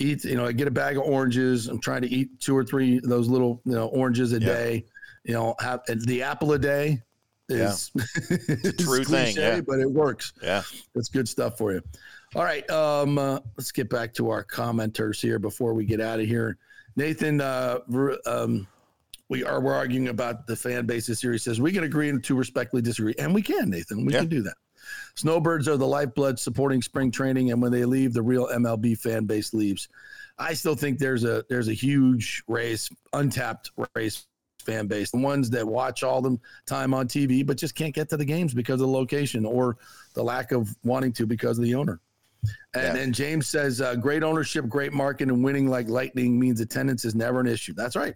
[0.00, 0.24] Eat.
[0.24, 1.66] You know, I get a bag of oranges.
[1.66, 4.46] I'm trying to eat two or three of those little you know oranges a Yeah.
[4.46, 4.84] day.
[5.24, 7.02] You know, have the apple a day.
[7.50, 9.04] Is, is true thing,
[9.34, 9.60] cliche, yeah.
[9.62, 10.34] but it works.
[10.42, 10.62] Yeah.
[10.94, 11.80] That's good stuff for you.
[12.34, 12.68] All right.
[12.70, 16.58] Um, uh, let's get back to our commenters here before we get out of here.
[16.94, 17.78] Nathan, uh,
[18.26, 18.66] um,
[19.30, 21.32] we are we're arguing about the fan bases here.
[21.32, 24.04] He says we can agree and to respectfully disagree, and we can, Nathan.
[24.04, 24.20] We Yeah.
[24.20, 24.54] can do that.
[25.14, 29.24] Snowbirds are the lifeblood supporting spring training, and when they leave, the real MLB fan
[29.24, 29.88] base leaves.
[30.38, 34.26] I still think there's a there's a huge Rays, untapped Rays
[34.64, 38.08] fan base, the ones that watch all the time on TV, but just can't get
[38.10, 39.78] to the games because of the location or
[40.14, 42.00] the lack of wanting to because of the owner.
[42.74, 42.92] And Yeah.
[42.92, 47.14] then James says, uh, great ownership, great market, and winning like lightning means attendance is
[47.14, 47.72] never an issue.
[47.72, 48.14] That's right.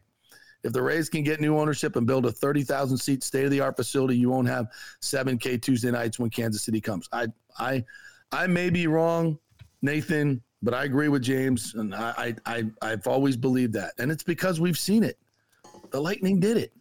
[0.65, 3.61] If the Rays can get new ownership and build a 30,000 seat state of the
[3.61, 4.67] art facility, you won't have
[5.01, 7.09] 7K Tuesday nights when Kansas City comes.
[7.13, 7.27] I,
[7.59, 7.85] I,
[8.31, 9.39] I may be wrong,
[9.83, 14.13] Nathan, but I agree with James, and I, I, I I've always believed that, and
[14.13, 15.19] it's because we've seen it.
[15.91, 16.73] The Lightning did it,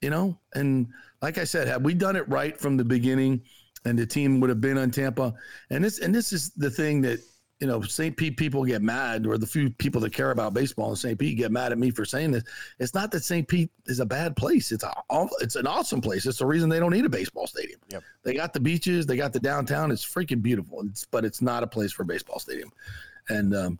[0.00, 0.88] you know, and
[1.20, 3.42] like I said, had we done it right from the beginning,
[3.84, 5.34] and the team would have been on Tampa,
[5.68, 7.20] and this, and this is the thing that
[7.60, 8.16] you know, St.
[8.16, 11.18] Pete people get mad, or the few people that care about baseball in St.
[11.18, 12.42] Pete get mad at me for saying this.
[12.78, 13.46] It's not that St.
[13.46, 14.72] Pete is a bad place.
[14.72, 14.92] It's a,
[15.40, 16.24] it's an awesome place.
[16.24, 17.78] It's the reason they don't need a baseball stadium.
[17.90, 18.02] Yep.
[18.22, 19.90] They got the beaches, they got the downtown.
[19.90, 20.80] It's freaking beautiful.
[20.86, 22.72] It's, but it's not a place for a baseball stadium.
[23.28, 23.78] And um,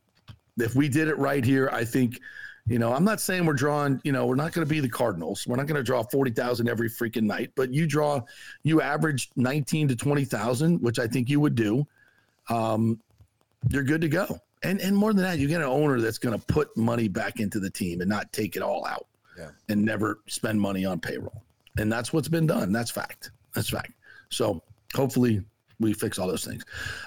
[0.58, 2.20] if we did it right here, I think,
[2.66, 4.90] you know, I'm not saying we're drawing, you know, we're not going to be the
[4.90, 5.46] Cardinals.
[5.46, 8.20] We're not going to draw 40,000 every freaking night, but you draw,
[8.62, 11.86] you average 19 to 20,000, which I think you would do.
[12.50, 13.00] Um,
[13.68, 14.38] you're good to go.
[14.62, 17.40] And and more than that, you get an owner that's going to put money back
[17.40, 19.06] into the team and not take it all out,
[19.38, 19.50] Yeah.
[19.68, 21.42] and never spend money on payroll.
[21.78, 22.72] And that's what's been done.
[22.72, 23.30] That's fact.
[23.54, 23.92] That's fact.
[24.28, 24.62] So
[24.94, 25.42] hopefully
[25.78, 26.62] we fix all those things.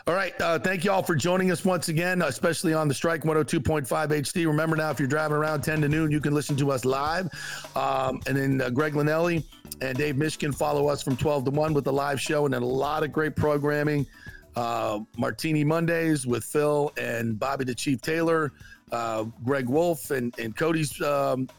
[0.08, 0.34] All right.
[0.42, 4.48] Uh, thank you all for joining us once again, especially on the Strike 102.5 HD.
[4.48, 7.30] Remember now, if you're driving around 10 to noon, you can listen to us live.
[7.76, 9.44] Um, and then uh, Greg Linelli
[9.82, 12.64] and Dave Mishkin follow us from 12 to 1 with the live show and then
[12.64, 14.08] a lot of great programming.
[14.56, 18.52] Uh, Martini Mondays with Phil and Bobby the Chief Taylor,
[18.92, 21.50] uh, Greg Wolf and, and Cody's um,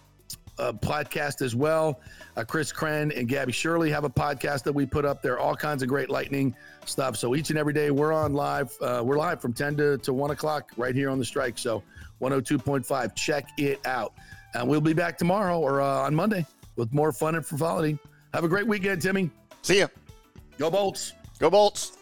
[0.59, 2.01] uh, podcast as well.
[2.37, 5.39] Uh, Chris Cran and Gabby Shirley have a podcast that we put up there.
[5.39, 6.55] All kinds of great lightning
[6.85, 7.17] stuff.
[7.17, 8.77] So each and every day we're on live.
[8.81, 11.59] Uh, we're live from 10 to, to 1 o'clock right here on the strike.
[11.59, 11.83] So
[12.21, 13.15] 102.5.
[13.15, 14.15] Check it out.
[14.55, 16.47] And we'll be back tomorrow or uh, on Monday
[16.77, 17.99] with more fun and frivolity.
[18.33, 19.31] Have a great weekend, Timmy.
[19.63, 19.89] See ya.
[20.59, 21.13] Go Bolts.
[21.39, 21.99] Go Bolts.